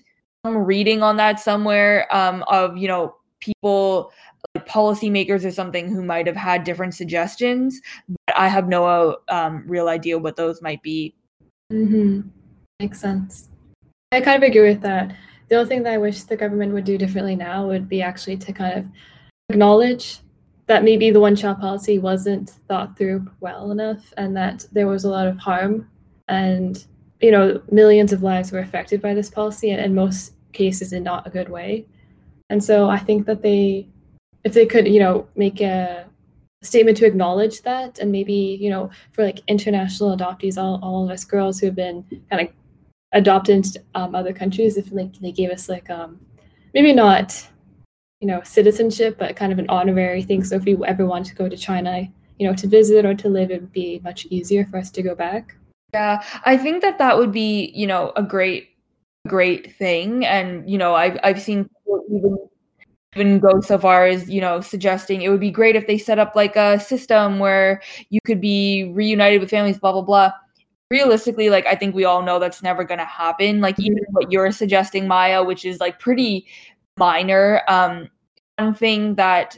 some 0.46 0.58
reading 0.58 1.02
on 1.02 1.18
that 1.18 1.40
somewhere 1.40 2.14
um 2.16 2.44
of 2.48 2.78
you 2.78 2.88
know 2.88 3.16
people 3.40 4.12
like 4.56 4.68
policymakers 4.68 5.46
or 5.46 5.52
something 5.52 5.90
who 5.90 6.04
might 6.04 6.28
have 6.28 6.36
had 6.36 6.64
different 6.64 6.94
suggestions 6.96 7.80
but 8.08 8.38
i 8.38 8.48
have 8.48 8.68
no 8.68 9.18
um, 9.30 9.64
real 9.68 9.90
idea 9.90 10.18
what 10.18 10.36
those 10.36 10.62
might 10.62 10.82
be 10.82 11.14
mm-hmm. 11.72 12.22
makes 12.80 13.00
sense 13.00 13.50
I 14.12 14.22
kind 14.22 14.42
of 14.42 14.48
agree 14.48 14.70
with 14.70 14.82
that. 14.82 15.14
The 15.50 15.56
only 15.56 15.68
thing 15.68 15.84
that 15.84 15.94
I 15.94 15.98
wish 15.98 16.24
the 16.24 16.38
government 16.38 16.74
would 16.74 16.86
do 16.86 16.98
differently 16.98 17.36
now 17.36 17.68
would 17.68 17.90
be 17.90 18.02
actually 18.02 18.38
to 18.38 18.54
kind 18.54 18.80
of 18.80 18.88
acknowledge 19.50 20.20
that 20.68 20.84
maybe 20.84 21.12
the 21.12 21.20
one 21.20 21.36
child 21.36 21.60
policy 21.60 22.00
wasn't 22.00 22.52
thought 22.68 22.98
through 22.98 23.30
well 23.40 23.72
enough 23.72 24.14
and 24.18 24.36
that 24.36 24.66
there 24.72 24.88
was 24.88 25.04
a 25.04 25.10
lot 25.10 25.28
of 25.28 25.38
harm 25.38 25.90
and 26.28 26.86
you 27.22 27.32
know 27.32 27.62
millions 27.72 28.12
of 28.12 28.24
lives 28.24 28.52
were 28.52 28.60
affected 28.60 29.02
by 29.02 29.14
this 29.14 29.30
policy 29.30 29.72
and 29.72 29.82
in 29.82 29.96
most 29.96 30.34
cases 30.52 30.92
in 30.92 31.04
not 31.04 31.26
a 31.26 31.30
good 31.30 31.48
way 31.48 31.86
and 32.50 32.62
so 32.62 32.90
i 32.90 32.98
think 32.98 33.26
that 33.26 33.42
they 33.42 33.88
if 34.44 34.54
they 34.54 34.66
could 34.66 34.86
you 34.86 35.00
know 35.00 35.26
make 35.36 35.62
a 35.62 36.06
statement 36.62 36.98
to 36.98 37.06
acknowledge 37.06 37.62
that. 37.62 38.00
And 38.00 38.12
maybe 38.12 38.58
you 38.60 38.70
know 38.70 38.90
for 39.12 39.24
like 39.24 39.40
international 39.48 40.16
adoptees 40.16 40.58
all, 40.58 40.80
all 40.82 41.04
of 41.04 41.12
us 41.12 41.24
girls 41.24 41.60
who 41.60 41.68
have 41.68 41.76
been 41.76 42.06
kind 42.30 42.48
of 42.48 42.54
adopted 43.14 43.56
into 43.56 43.82
um, 43.96 44.16
other 44.16 44.34
countries 44.34 44.78
if 44.78 44.92
like 44.92 45.14
they 45.20 45.32
gave 45.32 45.50
us 45.50 45.70
like 45.70 45.90
um 45.90 46.20
maybe 46.74 46.92
not 46.94 47.48
you 48.20 48.28
know 48.28 48.42
citizenship 48.44 49.18
but 49.18 49.36
kind 49.36 49.52
of 49.52 49.60
an 49.60 49.70
honorary 49.70 50.24
thing. 50.24 50.44
So 50.44 50.56
if 50.56 50.66
we 50.66 50.78
ever 50.86 51.06
want 51.06 51.26
to 51.28 51.36
go 51.36 51.48
to 51.50 51.58
china 51.58 52.08
you 52.40 52.48
know 52.48 52.56
to 52.56 52.68
visit 52.68 53.06
or 53.06 53.16
to 53.16 53.30
live 53.30 53.52
it 53.52 53.62
would 53.62 53.72
be 53.72 54.00
much 54.04 54.26
easier 54.28 54.66
for 54.66 54.78
us 54.78 54.90
to 54.92 55.02
go 55.02 55.16
back. 55.16 55.56
Yeah 55.94 56.24
i 56.44 56.58
think 56.58 56.82
that 56.82 56.98
that 56.98 57.18
would 57.18 57.32
be 57.32 57.72
you 57.74 57.88
know 57.88 58.12
a 58.16 58.24
great 58.24 58.78
great 59.28 59.76
thing. 59.76 60.26
And 60.26 60.70
you 60.70 60.78
know, 60.78 60.96
I've 60.96 61.20
I've 61.24 61.42
seen 61.42 61.70
even 62.10 62.38
even 63.16 63.40
go 63.40 63.62
so 63.62 63.78
far 63.78 64.06
as 64.06 64.30
you 64.30 64.42
know 64.42 64.60
suggesting 64.62 65.22
it 65.22 65.30
would 65.30 65.40
be 65.40 65.52
great 65.52 65.76
if 65.76 65.88
they 65.88 65.98
set 65.98 66.20
up 66.20 66.36
like 66.36 66.56
a 66.56 66.80
system 66.80 67.40
where 67.40 67.82
you 68.10 68.20
could 68.26 68.42
be 68.42 68.92
reunited 68.94 69.40
with 69.40 69.50
families 69.50 69.80
blah 69.80 69.92
blah 69.92 70.02
blah 70.02 70.32
realistically 70.92 71.50
like 71.50 71.66
i 71.66 71.76
think 71.76 71.96
we 71.96 72.06
all 72.06 72.22
know 72.22 72.40
that's 72.40 72.62
never 72.62 72.84
going 72.84 72.98
to 72.98 73.06
happen 73.06 73.62
like 73.62 73.80
even 73.80 74.00
what 74.12 74.32
you're 74.32 74.52
suggesting 74.52 75.08
maya 75.08 75.44
which 75.44 75.66
is 75.66 75.80
like 75.80 76.00
pretty 76.00 76.46
minor 76.98 77.62
um 77.68 78.10
one 78.58 78.74
thing 78.74 79.16
that 79.16 79.58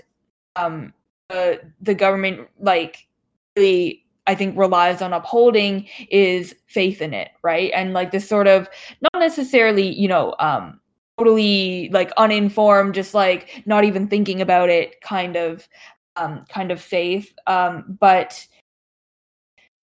um 0.56 0.93
uh, 1.30 1.54
the 1.82 1.93
government 1.93 2.47
like 2.60 3.08
really 3.56 4.04
I 4.28 4.36
think 4.36 4.56
relies 4.56 5.02
on 5.02 5.12
upholding 5.12 5.88
is 6.12 6.56
faith 6.68 7.02
in 7.02 7.16
it, 7.16 7.30
right? 7.41 7.72
And 7.74 7.93
like 7.93 8.12
this 8.12 8.30
sort 8.30 8.47
of 8.47 8.70
not 9.02 9.20
necessarily, 9.20 9.91
you 9.91 10.08
know, 10.08 10.36
um 10.38 10.80
totally 11.20 11.89
like 11.91 12.11
uninformed, 12.17 12.95
just 12.95 13.13
like 13.13 13.63
not 13.65 13.84
even 13.84 14.07
thinking 14.07 14.41
about 14.41 14.70
it 14.70 14.99
kind 15.01 15.36
of 15.36 15.67
um 16.15 16.45
kind 16.49 16.72
of 16.72 16.82
faith. 16.82 17.34
Um 17.47 17.97
but 17.99 18.45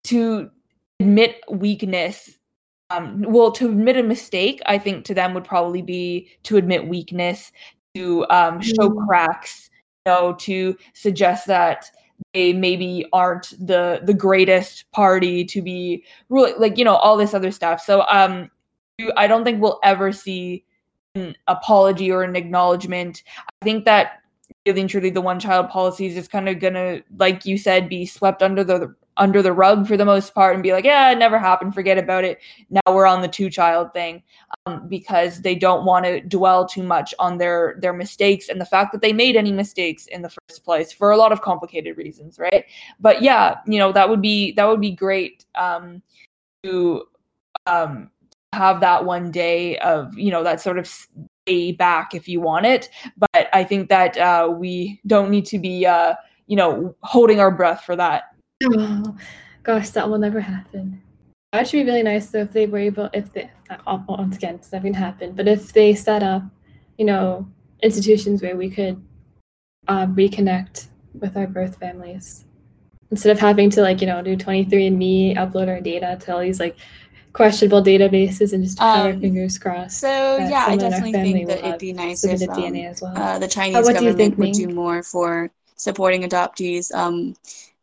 to 0.05 0.51
admit 1.01 1.43
weakness 1.51 2.39
um 2.91 3.23
well 3.23 3.51
to 3.51 3.69
admit 3.69 3.97
a 3.97 4.03
mistake 4.03 4.63
i 4.67 4.79
think 4.79 5.05
to 5.05 5.15
them 5.15 5.35
would 5.35 5.45
probably 5.45 5.83
be 5.83 6.29
to 6.43 6.57
admit 6.57 6.87
weakness 6.87 7.53
to 7.95 8.25
um 8.31 8.61
show 8.61 8.89
mm. 8.89 9.07
cracks 9.07 9.69
you 10.07 10.13
know 10.13 10.33
to 10.35 10.77
suggest 10.95 11.47
that 11.47 11.91
they 12.33 12.53
maybe 12.53 13.07
aren't 13.13 13.53
the 13.67 14.01
the 14.05 14.15
greatest 14.15 14.91
party 14.93 15.45
to 15.45 15.61
be 15.61 16.05
really 16.29 16.53
like 16.59 16.79
you 16.79 16.85
know 16.85 16.97
all 16.97 17.17
this 17.17 17.35
other 17.35 17.51
stuff 17.51 17.81
so 17.81 18.05
um 18.09 18.51
i 19.17 19.27
don't 19.27 19.45
think 19.45 19.61
we'll 19.61 19.81
ever 19.83 20.13
see 20.13 20.65
an 21.17 21.37
apology 21.49 22.11
or 22.11 22.23
an 22.23 22.37
acknowledgement 22.37 23.23
i 23.63 23.65
think 23.65 23.85
that 23.85 24.21
really 24.67 24.81
and 24.81 24.91
truly 24.91 25.11
the 25.11 25.21
one 25.21 25.41
child 25.41 25.69
policy 25.69 26.07
is 26.07 26.15
just 26.15 26.31
kind 26.31 26.49
of 26.49 26.59
gonna 26.61 27.01
like 27.19 27.45
you 27.47 27.57
said 27.59 27.89
be 27.89 28.07
swept 28.07 28.43
under 28.43 28.65
the 28.65 28.95
under 29.17 29.43
the 29.43 29.53
rug 29.53 29.87
for 29.87 29.97
the 29.97 30.05
most 30.05 30.35
part 30.35 30.55
and 30.55 30.63
be 30.63 30.73
like, 30.73 30.85
yeah, 30.85 31.11
it 31.11 31.19
never 31.19 31.39
happened, 31.39 31.75
forget 31.75 31.99
about 31.99 32.25
it. 32.25 32.39
Now 32.71 32.81
we're 32.93 33.07
on 33.07 33.23
the 33.23 33.29
two 33.29 33.49
child 33.49 33.93
thing 33.93 34.23
um, 34.67 34.89
because 34.89 35.41
they 35.41 35.55
don't 35.55 35.85
want 35.85 36.05
to 36.05 36.21
dwell 36.21 36.67
too 36.67 36.83
much 36.83 37.15
on 37.19 37.39
their 37.39 37.77
their 37.81 37.93
mistakes 37.93 38.49
and 38.49 38.61
the 38.61 38.67
fact 38.67 38.93
that 38.93 39.01
they 39.01 39.13
made 39.13 39.37
any 39.37 39.53
mistakes 39.53 40.07
in 40.07 40.23
the 40.23 40.31
first 40.31 40.65
place 40.65 40.93
for 40.93 41.11
a 41.11 41.17
lot 41.17 41.33
of 41.33 41.41
complicated 41.41 41.97
reasons, 41.97 42.39
right? 42.39 42.65
But 43.01 43.23
yeah, 43.23 43.59
you 43.67 43.79
know 43.79 43.93
that 43.93 44.09
would 44.09 44.23
be 44.23 44.53
that 44.53 44.67
would 44.67 44.81
be 44.81 44.93
great 44.93 45.47
um, 45.55 46.03
to 46.63 47.05
um, 47.67 48.11
have 48.57 48.81
that 48.81 49.05
one 49.05 49.31
day 49.31 49.79
of 49.79 50.17
you 50.19 50.31
know 50.31 50.43
that 50.43 50.61
sort 50.61 50.79
of 50.79 50.87
stay 50.87 51.73
back 51.73 52.15
if 52.15 52.27
you 52.29 52.41
want 52.41 52.67
it. 52.67 52.89
But 53.17 53.49
I 53.53 53.63
think 53.65 53.89
that 53.89 54.17
uh, 54.17 54.53
we 54.53 55.01
don't 55.07 55.31
need 55.31 55.47
to 55.47 55.59
be 55.59 55.87
uh, 55.87 56.15
you 56.47 56.57
know 56.57 56.97
holding 57.03 57.41
our 57.41 57.51
breath 57.51 57.85
for 57.85 57.97
that 57.97 58.25
Oh, 58.65 59.17
gosh, 59.63 59.91
that 59.91 60.09
will 60.09 60.19
never 60.19 60.41
happen. 60.41 61.03
that 61.53 61.69
should 61.69 61.85
be 61.85 61.91
really 61.91 62.03
nice 62.03 62.31
though 62.31 62.41
if 62.41 62.53
they 62.53 62.67
were 62.67 62.79
able, 62.79 63.11
if 63.13 63.33
they, 63.33 63.51
once 63.87 64.37
again, 64.37 64.55
it's 64.55 64.73
never 64.73 64.85
gonna 64.85 64.97
happen, 64.97 65.33
but 65.35 65.47
if 65.47 65.73
they 65.73 65.95
set 65.95 66.23
up, 66.23 66.43
you 66.97 67.05
know, 67.05 67.47
institutions 67.83 68.41
where 68.41 68.57
we 68.57 68.71
could 68.71 69.03
um, 69.89 70.17
reconnect 70.17 70.87
with 71.15 71.37
our 71.37 71.47
birth 71.47 71.79
families 71.79 72.45
instead 73.11 73.31
of 73.31 73.39
having 73.39 73.71
to 73.71 73.83
like, 73.83 74.01
you 74.01 74.07
know, 74.07 74.23
do 74.23 74.37
23andMe, 74.37 75.37
upload 75.37 75.69
our 75.69 75.81
data 75.81 76.17
to 76.21 76.33
all 76.35 76.41
these 76.41 76.59
like 76.59 76.77
questionable 77.37 77.83
databases 77.83 78.53
and 78.53 78.65
just 78.65 78.79
have 78.79 79.07
um, 79.07 79.07
our 79.07 79.21
fingers 79.21 79.59
crossed. 79.59 80.01
So 80.01 80.39
yeah, 80.39 80.65
I 80.67 80.77
definitely 80.77 81.13
think 81.13 81.49
that 81.49 81.59
it'd 81.59 81.79
be 81.79 81.93
nice 81.93 82.25
if 82.25 82.49
um, 82.49 82.57
DNA 82.57 82.91
as 82.91 83.03
well. 83.03 83.17
Uh, 83.17 83.39
the 83.39 83.49
Chinese 83.49 83.77
uh, 83.77 83.93
government 83.93 84.17
think, 84.17 84.39
would 84.39 84.53
do 84.53 84.69
more 84.69 85.03
for 85.03 85.51
supporting 85.77 86.23
adoptees. 86.23 86.93
Um, 86.95 87.37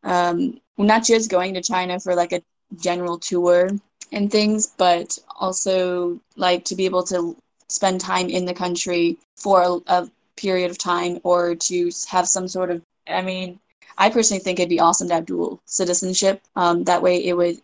um, 0.03 0.59
not 0.77 1.03
just 1.03 1.29
going 1.29 1.53
to 1.53 1.61
China 1.61 1.99
for 1.99 2.15
like 2.15 2.33
a 2.33 2.41
general 2.77 3.17
tour 3.19 3.69
and 4.11 4.31
things, 4.31 4.67
but 4.77 5.17
also 5.39 6.19
like 6.35 6.65
to 6.65 6.75
be 6.75 6.85
able 6.85 7.03
to 7.03 7.35
spend 7.67 8.01
time 8.01 8.29
in 8.29 8.45
the 8.45 8.53
country 8.53 9.17
for 9.35 9.61
a, 9.61 9.93
a 9.93 10.11
period 10.35 10.69
of 10.69 10.77
time 10.77 11.19
or 11.23 11.55
to 11.55 11.91
have 12.07 12.27
some 12.27 12.47
sort 12.47 12.69
of, 12.71 12.81
I 13.07 13.21
mean, 13.21 13.59
I 13.97 14.09
personally 14.09 14.41
think 14.41 14.59
it'd 14.59 14.69
be 14.69 14.79
awesome 14.79 15.07
to 15.09 15.15
have 15.15 15.25
dual 15.25 15.61
citizenship. 15.65 16.41
Um, 16.55 16.83
that 16.85 17.01
way 17.01 17.23
it 17.23 17.35
would. 17.37 17.61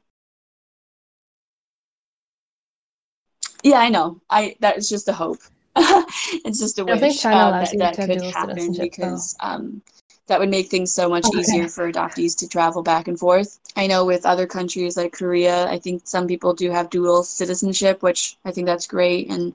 Yeah, 3.63 3.79
I 3.79 3.89
know. 3.89 4.21
I 4.29 4.55
that 4.59 4.77
is 4.77 4.89
just 4.89 5.07
a 5.07 5.13
hope. 5.13 5.39
it's 5.75 6.59
just 6.59 6.79
a 6.79 6.85
wish 6.85 6.95
I 6.95 6.99
think 6.99 7.19
China 7.19 7.37
uh, 7.37 7.51
that, 7.63 7.77
that 7.77 7.95
could 7.95 8.21
happen 8.21 8.73
because 8.73 9.35
um, 9.39 9.81
that 10.27 10.39
would 10.39 10.49
make 10.49 10.67
things 10.67 10.93
so 10.93 11.09
much 11.09 11.25
okay. 11.25 11.39
easier 11.39 11.67
for 11.67 11.91
adoptees 11.91 12.37
to 12.37 12.47
travel 12.47 12.81
back 12.81 13.07
and 13.07 13.19
forth. 13.19 13.59
I 13.75 13.87
know 13.87 14.05
with 14.05 14.25
other 14.25 14.47
countries 14.47 14.95
like 14.95 15.11
Korea, 15.11 15.67
I 15.69 15.77
think 15.77 16.03
some 16.05 16.27
people 16.27 16.53
do 16.53 16.71
have 16.71 16.89
dual 16.89 17.23
citizenship, 17.23 18.01
which 18.01 18.37
I 18.45 18.51
think 18.51 18.67
that's 18.67 18.87
great. 18.87 19.29
And 19.29 19.53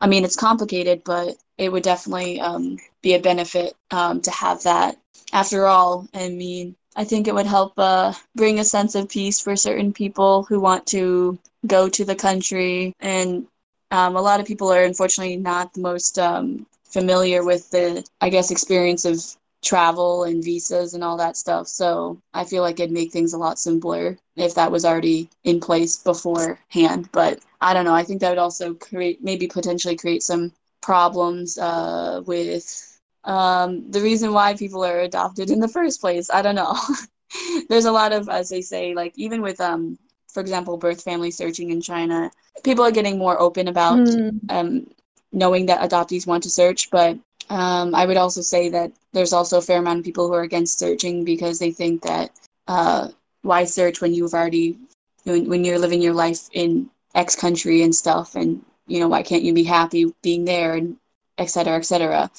I 0.00 0.06
mean, 0.06 0.24
it's 0.24 0.36
complicated, 0.36 1.02
but 1.04 1.36
it 1.58 1.70
would 1.70 1.82
definitely 1.82 2.40
um, 2.40 2.78
be 3.02 3.14
a 3.14 3.20
benefit 3.20 3.74
um, 3.90 4.20
to 4.22 4.30
have 4.30 4.62
that. 4.62 4.96
After 5.32 5.66
all, 5.66 6.08
I 6.14 6.30
mean, 6.30 6.74
I 6.96 7.04
think 7.04 7.28
it 7.28 7.34
would 7.34 7.46
help 7.46 7.74
uh, 7.76 8.12
bring 8.34 8.58
a 8.58 8.64
sense 8.64 8.94
of 8.94 9.08
peace 9.08 9.38
for 9.38 9.56
certain 9.56 9.92
people 9.92 10.44
who 10.44 10.58
want 10.58 10.86
to 10.88 11.38
go 11.66 11.88
to 11.88 12.04
the 12.04 12.14
country. 12.14 12.94
And 13.00 13.46
um, 13.90 14.16
a 14.16 14.22
lot 14.22 14.40
of 14.40 14.46
people 14.46 14.72
are 14.72 14.84
unfortunately 14.84 15.36
not 15.36 15.74
the 15.74 15.80
most 15.80 16.18
um, 16.18 16.66
familiar 16.84 17.44
with 17.44 17.70
the, 17.70 18.06
I 18.20 18.30
guess, 18.30 18.50
experience 18.50 19.04
of 19.04 19.24
travel 19.62 20.24
and 20.24 20.42
visas 20.42 20.94
and 20.94 21.02
all 21.02 21.16
that 21.16 21.36
stuff. 21.36 21.66
So 21.66 22.20
I 22.32 22.44
feel 22.44 22.62
like 22.62 22.78
it'd 22.78 22.92
make 22.92 23.10
things 23.12 23.32
a 23.32 23.38
lot 23.38 23.58
simpler 23.58 24.18
if 24.36 24.54
that 24.54 24.70
was 24.70 24.84
already 24.84 25.28
in 25.44 25.60
place 25.60 25.96
beforehand. 25.96 27.08
But 27.12 27.40
I 27.60 27.74
don't 27.74 27.84
know. 27.84 27.94
I 27.94 28.04
think 28.04 28.20
that 28.20 28.30
would 28.30 28.38
also 28.38 28.74
create, 28.74 29.22
maybe 29.22 29.48
potentially 29.48 29.96
create 29.96 30.22
some 30.22 30.52
problems 30.80 31.58
uh, 31.58 32.22
with 32.24 33.00
um, 33.24 33.90
the 33.90 34.00
reason 34.00 34.32
why 34.32 34.54
people 34.54 34.84
are 34.84 35.00
adopted 35.00 35.50
in 35.50 35.60
the 35.60 35.68
first 35.68 36.00
place. 36.00 36.30
I 36.30 36.40
don't 36.40 36.54
know. 36.54 36.76
There's 37.68 37.84
a 37.84 37.92
lot 37.92 38.12
of, 38.12 38.28
as 38.28 38.48
they 38.48 38.62
say, 38.62 38.94
like 38.94 39.12
even 39.16 39.42
with, 39.42 39.60
um, 39.60 39.98
for 40.38 40.42
example, 40.42 40.76
birth 40.76 41.02
family 41.02 41.32
searching 41.32 41.70
in 41.70 41.80
China, 41.80 42.30
people 42.62 42.84
are 42.84 42.92
getting 42.92 43.18
more 43.18 43.40
open 43.40 43.66
about 43.66 43.98
mm. 43.98 44.38
um, 44.48 44.86
knowing 45.32 45.66
that 45.66 45.80
adoptees 45.80 46.28
want 46.28 46.44
to 46.44 46.48
search, 46.48 46.92
but 46.92 47.18
um, 47.50 47.92
I 47.92 48.06
would 48.06 48.16
also 48.16 48.40
say 48.40 48.68
that 48.68 48.92
there's 49.12 49.32
also 49.32 49.58
a 49.58 49.60
fair 49.60 49.80
amount 49.80 49.98
of 49.98 50.04
people 50.04 50.28
who 50.28 50.34
are 50.34 50.42
against 50.42 50.78
searching 50.78 51.24
because 51.24 51.58
they 51.58 51.72
think 51.72 52.02
that 52.02 52.30
uh, 52.68 53.08
why 53.42 53.64
search 53.64 54.00
when 54.00 54.14
you've 54.14 54.32
already 54.32 54.78
when, 55.24 55.48
when 55.48 55.64
you're 55.64 55.80
living 55.80 56.00
your 56.00 56.14
life 56.14 56.48
in 56.52 56.88
X 57.16 57.34
country 57.34 57.82
and 57.82 57.92
stuff, 57.92 58.36
and 58.36 58.64
you 58.86 59.00
know 59.00 59.08
why 59.08 59.24
can't 59.24 59.42
you 59.42 59.52
be 59.52 59.64
happy 59.64 60.14
being 60.22 60.44
there 60.44 60.74
and 60.74 60.98
et 61.36 61.50
cetera, 61.50 61.74
et 61.74 61.84
cetera. 61.84 62.30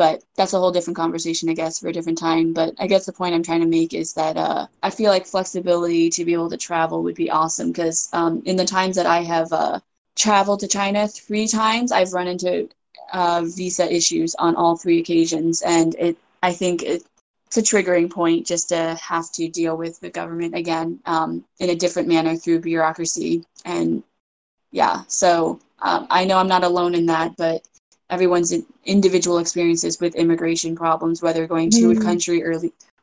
But 0.00 0.24
that's 0.34 0.54
a 0.54 0.58
whole 0.58 0.72
different 0.72 0.96
conversation, 0.96 1.50
I 1.50 1.52
guess, 1.52 1.78
for 1.78 1.88
a 1.88 1.92
different 1.92 2.16
time. 2.16 2.54
But 2.54 2.74
I 2.78 2.86
guess 2.86 3.04
the 3.04 3.12
point 3.12 3.34
I'm 3.34 3.42
trying 3.42 3.60
to 3.60 3.66
make 3.66 3.92
is 3.92 4.14
that 4.14 4.34
uh, 4.38 4.66
I 4.82 4.88
feel 4.88 5.10
like 5.10 5.26
flexibility 5.26 6.08
to 6.08 6.24
be 6.24 6.32
able 6.32 6.48
to 6.48 6.56
travel 6.56 7.02
would 7.02 7.16
be 7.16 7.30
awesome 7.30 7.68
because 7.70 8.08
um, 8.14 8.42
in 8.46 8.56
the 8.56 8.64
times 8.64 8.96
that 8.96 9.04
I 9.04 9.20
have 9.24 9.52
uh, 9.52 9.80
traveled 10.16 10.60
to 10.60 10.68
China 10.68 11.06
three 11.06 11.46
times, 11.46 11.92
I've 11.92 12.14
run 12.14 12.28
into 12.28 12.70
uh, 13.12 13.42
visa 13.44 13.94
issues 13.94 14.34
on 14.36 14.56
all 14.56 14.74
three 14.78 15.00
occasions, 15.00 15.60
and 15.60 15.94
it 15.98 16.16
I 16.42 16.54
think 16.54 16.82
it, 16.82 17.02
it's 17.46 17.58
a 17.58 17.62
triggering 17.62 18.10
point 18.10 18.46
just 18.46 18.70
to 18.70 18.98
have 19.02 19.30
to 19.32 19.48
deal 19.50 19.76
with 19.76 20.00
the 20.00 20.08
government 20.08 20.54
again 20.54 21.00
um, 21.04 21.44
in 21.58 21.68
a 21.68 21.76
different 21.76 22.08
manner 22.08 22.36
through 22.36 22.60
bureaucracy. 22.60 23.44
And 23.66 24.02
yeah, 24.72 25.02
so 25.08 25.60
um, 25.82 26.06
I 26.10 26.24
know 26.24 26.38
I'm 26.38 26.48
not 26.48 26.64
alone 26.64 26.94
in 26.94 27.06
that, 27.06 27.36
but 27.36 27.66
everyone's 28.10 28.52
individual 28.84 29.38
experiences 29.38 30.00
with 30.00 30.14
immigration 30.14 30.76
problems, 30.76 31.22
whether 31.22 31.46
going 31.46 31.70
to 31.70 31.88
mm-hmm. 31.88 32.00
a 32.00 32.04
country 32.04 32.42
or 32.44 32.54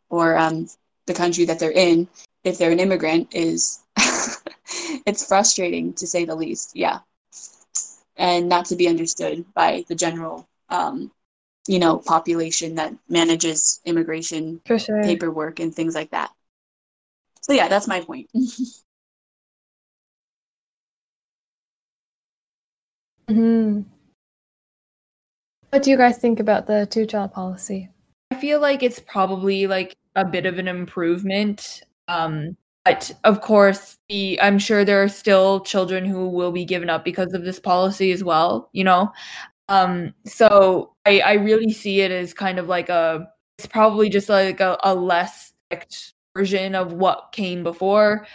or 0.10 0.38
um, 0.38 0.68
the 1.06 1.14
country 1.14 1.46
that 1.46 1.60
they're 1.60 1.72
in, 1.72 2.08
if 2.44 2.58
they're 2.58 2.72
an 2.72 2.80
immigrant, 2.80 3.34
is 3.34 3.80
it's 5.06 5.28
frustrating 5.28 5.94
to 5.94 6.08
say 6.08 6.26
the 6.26 6.36
least. 6.36 6.76
Yeah 6.76 7.00
and 8.18 8.50
not 8.50 8.66
to 8.66 8.76
be 8.76 8.88
understood 8.88 9.46
by 9.54 9.86
the 9.88 9.96
general 9.96 10.48
um, 10.70 11.12
you 11.68 11.80
know 11.80 11.98
population 11.98 12.76
that 12.76 12.94
manages 13.08 13.80
immigration 13.86 14.62
sure. 14.66 15.04
paperwork 15.04 15.60
and 15.60 15.74
things 15.74 15.96
like 15.96 16.12
that 16.12 16.32
so 17.42 17.54
yeah 17.54 17.68
that's 17.68 17.88
my 17.88 18.02
point 18.02 18.30
hmm 23.28 23.82
what 25.70 25.84
do 25.84 25.90
you 25.90 25.98
guys 25.98 26.18
think 26.18 26.40
about 26.40 26.68
the 26.68 26.86
two 26.88 27.06
child 27.06 27.32
policy 27.32 27.90
i 28.32 28.36
feel 28.36 28.60
like 28.60 28.84
it's 28.84 29.00
probably 29.00 29.68
like 29.68 29.96
a 30.16 30.26
bit 30.26 30.46
of 30.46 30.60
an 30.60 30.68
improvement 30.68 31.84
um 32.08 32.56
but 32.88 33.12
of 33.26 33.42
course, 33.42 33.98
the, 34.08 34.40
I'm 34.42 34.58
sure 34.58 34.86
there 34.86 35.04
are 35.04 35.10
still 35.10 35.60
children 35.60 36.06
who 36.06 36.30
will 36.30 36.54
be 36.54 36.64
given 36.64 36.90
up 36.90 37.04
because 37.04 37.34
of 37.34 37.44
this 37.44 37.60
policy 37.60 38.14
as 38.14 38.24
well. 38.24 38.70
You 38.72 38.86
know, 38.86 39.12
um, 39.68 40.14
so 40.26 40.94
I, 41.06 41.20
I 41.20 41.34
really 41.34 41.74
see 41.74 42.00
it 42.00 42.12
as 42.12 42.34
kind 42.34 42.60
of 42.60 42.70
like 42.70 42.88
a 42.88 43.28
it's 43.58 43.68
probably 43.68 44.08
just 44.08 44.30
like 44.30 44.62
a, 44.62 44.78
a 44.84 44.96
less 44.96 45.52
version 46.34 46.76
of 46.76 46.94
what 46.94 47.34
came 47.34 47.62
before. 47.62 48.26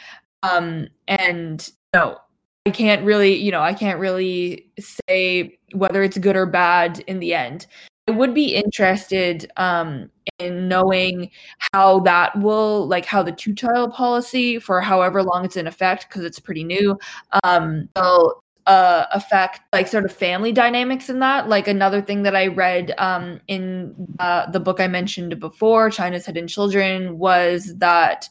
Um, 0.43 0.89
and 1.09 1.67
you 1.95 2.01
know, 2.01 2.19
I 2.65 2.71
can't 2.71 3.05
really, 3.05 3.35
you 3.35 3.51
know, 3.51 3.61
I 3.61 3.75
can't 3.75 3.99
really 3.99 4.71
say 4.79 5.59
whether 5.73 6.03
it's 6.03 6.19
good 6.19 6.37
or 6.37 6.47
bad 6.47 7.01
in 7.09 7.19
the 7.19 7.35
end. 7.35 7.67
I 8.09 8.13
would 8.13 8.35
be 8.35 8.55
interested 8.55 9.51
um, 9.57 10.11
in 10.39 10.69
knowing 10.69 11.31
how 11.73 12.01
that 12.01 12.39
will, 12.41 12.87
like, 12.87 13.05
how 13.05 13.23
the 13.23 13.33
two 13.33 13.55
child 13.55 13.93
policy 13.93 14.59
for 14.59 14.81
however 14.81 15.23
long 15.23 15.45
it's 15.45 15.57
in 15.57 15.67
effect, 15.67 16.07
because 16.09 16.25
it's 16.25 16.39
pretty 16.39 16.65
new, 16.65 16.99
um, 17.45 17.89
will 17.97 18.43
uh, 18.67 19.07
affect 19.13 19.61
like 19.73 19.89
sort 19.89 20.05
of 20.05 20.13
family 20.13 20.53
dynamics 20.53 21.09
in 21.09 21.19
that. 21.19 21.49
Like 21.49 21.67
another 21.67 22.01
thing 22.01 22.23
that 22.23 22.37
I 22.37 22.47
read 22.47 22.95
um, 22.99 23.41
in 23.49 23.95
uh, 24.21 24.51
the 24.51 24.61
book 24.61 24.79
I 24.79 24.87
mentioned 24.87 25.39
before, 25.41 25.91
China's 25.91 26.27
Hidden 26.27 26.47
Children, 26.49 27.19
was 27.19 27.75
that 27.79 28.29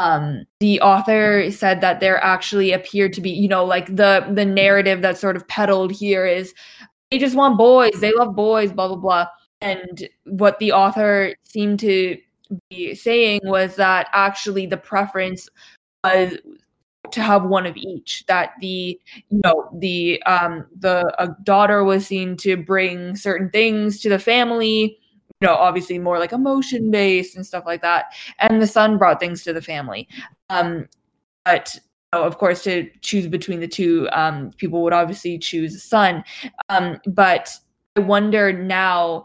um, 0.00 0.46
the 0.60 0.80
author 0.80 1.50
said 1.50 1.82
that 1.82 2.00
there 2.00 2.24
actually 2.24 2.72
appeared 2.72 3.12
to 3.12 3.20
be, 3.20 3.30
you 3.30 3.48
know, 3.48 3.66
like 3.66 3.94
the 3.94 4.26
the 4.32 4.46
narrative 4.46 5.02
that's 5.02 5.20
sort 5.20 5.36
of 5.36 5.46
peddled 5.46 5.92
here 5.92 6.24
is 6.24 6.54
they 7.10 7.18
just 7.18 7.36
want 7.36 7.58
boys, 7.58 7.92
they 8.00 8.12
love 8.14 8.34
boys, 8.34 8.72
blah 8.72 8.88
blah 8.88 8.96
blah. 8.96 9.26
And 9.60 10.08
what 10.24 10.58
the 10.58 10.72
author 10.72 11.34
seemed 11.44 11.80
to 11.80 12.16
be 12.70 12.94
saying 12.94 13.40
was 13.44 13.76
that 13.76 14.08
actually 14.14 14.64
the 14.64 14.78
preference 14.78 15.50
was 16.02 16.38
to 17.10 17.22
have 17.22 17.44
one 17.44 17.66
of 17.66 17.76
each 17.76 18.24
that 18.26 18.52
the 18.60 18.98
you 19.28 19.40
know 19.44 19.68
the 19.80 20.22
um 20.22 20.64
the 20.78 21.12
a 21.18 21.28
daughter 21.44 21.84
was 21.84 22.06
seen 22.06 22.38
to 22.38 22.56
bring 22.56 23.16
certain 23.16 23.50
things 23.50 24.00
to 24.00 24.08
the 24.08 24.18
family 24.18 24.98
you 25.40 25.46
know 25.46 25.54
obviously 25.54 25.98
more 25.98 26.18
like 26.18 26.32
emotion 26.32 26.90
based 26.90 27.36
and 27.36 27.46
stuff 27.46 27.64
like 27.66 27.82
that 27.82 28.06
and 28.38 28.60
the 28.60 28.66
son 28.66 28.98
brought 28.98 29.20
things 29.20 29.42
to 29.42 29.52
the 29.52 29.62
family 29.62 30.08
um 30.50 30.86
but 31.44 31.74
you 31.74 32.18
know, 32.18 32.24
of 32.26 32.38
course 32.38 32.62
to 32.62 32.88
choose 33.00 33.26
between 33.26 33.60
the 33.60 33.68
two 33.68 34.08
um 34.12 34.50
people 34.56 34.82
would 34.82 34.92
obviously 34.92 35.38
choose 35.38 35.74
a 35.74 35.80
son 35.80 36.22
um 36.68 36.98
but 37.06 37.50
i 37.96 38.00
wonder 38.00 38.52
now 38.52 39.24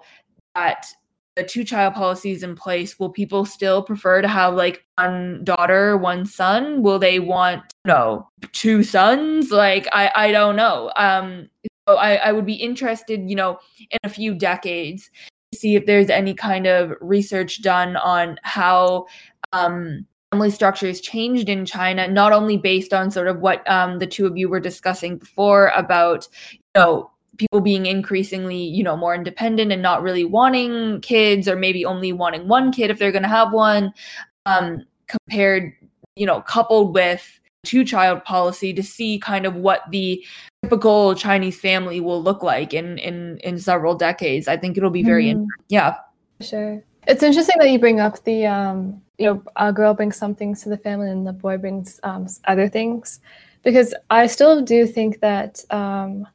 that 0.55 0.87
the 1.35 1.43
two 1.43 1.63
child 1.63 1.93
policies 1.93 2.43
in 2.43 2.55
place, 2.55 2.97
will 2.97 3.09
people 3.09 3.45
still 3.45 3.83
prefer 3.83 4.21
to 4.21 4.27
have 4.27 4.53
like 4.53 4.85
one 4.97 5.43
daughter, 5.43 5.97
one 5.97 6.25
son? 6.25 6.81
Will 6.81 6.97
they 6.97 7.19
want 7.19 7.61
no 7.83 8.29
two 8.53 8.83
sons? 8.83 9.51
Like 9.51 9.87
I 9.91 10.11
I 10.15 10.31
don't 10.31 10.55
know. 10.55 10.91
Um 10.95 11.49
so 11.87 11.97
I, 11.97 12.15
I 12.15 12.31
would 12.31 12.45
be 12.47 12.53
interested, 12.55 13.29
you 13.29 13.35
know, 13.35 13.59
in 13.91 13.99
a 14.03 14.09
few 14.09 14.33
decades 14.33 15.11
see 15.55 15.75
if 15.75 15.85
there's 15.85 16.09
any 16.09 16.33
kind 16.33 16.67
of 16.67 16.93
research 17.01 17.61
done 17.61 17.95
on 17.97 18.37
how 18.43 19.07
um 19.53 20.05
family 20.31 20.51
structures 20.51 20.99
changed 20.99 21.47
in 21.47 21.65
China, 21.65 22.07
not 22.07 22.33
only 22.33 22.57
based 22.57 22.93
on 22.93 23.09
sort 23.09 23.27
of 23.27 23.39
what 23.39 23.69
um, 23.71 23.99
the 23.99 24.07
two 24.07 24.25
of 24.25 24.35
you 24.35 24.49
were 24.49 24.59
discussing 24.59 25.17
before 25.17 25.67
about, 25.69 26.27
you 26.51 26.59
know, 26.75 27.09
people 27.37 27.61
being 27.61 27.85
increasingly 27.85 28.57
you 28.57 28.83
know 28.83 28.95
more 28.95 29.13
independent 29.13 29.71
and 29.71 29.81
not 29.81 30.01
really 30.01 30.23
wanting 30.23 30.99
kids 31.01 31.47
or 31.47 31.55
maybe 31.55 31.85
only 31.85 32.13
wanting 32.13 32.47
one 32.47 32.71
kid 32.71 32.89
if 32.89 32.97
they're 32.97 33.11
going 33.11 33.23
to 33.23 33.29
have 33.29 33.51
one 33.51 33.93
um, 34.45 34.81
compared 35.07 35.73
you 36.15 36.25
know 36.25 36.41
coupled 36.41 36.93
with 36.93 37.39
two 37.65 37.83
child 37.83 38.23
policy 38.23 38.73
to 38.73 38.83
see 38.83 39.19
kind 39.19 39.45
of 39.45 39.55
what 39.55 39.81
the 39.91 40.23
typical 40.63 41.13
chinese 41.13 41.59
family 41.59 41.99
will 41.99 42.21
look 42.21 42.41
like 42.41 42.73
in 42.73 42.97
in 42.99 43.37
in 43.39 43.59
several 43.59 43.95
decades. 43.95 44.47
I 44.47 44.57
think 44.57 44.77
it'll 44.77 44.89
be 44.89 45.03
very 45.03 45.25
mm-hmm. 45.25 45.45
yeah. 45.69 45.95
Sure. 46.41 46.83
It's 47.07 47.23
interesting 47.23 47.55
that 47.59 47.69
you 47.69 47.79
bring 47.79 47.99
up 47.99 48.23
the 48.23 48.45
um 48.45 49.01
you 49.17 49.25
know 49.25 49.43
a 49.55 49.71
girl 49.73 49.93
brings 49.93 50.17
some 50.17 50.35
things 50.35 50.63
to 50.63 50.69
the 50.69 50.77
family 50.77 51.09
and 51.09 51.25
the 51.25 51.33
boy 51.33 51.57
brings 51.57 51.99
um, 52.03 52.27
other 52.45 52.69
things. 52.69 53.19
Because 53.63 53.95
i 54.11 54.27
still 54.27 54.61
do 54.61 54.85
think 54.85 55.21
that 55.21 55.63
um 55.71 56.27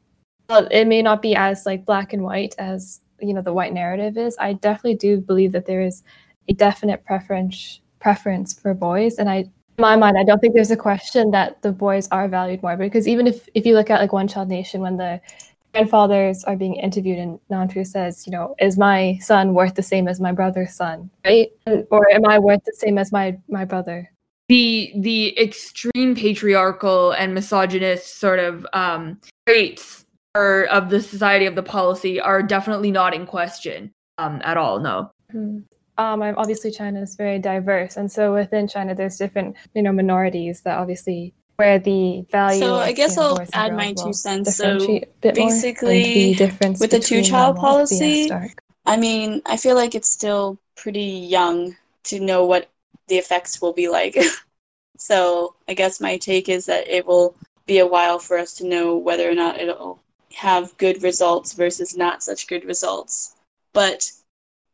well, 0.51 0.67
it 0.73 0.87
may 0.87 1.01
not 1.01 1.23
be 1.23 1.37
as 1.37 1.65
like 1.65 1.85
black 1.85 2.13
and 2.13 2.25
white 2.25 2.57
as 2.59 3.01
you 3.21 3.33
know 3.33 3.41
the 3.41 3.53
white 3.53 3.73
narrative 3.73 4.19
is. 4.19 4.37
I 4.41 4.55
definitely 4.55 4.97
do 4.97 5.21
believe 5.21 5.53
that 5.53 5.67
there 5.67 5.81
is 5.81 6.03
a 6.49 6.55
definite 6.55 7.05
preference 7.05 7.81
preference 8.01 8.53
for 8.53 8.75
boys, 8.75 9.19
and 9.19 9.31
I 9.31 9.49
my 9.81 9.97
mind, 9.97 10.19
I 10.19 10.25
don't 10.25 10.41
think 10.41 10.55
there's 10.55 10.71
a 10.71 10.77
question 10.77 11.31
that 11.33 11.61
the 11.63 11.73
boys 11.73 12.09
are 12.11 12.29
valued 12.29 12.63
more 12.63 12.77
because 12.77 13.09
even 13.09 13.27
if 13.27 13.49
if 13.55 13.67
you 13.67 13.75
look 13.75 13.91
at 13.91 14.01
like 14.01 14.13
One 14.13 14.29
Child 14.29 14.49
Nation, 14.49 14.81
when 14.81 14.97
the 14.97 15.21
grandfathers 15.73 16.45
are 16.45 16.57
being 16.57 16.75
interviewed 16.75 17.19
and 17.19 17.39
Nanfu 17.51 17.87
says, 17.87 18.27
you 18.27 18.33
know, 18.33 18.55
is 18.61 18.77
my 18.77 19.19
son 19.21 19.55
worth 19.55 19.75
the 19.75 19.83
same 19.83 20.09
as 20.09 20.21
my 20.21 20.33
brother's 20.33 20.75
son, 20.75 21.11
right? 21.25 21.51
Or 21.91 22.11
am 22.11 22.27
I 22.27 22.39
worth 22.39 22.65
the 22.65 22.75
same 22.77 22.99
as 22.99 23.13
my 23.13 23.39
my 23.49 23.65
brother? 23.65 24.11
The 24.49 24.93
the 24.97 25.39
extreme 25.41 26.15
patriarchal 26.15 27.13
and 27.13 27.35
misogynist 27.35 28.19
sort 28.19 28.41
of 28.41 28.67
um, 28.73 29.21
traits 29.47 30.05
are 30.35 30.65
of 30.65 30.91
the 30.91 31.01
society 31.01 31.47
of 31.47 31.55
the 31.55 31.63
policy 31.63 32.21
are 32.21 32.43
definitely 32.43 32.91
not 32.91 33.15
in 33.15 33.27
question 33.27 33.93
um, 34.19 34.41
at 34.45 34.57
all. 34.57 34.81
No. 34.81 35.11
Mm-hmm. 35.33 35.61
Um, 36.01 36.23
obviously, 36.23 36.71
China 36.71 37.03
is 37.03 37.15
very 37.15 37.39
diverse, 37.39 37.99
and 37.99 38.11
so 38.11 38.33
within 38.33 38.67
China, 38.67 38.95
there's 38.95 39.19
different, 39.19 39.55
you 39.75 39.83
know, 39.83 39.93
minorities 39.93 40.63
that 40.63 40.79
obviously 40.79 41.35
where 41.57 41.79
the 41.79 42.25
value. 42.33 42.59
So 42.59 42.77
I 42.77 42.93
guess 42.93 43.19
I'll 43.19 43.39
add 43.53 43.77
my 43.77 43.93
two 43.93 44.15
cents. 44.15 44.57
So 44.57 44.79
basically, 45.21 46.33
the 46.33 46.77
with 46.81 46.91
the 46.91 46.99
two-child 46.99 47.57
policy, 47.57 48.31
I 48.87 48.97
mean, 48.97 49.43
I 49.45 49.59
feel 49.59 49.77
like 49.77 49.95
it's 49.95 50.11
still 50.11 50.59
pretty 50.75 51.03
young 51.03 51.77
to 52.05 52.19
know 52.19 52.47
what 52.47 52.71
the 53.09 53.17
effects 53.17 53.61
will 53.61 53.75
be 53.75 53.91
like. 53.91 54.17
so 54.97 55.55
I 55.69 55.75
guess 55.75 56.01
my 56.01 56.17
take 56.17 56.49
is 56.49 56.65
that 56.65 56.89
it 56.89 57.07
will 57.07 57.37
be 57.67 57.79
a 57.81 57.87
while 57.87 58.19
for 58.19 58.39
us 58.39 58.55
to 58.55 58.67
know 58.67 58.97
whether 58.97 59.29
or 59.29 59.35
not 59.35 59.61
it'll 59.61 60.01
have 60.35 60.75
good 60.79 61.03
results 61.03 61.53
versus 61.53 61.95
not 61.95 62.23
such 62.23 62.47
good 62.47 62.65
results. 62.65 63.35
But 63.75 64.11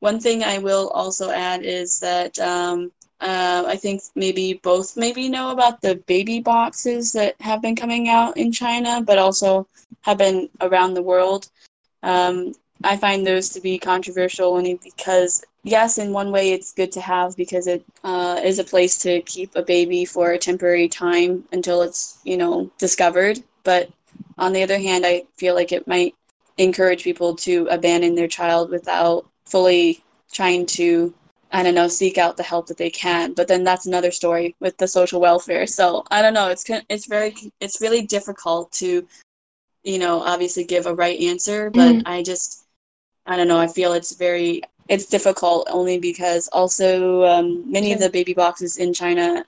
one 0.00 0.20
thing 0.20 0.42
I 0.44 0.58
will 0.58 0.88
also 0.90 1.30
add 1.30 1.62
is 1.64 1.98
that 2.00 2.38
um, 2.38 2.92
uh, 3.20 3.64
I 3.66 3.76
think 3.76 4.02
maybe 4.14 4.54
both 4.62 4.96
maybe 4.96 5.28
know 5.28 5.50
about 5.50 5.80
the 5.82 5.96
baby 6.06 6.40
boxes 6.40 7.12
that 7.12 7.34
have 7.40 7.62
been 7.62 7.76
coming 7.76 8.08
out 8.08 8.36
in 8.36 8.52
China, 8.52 9.02
but 9.02 9.18
also 9.18 9.66
have 10.02 10.18
been 10.18 10.48
around 10.60 10.94
the 10.94 11.02
world. 11.02 11.48
Um, 12.02 12.54
I 12.84 12.96
find 12.96 13.26
those 13.26 13.48
to 13.50 13.60
be 13.60 13.78
controversial 13.78 14.54
only 14.54 14.78
because, 14.82 15.42
yes, 15.64 15.98
in 15.98 16.12
one 16.12 16.30
way 16.30 16.50
it's 16.52 16.72
good 16.72 16.92
to 16.92 17.00
have 17.00 17.36
because 17.36 17.66
it 17.66 17.84
uh, 18.04 18.40
is 18.44 18.58
a 18.58 18.64
place 18.64 18.98
to 18.98 19.20
keep 19.22 19.54
a 19.56 19.62
baby 19.62 20.04
for 20.04 20.30
a 20.32 20.38
temporary 20.38 20.88
time 20.88 21.44
until 21.52 21.82
it's, 21.82 22.18
you 22.24 22.36
know, 22.36 22.70
discovered. 22.78 23.40
But 23.64 23.90
on 24.38 24.52
the 24.52 24.62
other 24.62 24.78
hand, 24.78 25.04
I 25.06 25.24
feel 25.36 25.54
like 25.54 25.72
it 25.72 25.86
might 25.86 26.14
encourage 26.58 27.04
people 27.04 27.34
to 27.36 27.66
abandon 27.70 28.14
their 28.14 28.28
child 28.28 28.70
without 28.70 29.26
fully 29.46 30.02
trying 30.32 30.66
to 30.66 31.14
I 31.52 31.62
don't 31.62 31.76
know, 31.76 31.88
seek 31.88 32.18
out 32.18 32.36
the 32.36 32.42
help 32.42 32.66
that 32.66 32.76
they 32.76 32.90
can. 32.90 33.32
But 33.32 33.48
then 33.48 33.62
that's 33.64 33.86
another 33.86 34.10
story 34.10 34.54
with 34.60 34.76
the 34.78 34.88
social 34.88 35.20
welfare. 35.20 35.66
So 35.66 36.04
I 36.10 36.20
don't 36.20 36.34
know. 36.34 36.48
It's 36.48 36.64
it's 36.88 37.06
very 37.06 37.34
it's 37.60 37.80
really 37.80 38.02
difficult 38.02 38.72
to, 38.72 39.06
you 39.84 39.98
know, 39.98 40.20
obviously 40.20 40.64
give 40.64 40.86
a 40.86 40.94
right 40.94 41.18
answer. 41.20 41.70
But 41.70 41.94
mm-hmm. 41.94 42.08
I 42.08 42.22
just 42.22 42.66
I 43.26 43.36
don't 43.36 43.48
know. 43.48 43.58
I 43.60 43.68
feel 43.68 43.92
it's 43.92 44.16
very 44.16 44.62
it's 44.88 45.06
difficult 45.06 45.68
only 45.70 45.98
because 45.98 46.48
also 46.48 47.24
um, 47.24 47.70
many 47.70 47.92
of 47.92 48.00
the 48.00 48.10
baby 48.10 48.34
boxes 48.34 48.76
in 48.76 48.92
China 48.92 49.44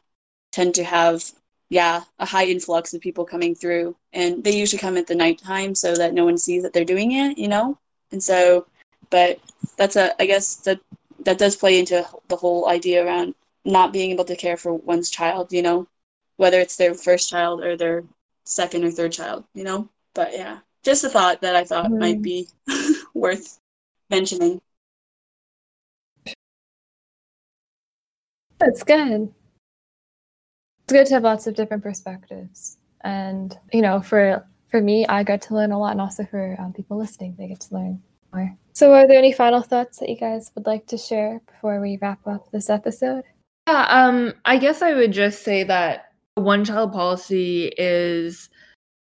tend 0.52 0.74
to 0.76 0.84
have 0.84 1.24
yeah, 1.70 2.02
a 2.18 2.24
high 2.24 2.46
influx 2.46 2.94
of 2.94 3.00
people 3.00 3.24
coming 3.24 3.54
through. 3.54 3.94
And 4.12 4.42
they 4.42 4.56
usually 4.56 4.80
come 4.80 4.96
at 4.96 5.06
the 5.06 5.14
nighttime 5.14 5.74
so 5.74 5.94
that 5.96 6.14
no 6.14 6.24
one 6.24 6.38
sees 6.38 6.62
that 6.62 6.72
they're 6.72 6.84
doing 6.84 7.12
it, 7.12 7.36
you 7.36 7.48
know? 7.48 7.78
And 8.10 8.22
so, 8.22 8.66
but 9.10 9.38
that's 9.76 9.96
a, 9.96 10.20
I 10.20 10.26
guess 10.26 10.56
that, 10.56 10.80
that 11.24 11.38
does 11.38 11.56
play 11.56 11.78
into 11.78 12.06
the 12.28 12.36
whole 12.36 12.68
idea 12.68 13.04
around 13.04 13.34
not 13.64 13.92
being 13.92 14.10
able 14.10 14.24
to 14.24 14.36
care 14.36 14.56
for 14.56 14.74
one's 14.74 15.10
child, 15.10 15.52
you 15.52 15.62
know, 15.62 15.86
whether 16.36 16.60
it's 16.60 16.76
their 16.76 16.94
first 16.94 17.28
child 17.28 17.62
or 17.62 17.76
their 17.76 18.04
second 18.44 18.84
or 18.84 18.90
third 18.90 19.12
child, 19.12 19.44
you 19.54 19.64
know? 19.64 19.88
But 20.14 20.32
yeah, 20.32 20.58
just 20.84 21.04
a 21.04 21.08
thought 21.08 21.40
that 21.42 21.56
I 21.56 21.64
thought 21.64 21.86
mm. 21.90 21.98
might 21.98 22.22
be 22.22 22.48
worth 23.14 23.58
mentioning. 24.10 24.60
That's 28.58 28.82
good 28.82 29.32
it's 30.88 30.94
good 30.94 31.06
to 31.06 31.14
have 31.14 31.22
lots 31.22 31.46
of 31.46 31.54
different 31.54 31.82
perspectives 31.82 32.78
and 33.02 33.58
you 33.74 33.82
know 33.82 34.00
for 34.00 34.42
for 34.68 34.80
me 34.80 35.06
i 35.06 35.22
got 35.22 35.42
to 35.42 35.54
learn 35.54 35.70
a 35.70 35.78
lot 35.78 35.90
and 35.90 36.00
also 36.00 36.24
for 36.24 36.56
um, 36.58 36.72
people 36.72 36.96
listening 36.96 37.34
they 37.36 37.46
get 37.46 37.60
to 37.60 37.74
learn 37.74 38.02
more 38.32 38.56
so 38.78 38.94
are 38.94 39.08
there 39.08 39.18
any 39.18 39.32
final 39.32 39.60
thoughts 39.60 39.98
that 39.98 40.08
you 40.08 40.14
guys 40.14 40.52
would 40.54 40.64
like 40.64 40.86
to 40.86 40.96
share 40.96 41.40
before 41.48 41.80
we 41.80 41.98
wrap 42.00 42.24
up 42.28 42.48
this 42.52 42.70
episode? 42.70 43.24
Yeah, 43.66 43.86
um, 43.90 44.34
I 44.44 44.56
guess 44.56 44.82
I 44.82 44.94
would 44.94 45.10
just 45.10 45.42
say 45.42 45.64
that 45.64 46.12
one 46.36 46.64
child 46.64 46.92
policy 46.92 47.72
is 47.76 48.48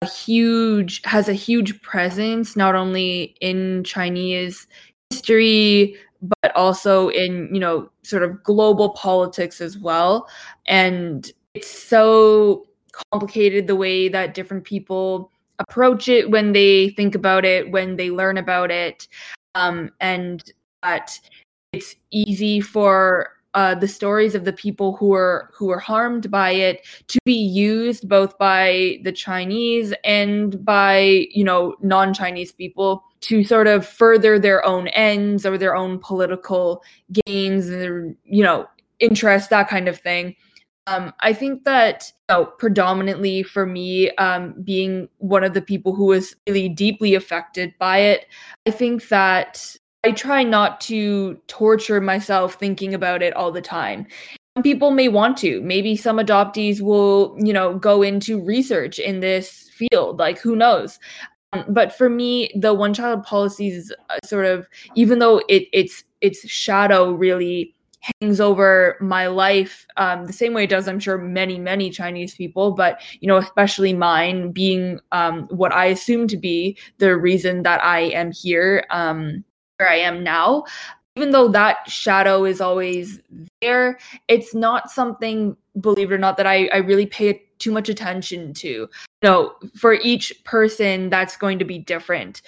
a 0.03 0.05
huge 0.05 1.01
has 1.03 1.27
a 1.27 1.33
huge 1.33 1.81
presence 1.81 2.55
not 2.55 2.75
only 2.75 3.35
in 3.41 3.83
Chinese 3.83 4.67
history 5.09 5.95
but 6.21 6.55
also 6.55 7.09
in 7.09 7.49
you 7.51 7.59
know 7.59 7.89
sort 8.03 8.21
of 8.21 8.43
global 8.43 8.89
politics 8.91 9.61
as 9.61 9.79
well. 9.79 10.27
And 10.67 11.31
it's 11.55 11.71
so 11.71 12.67
complicated 13.11 13.65
the 13.65 13.75
way 13.75 14.09
that 14.09 14.35
different 14.35 14.63
people 14.63 15.31
approach 15.57 16.07
it 16.07 16.29
when 16.29 16.53
they 16.53 16.89
think 16.89 17.15
about 17.15 17.45
it 17.45 17.71
when 17.71 17.95
they 17.95 18.11
learn 18.11 18.37
about 18.37 18.69
it 18.69 19.07
um, 19.55 19.89
and 19.99 20.51
that 20.83 21.19
it's 21.73 21.95
easy 22.11 22.61
for 22.61 23.31
uh, 23.55 23.73
the 23.73 23.87
stories 23.87 24.35
of 24.35 24.43
the 24.43 24.53
people 24.53 24.97
who 24.97 25.13
are 25.13 25.49
who 25.53 25.67
were 25.67 25.79
harmed 25.79 26.29
by 26.29 26.51
it 26.51 26.85
to 27.07 27.17
be 27.23 27.33
used 27.33 28.07
both 28.07 28.37
by 28.37 28.99
the 29.03 29.13
Chinese 29.13 29.93
and 30.03 30.63
by 30.63 31.25
you 31.31 31.43
know 31.43 31.73
non-Chinese 31.81 32.51
people 32.51 33.03
to 33.21 33.43
sort 33.45 33.67
of 33.67 33.87
further 33.87 34.37
their 34.37 34.63
own 34.65 34.89
ends 34.89 35.45
or 35.45 35.57
their 35.57 35.75
own 35.75 35.97
political 35.99 36.83
gains 37.25 37.69
or 37.69 38.13
you 38.25 38.43
know 38.43 38.67
interest 38.99 39.49
that 39.49 39.69
kind 39.69 39.87
of 39.87 39.97
thing. 39.97 40.35
Um, 40.87 41.13
I 41.21 41.33
think 41.33 41.63
that 41.63 42.11
you 42.29 42.35
know, 42.35 42.45
predominantly 42.45 43.43
for 43.43 43.65
me, 43.65 44.11
um, 44.17 44.53
being 44.63 45.09
one 45.17 45.43
of 45.43 45.53
the 45.53 45.61
people 45.61 45.95
who 45.95 46.05
was 46.05 46.35
really 46.47 46.69
deeply 46.69 47.15
affected 47.15 47.73
by 47.79 47.97
it, 47.97 48.27
I 48.67 48.71
think 48.71 49.07
that 49.09 49.75
I 50.03 50.11
try 50.11 50.43
not 50.43 50.79
to 50.81 51.35
torture 51.47 51.99
myself 51.99 52.55
thinking 52.55 52.93
about 52.93 53.23
it 53.23 53.33
all 53.35 53.51
the 53.51 53.61
time. 53.61 54.05
Some 54.55 54.63
people 54.63 54.91
may 54.91 55.09
want 55.09 55.37
to. 55.37 55.61
Maybe 55.61 55.97
some 55.97 56.17
adoptees 56.17 56.79
will, 56.79 57.35
you 57.39 57.51
know, 57.51 57.77
go 57.77 58.03
into 58.03 58.39
research 58.39 58.99
in 58.99 59.19
this 59.19 59.69
field. 59.73 60.19
Like, 60.19 60.37
who 60.37 60.55
knows? 60.55 60.99
Um, 61.51 61.65
but 61.67 61.93
for 61.97 62.09
me, 62.09 62.51
the 62.55 62.73
one 62.73 62.93
child 62.93 63.23
policy 63.23 63.69
is 63.69 63.93
uh, 64.09 64.19
sort 64.23 64.45
of, 64.45 64.67
even 64.93 65.19
though 65.19 65.41
it, 65.49 65.67
it's 65.73 66.03
its 66.21 66.47
shadow 66.47 67.11
really 67.11 67.74
hangs 68.21 68.39
over 68.39 68.97
my 69.01 69.27
life 69.27 69.85
um, 69.97 70.25
the 70.25 70.33
same 70.33 70.53
way 70.53 70.65
it 70.65 70.69
does 70.69 70.87
i'm 70.87 70.99
sure 70.99 71.17
many 71.17 71.59
many 71.59 71.89
chinese 71.89 72.35
people 72.35 72.71
but 72.71 73.01
you 73.19 73.27
know 73.27 73.37
especially 73.37 73.93
mine 73.93 74.51
being 74.51 74.99
um, 75.11 75.47
what 75.49 75.73
i 75.73 75.85
assume 75.85 76.27
to 76.27 76.37
be 76.37 76.77
the 76.99 77.15
reason 77.17 77.63
that 77.63 77.83
i 77.83 77.99
am 77.99 78.31
here 78.31 78.85
um, 78.89 79.43
where 79.77 79.89
I 79.89 79.97
am 79.97 80.23
now, 80.23 80.65
even 81.15 81.31
though 81.31 81.47
that 81.49 81.89
shadow 81.89 82.45
is 82.45 82.61
always 82.61 83.19
there, 83.61 83.99
it's 84.27 84.53
not 84.53 84.91
something, 84.91 85.55
believe 85.79 86.11
it 86.11 86.15
or 86.15 86.17
not, 86.17 86.37
that 86.37 86.47
I, 86.47 86.67
I 86.67 86.77
really 86.77 87.05
pay 87.05 87.41
too 87.59 87.71
much 87.71 87.89
attention 87.89 88.53
to. 88.55 88.67
You 88.67 88.89
know, 89.23 89.53
for 89.75 89.93
each 89.93 90.33
person, 90.43 91.09
that's 91.09 91.37
going 91.37 91.59
to 91.59 91.65
be 91.65 91.79
different. 91.79 92.41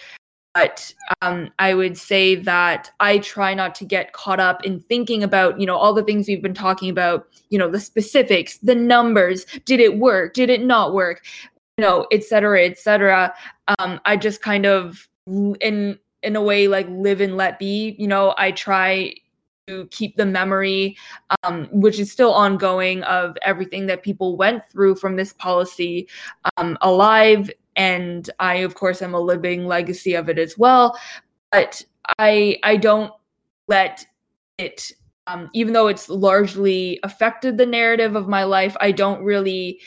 But 0.58 0.94
um, 1.22 1.52
I 1.60 1.74
would 1.74 1.98
say 1.98 2.36
that 2.36 2.92
I 3.00 3.20
try 3.20 3.54
not 3.54 3.76
to 3.76 3.86
get 3.86 4.14
caught 4.14 4.40
up 4.40 4.66
in 4.66 4.80
thinking 4.80 5.22
about, 5.22 5.60
you 5.60 5.68
know, 5.68 5.78
all 5.78 5.94
the 5.94 6.04
things 6.04 6.28
we've 6.28 6.42
been 6.42 6.54
talking 6.54 6.90
about, 6.90 7.28
you 7.50 7.60
know, 7.60 7.70
the 7.70 7.80
specifics, 7.80 8.58
the 8.58 8.76
numbers. 8.76 9.46
Did 9.66 9.80
it 9.80 10.00
work? 10.00 10.34
Did 10.34 10.50
it 10.50 10.64
not 10.64 10.94
work? 10.94 11.24
You 11.78 11.86
know, 11.86 12.08
et 12.12 12.24
cetera, 12.24 12.66
et 12.66 12.80
cetera. 12.80 13.34
Um, 13.78 14.00
I 14.06 14.18
just 14.18 14.42
kind 14.42 14.66
of 14.66 15.08
in 15.28 16.00
in 16.24 16.36
a 16.36 16.42
way 16.42 16.68
like 16.68 16.88
live 16.90 17.22
and 17.22 17.38
let 17.38 17.60
be 17.60 17.96
you 18.00 18.08
know 18.08 18.34
i 18.38 18.52
try 18.52 19.14
to 19.68 19.86
keep 19.88 20.16
the 20.16 20.26
memory 20.26 20.96
um, 21.44 21.68
which 21.72 22.00
is 22.00 22.12
still 22.12 22.34
ongoing 22.34 23.04
of 23.04 23.38
everything 23.42 23.86
that 23.86 24.02
people 24.02 24.38
went 24.38 24.64
through 24.70 24.96
from 24.96 25.18
this 25.18 25.34
policy 25.34 26.08
um, 26.58 26.78
alive 26.82 27.52
and 27.78 28.30
i 28.40 28.56
of 28.56 28.76
course 28.76 29.02
am 29.02 29.14
a 29.14 29.20
living 29.20 29.66
legacy 29.66 30.14
of 30.14 30.30
it 30.30 30.38
as 30.38 30.58
well 30.58 30.98
but 31.52 31.84
i 32.20 32.58
i 32.64 32.76
don't 32.76 33.12
let 33.68 34.06
it 34.58 34.92
um, 35.28 35.50
even 35.54 35.74
though 35.74 35.88
it's 35.88 36.08
largely 36.08 37.00
affected 37.04 37.58
the 37.58 37.66
narrative 37.66 38.16
of 38.16 38.28
my 38.28 38.44
life 38.44 38.76
i 38.82 38.92
don't 38.92 39.24
really 39.24 39.80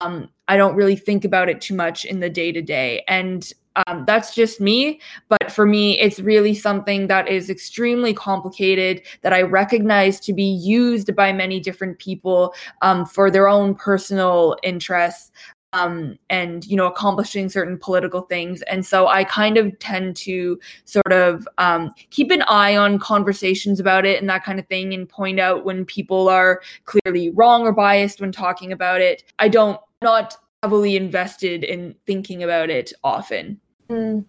um, 0.00 0.28
i 0.48 0.56
don't 0.56 0.76
really 0.76 0.96
think 0.96 1.24
about 1.24 1.48
it 1.48 1.60
too 1.60 1.74
much 1.74 2.04
in 2.04 2.20
the 2.20 2.30
day 2.30 2.52
to 2.52 2.62
day 2.62 3.02
and 3.08 3.52
um, 3.86 4.04
that's 4.06 4.34
just 4.34 4.60
me. 4.60 5.00
But 5.28 5.52
for 5.52 5.66
me, 5.66 5.98
it's 6.00 6.18
really 6.20 6.54
something 6.54 7.06
that 7.08 7.28
is 7.28 7.50
extremely 7.50 8.12
complicated 8.12 9.02
that 9.22 9.32
I 9.32 9.42
recognize 9.42 10.18
to 10.20 10.32
be 10.32 10.42
used 10.42 11.14
by 11.14 11.32
many 11.32 11.60
different 11.60 11.98
people 11.98 12.54
um, 12.82 13.04
for 13.06 13.30
their 13.30 13.48
own 13.48 13.74
personal 13.74 14.56
interests. 14.62 15.30
Um, 15.74 16.18
and 16.30 16.64
you 16.64 16.76
know 16.76 16.86
accomplishing 16.86 17.50
certain 17.50 17.76
political 17.76 18.22
things 18.22 18.62
and 18.62 18.86
so 18.86 19.06
i 19.06 19.22
kind 19.22 19.58
of 19.58 19.78
tend 19.80 20.16
to 20.16 20.58
sort 20.86 21.12
of 21.12 21.46
um, 21.58 21.92
keep 22.08 22.30
an 22.30 22.40
eye 22.48 22.74
on 22.74 22.98
conversations 22.98 23.78
about 23.78 24.06
it 24.06 24.18
and 24.18 24.30
that 24.30 24.44
kind 24.44 24.58
of 24.58 24.66
thing 24.68 24.94
and 24.94 25.10
point 25.10 25.38
out 25.38 25.66
when 25.66 25.84
people 25.84 26.30
are 26.30 26.62
clearly 26.86 27.28
wrong 27.28 27.64
or 27.64 27.72
biased 27.72 28.18
when 28.18 28.32
talking 28.32 28.72
about 28.72 29.02
it 29.02 29.24
i 29.40 29.46
don't 29.46 29.78
not 30.00 30.38
heavily 30.62 30.96
invested 30.96 31.64
in 31.64 31.94
thinking 32.06 32.42
about 32.42 32.70
it 32.70 32.94
often 33.04 33.60
Mm. 33.88 34.24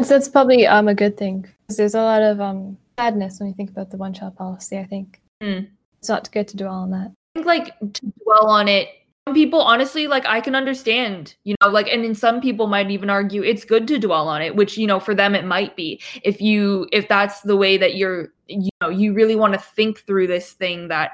So 0.00 0.14
that's 0.14 0.28
probably 0.28 0.66
um, 0.66 0.88
a 0.88 0.94
good 0.94 1.16
thing 1.16 1.42
because 1.42 1.76
there's 1.76 1.94
a 1.94 2.02
lot 2.02 2.22
of 2.22 2.40
um, 2.40 2.76
sadness 2.98 3.40
when 3.40 3.48
you 3.48 3.54
think 3.54 3.70
about 3.70 3.90
the 3.90 3.96
one 3.96 4.12
child 4.12 4.36
policy. 4.36 4.78
I 4.78 4.84
think 4.84 5.20
mm. 5.42 5.68
it's 5.98 6.08
not 6.08 6.30
good 6.30 6.48
to 6.48 6.56
dwell 6.56 6.74
on 6.74 6.90
that. 6.90 7.12
I 7.34 7.38
think 7.38 7.46
like 7.46 7.78
to 7.78 8.12
dwell 8.24 8.46
on 8.48 8.68
it. 8.68 8.88
People, 9.34 9.60
honestly, 9.60 10.06
like 10.06 10.26
I 10.26 10.40
can 10.40 10.54
understand, 10.54 11.34
you 11.44 11.54
know, 11.60 11.68
like, 11.68 11.88
and 11.88 12.04
then 12.04 12.14
some 12.14 12.40
people 12.40 12.66
might 12.66 12.90
even 12.90 13.10
argue 13.10 13.42
it's 13.42 13.64
good 13.64 13.88
to 13.88 13.98
dwell 13.98 14.28
on 14.28 14.42
it, 14.42 14.56
which 14.56 14.76
you 14.76 14.86
know, 14.86 15.00
for 15.00 15.14
them 15.14 15.34
it 15.34 15.44
might 15.44 15.76
be. 15.76 16.00
If 16.22 16.40
you, 16.40 16.88
if 16.92 17.08
that's 17.08 17.40
the 17.42 17.56
way 17.56 17.76
that 17.76 17.96
you're, 17.96 18.28
you 18.46 18.70
know, 18.80 18.88
you 18.88 19.12
really 19.12 19.36
want 19.36 19.54
to 19.54 19.58
think 19.58 20.00
through 20.00 20.26
this 20.26 20.52
thing 20.52 20.88
that 20.88 21.12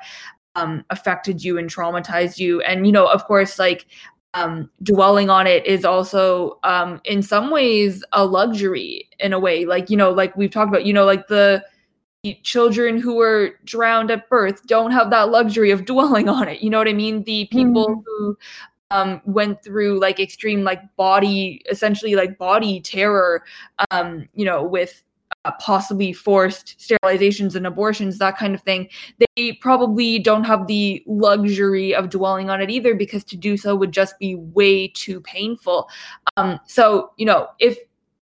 um, 0.55 0.85
affected 0.91 1.43
you 1.43 1.59
and 1.59 1.69
traumatized 1.69 2.39
you, 2.39 2.61
and 2.63 2.87
you 2.87 2.93
know, 2.93 3.07
of 3.07 3.25
course, 3.25 3.59
like 3.59 3.87
um, 4.35 4.69
dwelling 4.83 5.31
on 5.31 5.47
it 5.47 5.65
is 5.65 5.85
also 5.85 6.59
um, 6.65 7.01
in 7.05 7.23
some 7.23 7.51
ways 7.51 8.05
a 8.13 8.27
luxury 8.27 9.09
in 9.21 9.33
a 9.33 9.39
way 9.39 9.65
like 9.65 9.89
you 9.89 9.97
know 9.97 10.11
like 10.11 10.37
we've 10.37 10.51
talked 10.51 10.69
about 10.69 10.85
you 10.85 10.93
know 10.93 11.05
like 11.05 11.29
the 11.29 11.65
children 12.43 12.99
who 12.99 13.17
were 13.17 13.53
drowned 13.65 14.11
at 14.11 14.29
birth 14.29 14.67
don't 14.67 14.91
have 14.91 15.11
that 15.11 15.31
luxury 15.31 15.71
of 15.71 15.85
dwelling 15.93 16.29
on 16.29 16.49
it 16.49 16.61
you 16.61 16.71
know 16.71 16.79
what 16.79 16.89
i 16.89 16.93
mean 16.93 17.23
the 17.25 17.47
people 17.51 17.89
mm-hmm. 17.89 18.01
who 18.07 18.39
um, 18.91 19.21
went 19.25 19.63
through 19.65 19.99
like 19.99 20.21
extreme 20.21 20.63
like 20.63 20.81
body 20.97 21.63
essentially 21.69 22.15
like 22.15 22.39
body 22.39 22.81
terror 22.81 23.43
um, 23.91 24.29
you 24.35 24.45
know 24.45 24.63
with 24.63 25.03
uh, 25.45 25.53
possibly 25.61 26.11
forced 26.11 26.79
sterilizations 26.79 27.55
and 27.55 27.67
abortions, 27.67 28.19
that 28.19 28.39
kind 28.39 28.55
of 28.55 28.63
thing, 28.63 28.89
they 29.37 29.53
probably 29.61 30.19
don't 30.19 30.45
have 30.45 30.67
the 30.67 31.03
luxury 31.07 31.95
of 31.95 32.09
dwelling 32.09 32.49
on 32.49 32.63
it 32.63 32.71
either 32.71 32.95
because 32.95 33.23
to 33.25 33.37
do 33.37 33.57
so 33.57 33.77
would 33.77 33.93
just 33.93 34.19
be 34.19 34.37
way 34.37 34.89
too 34.89 35.21
painful. 35.21 35.87
Um, 36.39 36.59
so, 36.67 37.13
you 37.19 37.27
know, 37.27 37.49
if 37.59 37.79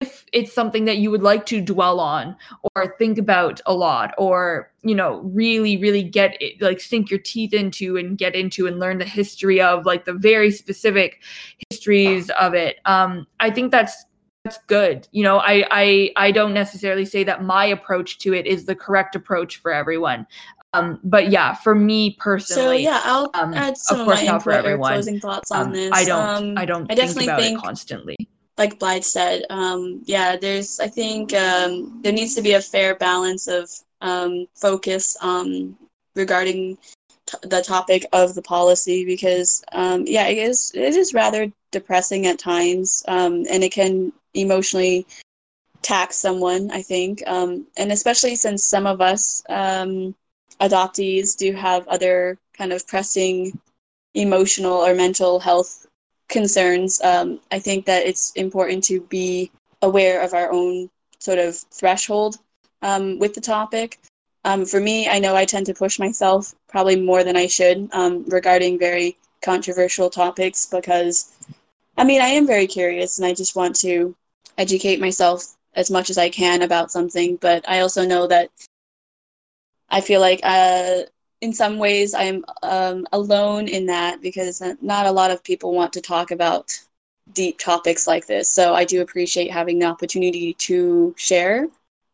if 0.01 0.27
it's 0.33 0.53
something 0.53 0.85
that 0.85 0.99
you 0.99 1.11
would 1.11 1.23
like 1.23 1.47
to 1.47 1.61
dwell 1.61 2.01
on 2.01 2.37
or 2.75 2.95
think 2.99 3.17
about 3.17 3.61
a 3.65 3.73
lot 3.73 4.15
or 4.19 4.71
you 4.83 4.95
know 4.95 5.21
really 5.25 5.77
really 5.79 6.03
get 6.03 6.37
it 6.41 6.61
like 6.61 6.81
sink 6.81 7.11
your 7.11 7.21
teeth 7.21 7.55
into 7.55 7.97
and 7.97 8.19
get 8.19 8.35
into 8.35 8.67
and 8.67 8.79
learn 8.79 8.99
the 8.99 9.05
history 9.07 9.61
of 9.61 9.87
like 9.87 10.05
the 10.05 10.13
very 10.13 10.51
specific 10.51 11.23
histories 11.71 12.29
of 12.31 12.53
it 12.53 12.77
um 12.85 13.27
i 13.41 13.51
think 13.51 13.71
that's 13.71 14.05
that's 14.45 14.59
good. 14.69 15.09
You 15.11 15.25
know, 15.25 15.39
I 15.39 15.67
I 15.73 16.11
I 16.15 16.31
don't 16.31 16.55
necessarily 16.55 17.05
say 17.05 17.25
that 17.25 17.43
my 17.43 17.65
approach 17.65 18.19
to 18.19 18.33
it 18.33 18.47
is 18.47 18.65
the 18.65 18.77
correct 18.77 19.17
approach 19.17 19.57
for 19.57 19.73
everyone. 19.73 20.25
Um, 20.73 21.01
but 21.03 21.31
yeah, 21.31 21.55
for 21.55 21.75
me 21.75 22.17
personally, 22.21 22.85
so 22.85 22.91
yeah, 22.91 23.01
I'll 23.05 23.31
um, 23.35 23.55
add 23.55 23.77
some 23.77 24.01
of, 24.01 24.07
course 24.07 24.21
of 24.21 24.27
my 24.27 24.33
not 24.33 24.43
for 24.45 24.53
everyone. 24.53 24.93
closing 24.93 25.19
thoughts 25.19 25.51
on 25.51 25.67
um, 25.67 25.73
this. 25.73 25.91
I 25.93 26.05
don't, 26.05 26.23
um, 26.23 26.55
I 26.59 26.65
don't, 26.65 26.91
I 26.93 26.95
definitely 26.95 27.27
think, 27.27 27.41
think 27.41 27.61
constantly. 27.61 28.17
Like 28.59 28.79
Blythe 28.79 29.05
said, 29.05 29.45
um, 29.51 30.03
yeah, 30.05 30.37
there's, 30.37 30.81
I 30.81 30.89
think 30.89 31.33
um, 31.35 32.01
there 32.03 32.13
needs 32.13 32.35
to 32.37 32.43
be 32.43 32.53
a 32.55 32.61
fair 32.61 32.95
balance 32.95 33.47
of 33.49 33.71
um, 34.01 34.47
focus 34.55 35.17
um, 35.23 35.77
regarding 36.15 36.79
t- 37.27 37.39
the 37.43 37.63
topic 37.63 38.07
of 38.13 38.35
the 38.35 38.43
policy 38.43 39.05
because, 39.05 39.63
um, 39.73 40.05
yeah, 40.07 40.27
it 40.29 40.39
is, 40.39 40.73
it 40.75 40.95
is 40.95 41.15
rather 41.15 41.53
depressing 41.71 42.27
at 42.27 42.39
times, 42.39 43.05
um, 43.09 43.45
and 43.51 43.63
it 43.65 43.73
can 43.73 44.13
emotionally 44.35 45.07
tax 45.83 46.17
someone, 46.17 46.71
I 46.71 46.83
think. 46.83 47.23
And 47.27 47.67
especially 47.93 48.37
since 48.37 48.65
some 48.65 48.87
of 48.87 49.01
us 49.01 49.43
adoptees 50.61 51.37
do 51.37 51.53
have 51.53 51.87
other 51.89 52.39
kind 52.57 52.73
of 52.73 52.87
pressing 52.87 53.59
emotional 54.15 54.73
or 54.75 54.95
mental 54.95 55.41
health 55.41 55.86
concerns, 56.29 57.01
um, 57.03 57.41
I 57.51 57.59
think 57.59 57.87
that 57.87 58.07
it's 58.07 58.33
important 58.33 58.85
to 58.85 59.01
be 59.03 59.51
aware 59.83 60.23
of 60.23 60.35
our 60.35 60.53
own 60.53 60.91
sort 61.19 61.39
of 61.39 61.57
threshold 61.57 62.37
um, 62.83 63.19
with 63.19 63.35
the 63.35 63.41
topic. 63.41 63.99
Um, 64.45 64.65
for 64.65 64.81
me, 64.81 65.09
I 65.09 65.19
know 65.19 65.35
I 65.37 65.45
tend 65.45 65.67
to 65.67 65.75
push 65.75 65.99
myself 65.99 66.55
probably 66.69 66.97
more 66.97 67.25
than 67.25 67.37
I 67.37 67.47
should 67.47 67.89
um, 67.93 68.25
regarding 68.29 68.79
very 68.79 69.17
controversial 69.43 70.11
topics 70.11 70.67
because, 70.67 71.33
I 71.97 72.05
mean, 72.05 72.21
I 72.21 72.29
am 72.29 72.47
very 72.47 72.67
curious 72.67 73.19
and 73.19 73.27
I 73.27 73.35
just 73.35 73.57
want 73.57 73.77
to 73.81 74.15
educate 74.59 75.01
myself 75.01 75.57
as 75.75 75.91
much 75.91 76.11
as 76.11 76.19
I 76.19 76.29
can 76.29 76.63
about 76.63 76.91
something. 76.91 77.37
But 77.37 77.69
I 77.69 77.81
also 77.81 78.07
know 78.07 78.27
that 78.29 78.51
I 79.91 80.01
feel 80.01 80.21
like 80.21 80.41
uh, 80.43 81.03
in 81.41 81.53
some 81.53 81.79
ways 81.79 82.15
I'm 82.15 82.45
um, 82.63 83.07
alone 83.13 83.69
in 83.69 83.87
that 83.87 84.21
because 84.23 84.63
not 84.81 85.07
a 85.07 85.13
lot 85.13 85.31
of 85.31 85.45
people 85.45 85.75
want 85.75 85.93
to 85.95 86.01
talk 86.01 86.31
about 86.31 86.79
deep 87.33 87.59
topics 87.59 88.07
like 88.07 88.27
this. 88.27 88.49
So 88.49 88.75
I 88.75 88.85
do 88.85 89.03
appreciate 89.03 89.51
having 89.51 89.79
the 89.79 89.87
opportunity 89.87 90.55
to 90.55 91.15
share 91.19 91.69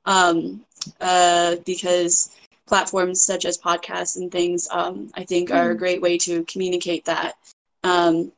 um, 0.04 0.64
uh, 1.00 1.56
because 1.64 2.34
platforms 2.66 3.22
such 3.22 3.44
as 3.44 3.58
podcasts 3.58 4.16
and 4.16 4.30
things, 4.32 4.66
um, 4.70 5.10
I 5.14 5.24
think, 5.24 5.50
mm. 5.50 5.56
are 5.56 5.72
a 5.72 5.74
mm. 5.74 5.78
great 5.78 6.00
way 6.00 6.18
to 6.18 6.44
communicate 6.44 7.04
that. 7.04 7.36
Um, 7.84 8.32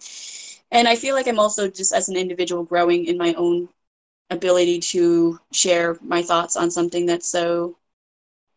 and 0.70 0.88
I 0.88 0.96
feel 0.96 1.14
like 1.14 1.28
I'm 1.28 1.38
also 1.38 1.68
just 1.68 1.92
as 1.92 2.08
an 2.08 2.16
individual 2.16 2.64
growing 2.64 3.06
in 3.06 3.16
my 3.16 3.34
own 3.34 3.68
ability 4.30 4.80
to 4.80 5.38
share 5.52 5.96
my 6.02 6.22
thoughts 6.22 6.56
on 6.56 6.70
something 6.70 7.06
that's 7.06 7.28
so 7.28 7.76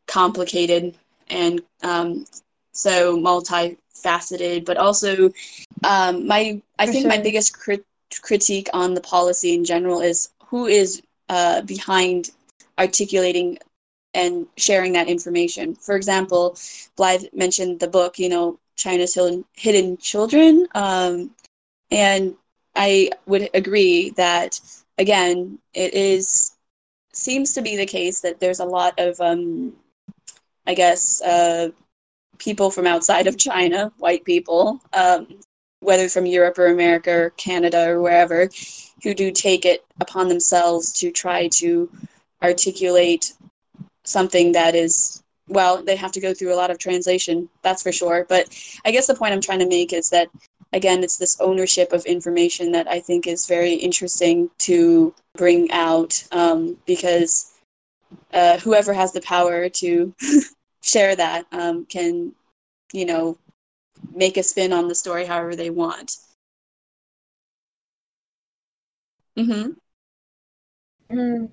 complicated 0.07 0.95
and 1.29 1.61
um, 1.83 2.25
so 2.71 3.17
multifaceted, 3.17 4.65
but 4.65 4.77
also 4.77 5.31
um, 5.83 6.27
my 6.27 6.61
I 6.79 6.85
For 6.85 6.91
think 6.91 7.03
sure. 7.03 7.09
my 7.09 7.17
biggest 7.17 7.57
crit- 7.57 7.85
critique 8.21 8.69
on 8.73 8.93
the 8.93 9.01
policy 9.01 9.53
in 9.53 9.65
general 9.65 10.01
is 10.01 10.29
who 10.47 10.65
is 10.65 11.01
uh, 11.29 11.61
behind 11.61 12.31
articulating 12.77 13.57
and 14.13 14.47
sharing 14.57 14.93
that 14.93 15.07
information. 15.07 15.75
For 15.75 15.95
example, 15.95 16.57
Blythe 16.95 17.25
mentioned 17.33 17.79
the 17.79 17.87
book, 17.87 18.19
you 18.19 18.29
know, 18.29 18.59
China's 18.75 19.13
Hidden, 19.15 19.45
Hidden 19.55 19.97
Children. 19.97 20.67
Um, 20.75 21.31
and 21.91 22.35
I 22.75 23.09
would 23.25 23.49
agree 23.53 24.11
that, 24.11 24.59
again, 24.97 25.59
it 25.73 25.93
is 25.93 26.53
seems 27.13 27.53
to 27.53 27.61
be 27.61 27.75
the 27.75 27.85
case 27.85 28.21
that 28.21 28.39
there's 28.39 28.59
a 28.59 28.65
lot 28.65 28.93
of, 28.99 29.19
um, 29.21 29.73
I 30.67 30.73
guess, 30.73 31.21
uh, 31.21 31.69
people 32.37 32.69
from 32.69 32.85
outside 32.85 33.27
of 33.27 33.37
China, 33.37 33.91
white 33.97 34.23
people, 34.25 34.79
um, 34.93 35.27
whether 35.79 36.09
from 36.09 36.25
Europe 36.25 36.57
or 36.57 36.67
America 36.67 37.11
or 37.11 37.29
Canada 37.31 37.89
or 37.89 38.01
wherever, 38.01 38.49
who 39.03 39.13
do 39.13 39.31
take 39.31 39.65
it 39.65 39.85
upon 39.99 40.27
themselves 40.27 40.91
to 40.93 41.11
try 41.11 41.47
to 41.47 41.89
articulate 42.43 43.33
something 44.03 44.51
that 44.53 44.75
is 44.75 45.23
well 45.49 45.81
they 45.83 45.95
have 45.95 46.11
to 46.11 46.21
go 46.21 46.33
through 46.33 46.53
a 46.53 46.55
lot 46.55 46.71
of 46.71 46.77
translation 46.77 47.49
that's 47.61 47.83
for 47.83 47.91
sure. 47.91 48.25
But 48.29 48.47
i 48.85 48.91
guess 48.91 49.07
the 49.07 49.15
point 49.15 49.33
i'm 49.33 49.41
trying 49.41 49.59
to 49.59 49.67
make 49.67 49.93
is 49.93 50.09
that 50.09 50.29
again 50.73 51.03
it's 51.03 51.17
this 51.17 51.39
ownership 51.39 51.93
of 51.93 52.05
information 52.05 52.71
that 52.71 52.87
i 52.87 52.99
think 52.99 53.27
is 53.27 53.47
very 53.47 53.73
interesting 53.73 54.49
to 54.59 55.13
bring 55.35 55.71
out 55.71 56.23
um, 56.31 56.77
because 56.85 57.53
uh, 58.33 58.57
whoever 58.59 58.93
has 58.93 59.11
the 59.11 59.21
power 59.21 59.69
to 59.69 60.13
share 60.87 61.15
that 61.15 61.45
um, 61.51 61.85
can 61.85 62.33
you 62.93 63.05
know 63.05 63.37
make 64.15 64.37
a 64.37 64.43
spin 64.43 64.71
on 64.71 64.87
the 64.87 64.95
story 64.95 65.25
however 65.25 65.55
they 65.55 65.69
want 65.69 66.17
mm-hmm. 69.37 69.71
Mm. 71.11 71.49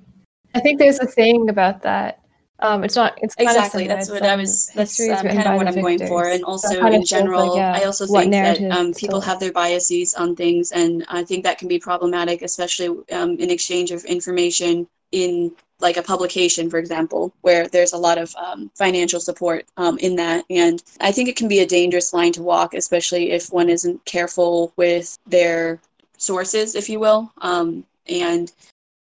I 0.54 0.60
think 0.60 0.78
there's 0.78 0.98
a 0.98 1.08
saying 1.08 1.48
about 1.48 1.82
that. 1.82 2.20
Um, 2.60 2.84
it's 2.84 2.94
not. 2.94 3.18
It's 3.20 3.34
exactly 3.38 3.86
that's 3.88 4.08
what 4.08 4.22
I 4.22 4.36
was. 4.36 4.70
That's 4.74 4.98
um, 5.00 5.26
kind 5.26 5.38
of 5.46 5.56
what 5.56 5.66
I'm 5.66 5.74
victors. 5.74 5.98
going 5.98 6.06
for, 6.06 6.28
and 6.28 6.44
also 6.44 6.86
in 6.86 7.04
general, 7.04 7.48
like, 7.48 7.56
yeah, 7.56 7.72
I 7.74 7.84
also 7.84 8.06
think 8.06 8.30
that 8.30 8.62
um, 8.70 8.94
people 8.94 9.20
have 9.20 9.40
their 9.40 9.52
biases 9.52 10.14
on 10.14 10.36
things, 10.36 10.70
and 10.70 11.04
I 11.08 11.24
think 11.24 11.44
that 11.44 11.58
can 11.58 11.68
be 11.68 11.78
problematic, 11.78 12.42
especially 12.42 12.88
um, 13.12 13.36
in 13.38 13.50
exchange 13.50 13.90
of 13.90 14.04
information 14.04 14.86
in 15.10 15.52
like 15.84 15.98
a 15.98 16.02
publication, 16.02 16.70
for 16.70 16.78
example, 16.78 17.32
where 17.42 17.68
there's 17.68 17.92
a 17.92 17.98
lot 17.98 18.16
of 18.16 18.34
um, 18.36 18.70
financial 18.74 19.20
support 19.20 19.66
um, 19.76 19.98
in 19.98 20.16
that. 20.16 20.44
And 20.48 20.82
I 21.00 21.12
think 21.12 21.28
it 21.28 21.36
can 21.36 21.46
be 21.46 21.60
a 21.60 21.66
dangerous 21.66 22.14
line 22.14 22.32
to 22.32 22.42
walk, 22.42 22.72
especially 22.72 23.30
if 23.30 23.52
one 23.52 23.68
isn't 23.68 24.02
careful 24.06 24.72
with 24.76 25.18
their 25.26 25.78
sources, 26.16 26.74
if 26.74 26.88
you 26.88 26.98
will. 26.98 27.30
Um, 27.42 27.84
and 28.08 28.50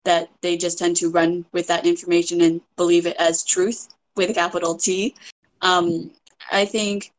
that 0.05 0.31
they 0.41 0.57
just 0.57 0.79
tend 0.79 0.97
to 0.97 1.11
run 1.11 1.45
with 1.53 1.67
that 1.67 1.85
information 1.85 2.41
and 2.41 2.61
believe 2.77 3.07
it 3.07 3.17
as 3.19 3.45
truth 3.45 3.89
with 4.17 4.31
a 4.31 4.35
capital 4.35 4.77
T. 4.77 5.15
Um, 5.61 6.13
I 6.53 6.65
think, 6.65 7.13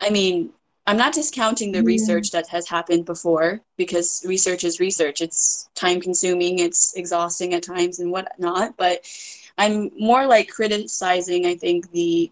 I 0.00 0.10
mean, 0.10 0.50
I'm 0.86 0.96
not 0.96 1.14
discounting 1.14 1.72
the 1.72 1.80
mm. 1.80 1.86
research 1.86 2.30
that 2.32 2.48
has 2.48 2.68
happened 2.68 3.04
before 3.04 3.60
because 3.76 4.24
research 4.26 4.64
is 4.64 4.80
research. 4.80 5.20
It's 5.20 5.68
time 5.74 6.00
consuming, 6.00 6.58
it's 6.58 6.94
exhausting 6.96 7.54
at 7.54 7.62
times 7.62 8.00
and 8.00 8.10
whatnot. 8.10 8.76
But 8.76 9.06
I'm 9.58 9.90
more 9.98 10.26
like 10.26 10.48
criticizing, 10.48 11.46
I 11.46 11.54
think, 11.54 11.90
the 11.92 12.30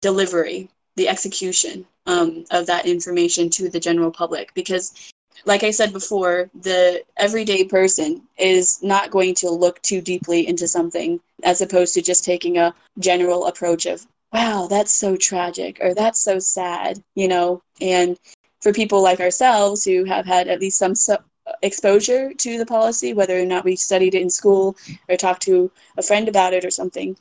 delivery, 0.00 0.70
the 0.96 1.08
execution 1.08 1.86
um, 2.06 2.44
of 2.50 2.66
that 2.66 2.86
information 2.86 3.50
to 3.50 3.68
the 3.68 3.80
general 3.80 4.10
public 4.10 4.54
because 4.54 5.12
like 5.46 5.62
I 5.62 5.70
said 5.70 5.92
before, 5.92 6.50
the 6.60 7.02
everyday 7.16 7.64
person 7.64 8.22
is 8.36 8.82
not 8.82 9.10
going 9.10 9.34
to 9.36 9.50
look 9.50 9.80
too 9.82 10.00
deeply 10.00 10.46
into 10.46 10.68
something 10.68 11.20
as 11.42 11.60
opposed 11.60 11.94
to 11.94 12.02
just 12.02 12.24
taking 12.24 12.58
a 12.58 12.74
general 12.98 13.46
approach 13.46 13.86
of, 13.86 14.06
wow, 14.32 14.66
that's 14.68 14.94
so 14.94 15.16
tragic 15.16 15.78
or 15.80 15.94
that's 15.94 16.20
so 16.20 16.38
sad, 16.38 17.02
you 17.14 17.28
know? 17.28 17.62
And 17.80 18.18
for 18.60 18.72
people 18.72 19.02
like 19.02 19.20
ourselves 19.20 19.84
who 19.84 20.04
have 20.04 20.26
had 20.26 20.48
at 20.48 20.60
least 20.60 20.78
some 20.78 20.94
su- 20.94 21.16
exposure 21.62 22.32
to 22.34 22.58
the 22.58 22.66
policy, 22.66 23.12
whether 23.12 23.38
or 23.40 23.46
not 23.46 23.64
we 23.64 23.76
studied 23.76 24.14
it 24.14 24.22
in 24.22 24.30
school 24.30 24.76
or 25.08 25.16
talked 25.16 25.42
to 25.42 25.70
a 25.96 26.02
friend 26.02 26.28
about 26.28 26.52
it 26.52 26.64
or 26.64 26.70
something, 26.70 27.16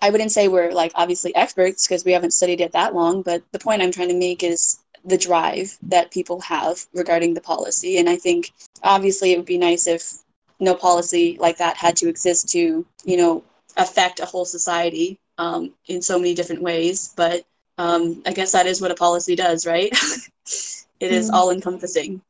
I 0.00 0.10
wouldn't 0.10 0.32
say 0.32 0.48
we're 0.48 0.72
like 0.72 0.92
obviously 0.94 1.34
experts 1.34 1.86
because 1.86 2.04
we 2.04 2.12
haven't 2.12 2.32
studied 2.32 2.60
it 2.60 2.72
that 2.72 2.94
long, 2.94 3.22
but 3.22 3.42
the 3.52 3.58
point 3.58 3.82
I'm 3.82 3.92
trying 3.92 4.08
to 4.08 4.18
make 4.18 4.42
is 4.42 4.78
the 5.04 5.18
drive 5.18 5.76
that 5.82 6.10
people 6.10 6.40
have 6.40 6.86
regarding 6.94 7.34
the 7.34 7.40
policy. 7.40 7.98
And 7.98 8.08
I 8.08 8.16
think 8.16 8.52
obviously 8.82 9.32
it 9.32 9.36
would 9.36 9.46
be 9.46 9.58
nice 9.58 9.86
if 9.86 10.14
no 10.60 10.74
policy 10.74 11.36
like 11.40 11.58
that 11.58 11.76
had 11.76 11.96
to 11.96 12.08
exist 12.08 12.48
to, 12.50 12.86
you 13.04 13.16
know, 13.16 13.44
affect 13.76 14.20
a 14.20 14.26
whole 14.26 14.44
society 14.44 15.18
um, 15.38 15.72
in 15.86 16.02
so 16.02 16.18
many 16.18 16.34
different 16.34 16.62
ways. 16.62 17.12
But 17.16 17.44
um, 17.78 18.22
I 18.26 18.32
guess 18.32 18.52
that 18.52 18.66
is 18.66 18.80
what 18.80 18.90
a 18.90 18.94
policy 18.94 19.34
does, 19.36 19.66
right? 19.66 19.92
it 21.00 21.12
is 21.12 21.30
mm. 21.30 21.34
all 21.34 21.50
encompassing. 21.50 22.20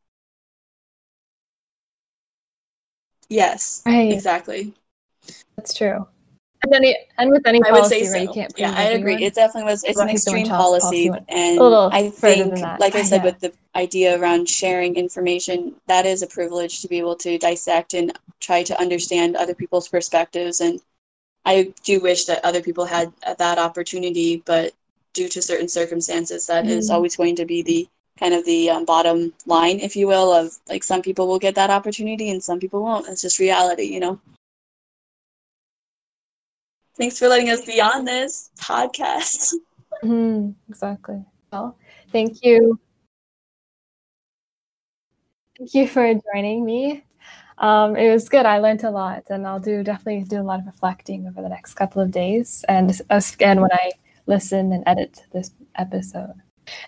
Yes, 3.28 3.82
right. 3.86 4.12
exactly. 4.12 4.74
That's 5.56 5.74
true. 5.74 6.06
And 6.62 6.74
any 6.74 6.96
and 7.18 7.30
with 7.30 7.46
any 7.46 7.60
I 7.62 7.70
policy, 7.70 8.00
would 8.00 8.06
say 8.06 8.24
so. 8.26 8.32
Right, 8.34 8.52
yeah, 8.56 8.74
I 8.74 8.84
agree. 8.90 9.22
It 9.22 9.34
definitely 9.34 9.70
was. 9.70 9.84
It's 9.84 9.98
an 9.98 10.08
extreme 10.08 10.46
policy, 10.46 11.10
policy 11.10 11.24
and 11.28 11.60
I 11.60 12.08
think, 12.08 12.58
like 12.80 12.94
I 12.94 13.02
said, 13.02 13.18
yeah. 13.18 13.24
with 13.24 13.40
the 13.40 13.52
idea 13.74 14.18
around 14.18 14.48
sharing 14.48 14.96
information, 14.96 15.74
that 15.88 16.06
is 16.06 16.22
a 16.22 16.26
privilege 16.26 16.80
to 16.80 16.88
be 16.88 16.98
able 16.98 17.16
to 17.16 17.36
dissect 17.36 17.92
and 17.92 18.18
try 18.40 18.62
to 18.62 18.80
understand 18.80 19.36
other 19.36 19.54
people's 19.54 19.88
perspectives. 19.88 20.60
And 20.60 20.80
I 21.44 21.72
do 21.82 22.00
wish 22.00 22.24
that 22.24 22.44
other 22.44 22.62
people 22.62 22.84
had 22.84 23.12
that 23.38 23.58
opportunity, 23.58 24.42
but 24.44 24.72
due 25.12 25.28
to 25.28 25.42
certain 25.42 25.68
circumstances, 25.68 26.46
that 26.46 26.64
mm. 26.64 26.68
is 26.68 26.86
mm-hmm. 26.86 26.96
always 26.96 27.16
going 27.16 27.36
to 27.36 27.44
be 27.44 27.62
the 27.62 27.88
kind 28.18 28.34
of 28.34 28.44
the 28.44 28.70
um, 28.70 28.84
bottom 28.84 29.32
line, 29.46 29.80
if 29.80 29.96
you 29.96 30.06
will, 30.06 30.32
of 30.32 30.56
like 30.68 30.84
some 30.84 31.02
people 31.02 31.26
will 31.26 31.38
get 31.38 31.54
that 31.56 31.70
opportunity 31.70 32.30
and 32.30 32.42
some 32.42 32.60
people 32.60 32.82
won't. 32.82 33.08
It's 33.08 33.22
just 33.22 33.38
reality, 33.38 33.84
you 33.84 34.00
know. 34.00 34.20
Thanks 36.96 37.18
for 37.18 37.28
letting 37.28 37.50
us 37.50 37.64
be 37.64 37.80
on 37.80 38.04
this 38.04 38.50
podcast. 38.58 39.54
Mm, 40.02 40.54
exactly. 40.68 41.24
Well, 41.50 41.78
thank 42.12 42.44
you. 42.44 42.78
Thank 45.56 45.72
you 45.72 45.86
for 45.86 46.12
joining 46.34 46.64
me. 46.64 47.04
Um, 47.58 47.96
it 47.96 48.10
was 48.10 48.28
good. 48.28 48.46
I 48.46 48.58
learned 48.58 48.84
a 48.84 48.90
lot, 48.90 49.24
and 49.30 49.46
I'll 49.46 49.60
do 49.60 49.82
definitely 49.82 50.24
do 50.24 50.40
a 50.40 50.42
lot 50.42 50.60
of 50.60 50.66
reflecting 50.66 51.26
over 51.26 51.40
the 51.40 51.48
next 51.48 51.74
couple 51.74 52.02
of 52.02 52.10
days, 52.10 52.64
and 52.68 53.00
again 53.10 53.60
when 53.60 53.72
I 53.72 53.92
listen 54.26 54.72
and 54.72 54.82
edit 54.86 55.22
this 55.32 55.50
episode. 55.76 56.34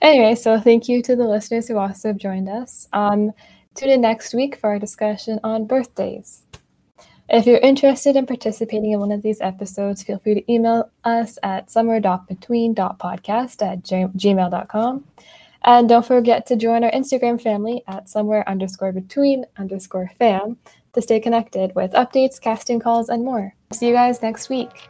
Anyway, 0.01 0.35
so 0.35 0.59
thank 0.61 0.89
you 0.89 1.03
to 1.03 1.17
the 1.17 1.29
listeners 1.29 1.69
who 1.69 1.77
also 1.77 2.09
have 2.09 2.17
joined 2.17 2.49
us. 2.49 2.89
Um, 2.93 3.33
tune 3.75 3.91
in 3.91 4.01
next 4.01 4.35
week 4.35 4.57
for 4.57 4.71
our 4.71 4.79
discussion 4.79 5.39
on 5.45 5.67
birthdays. 5.67 6.43
If 7.29 7.45
you're 7.45 7.59
interested 7.59 8.14
in 8.14 8.25
participating 8.25 8.93
in 8.93 9.01
one 9.01 9.11
of 9.11 9.23
these 9.23 9.41
episodes, 9.41 10.03
feel 10.03 10.19
free 10.19 10.35
to 10.35 10.53
email 10.53 10.91
us 11.05 11.39
at 11.43 11.71
somewhere.between.podcast 11.71 13.62
at 13.62 13.83
gmail.com. 13.83 15.05
And 15.67 15.89
don't 15.89 16.07
forget 16.07 16.47
to 16.47 16.57
join 16.57 16.85
our 16.85 16.93
Instagram 16.93 17.43
family 17.43 17.83
at 17.89 18.09
somewhere 18.09 18.49
underscore 18.49 18.93
between 18.93 19.45
underscore 19.59 20.11
fam 20.17 20.59
to 20.95 21.03
stay 21.03 21.19
connected 21.19 21.75
with 21.75 21.93
updates, 21.93 22.41
casting 22.41 22.79
calls, 22.79 23.09
and 23.09 23.25
more. 23.25 23.53
See 23.73 23.89
you 23.89 23.93
guys 23.93 24.23
next 24.23 24.49
week. 24.49 24.89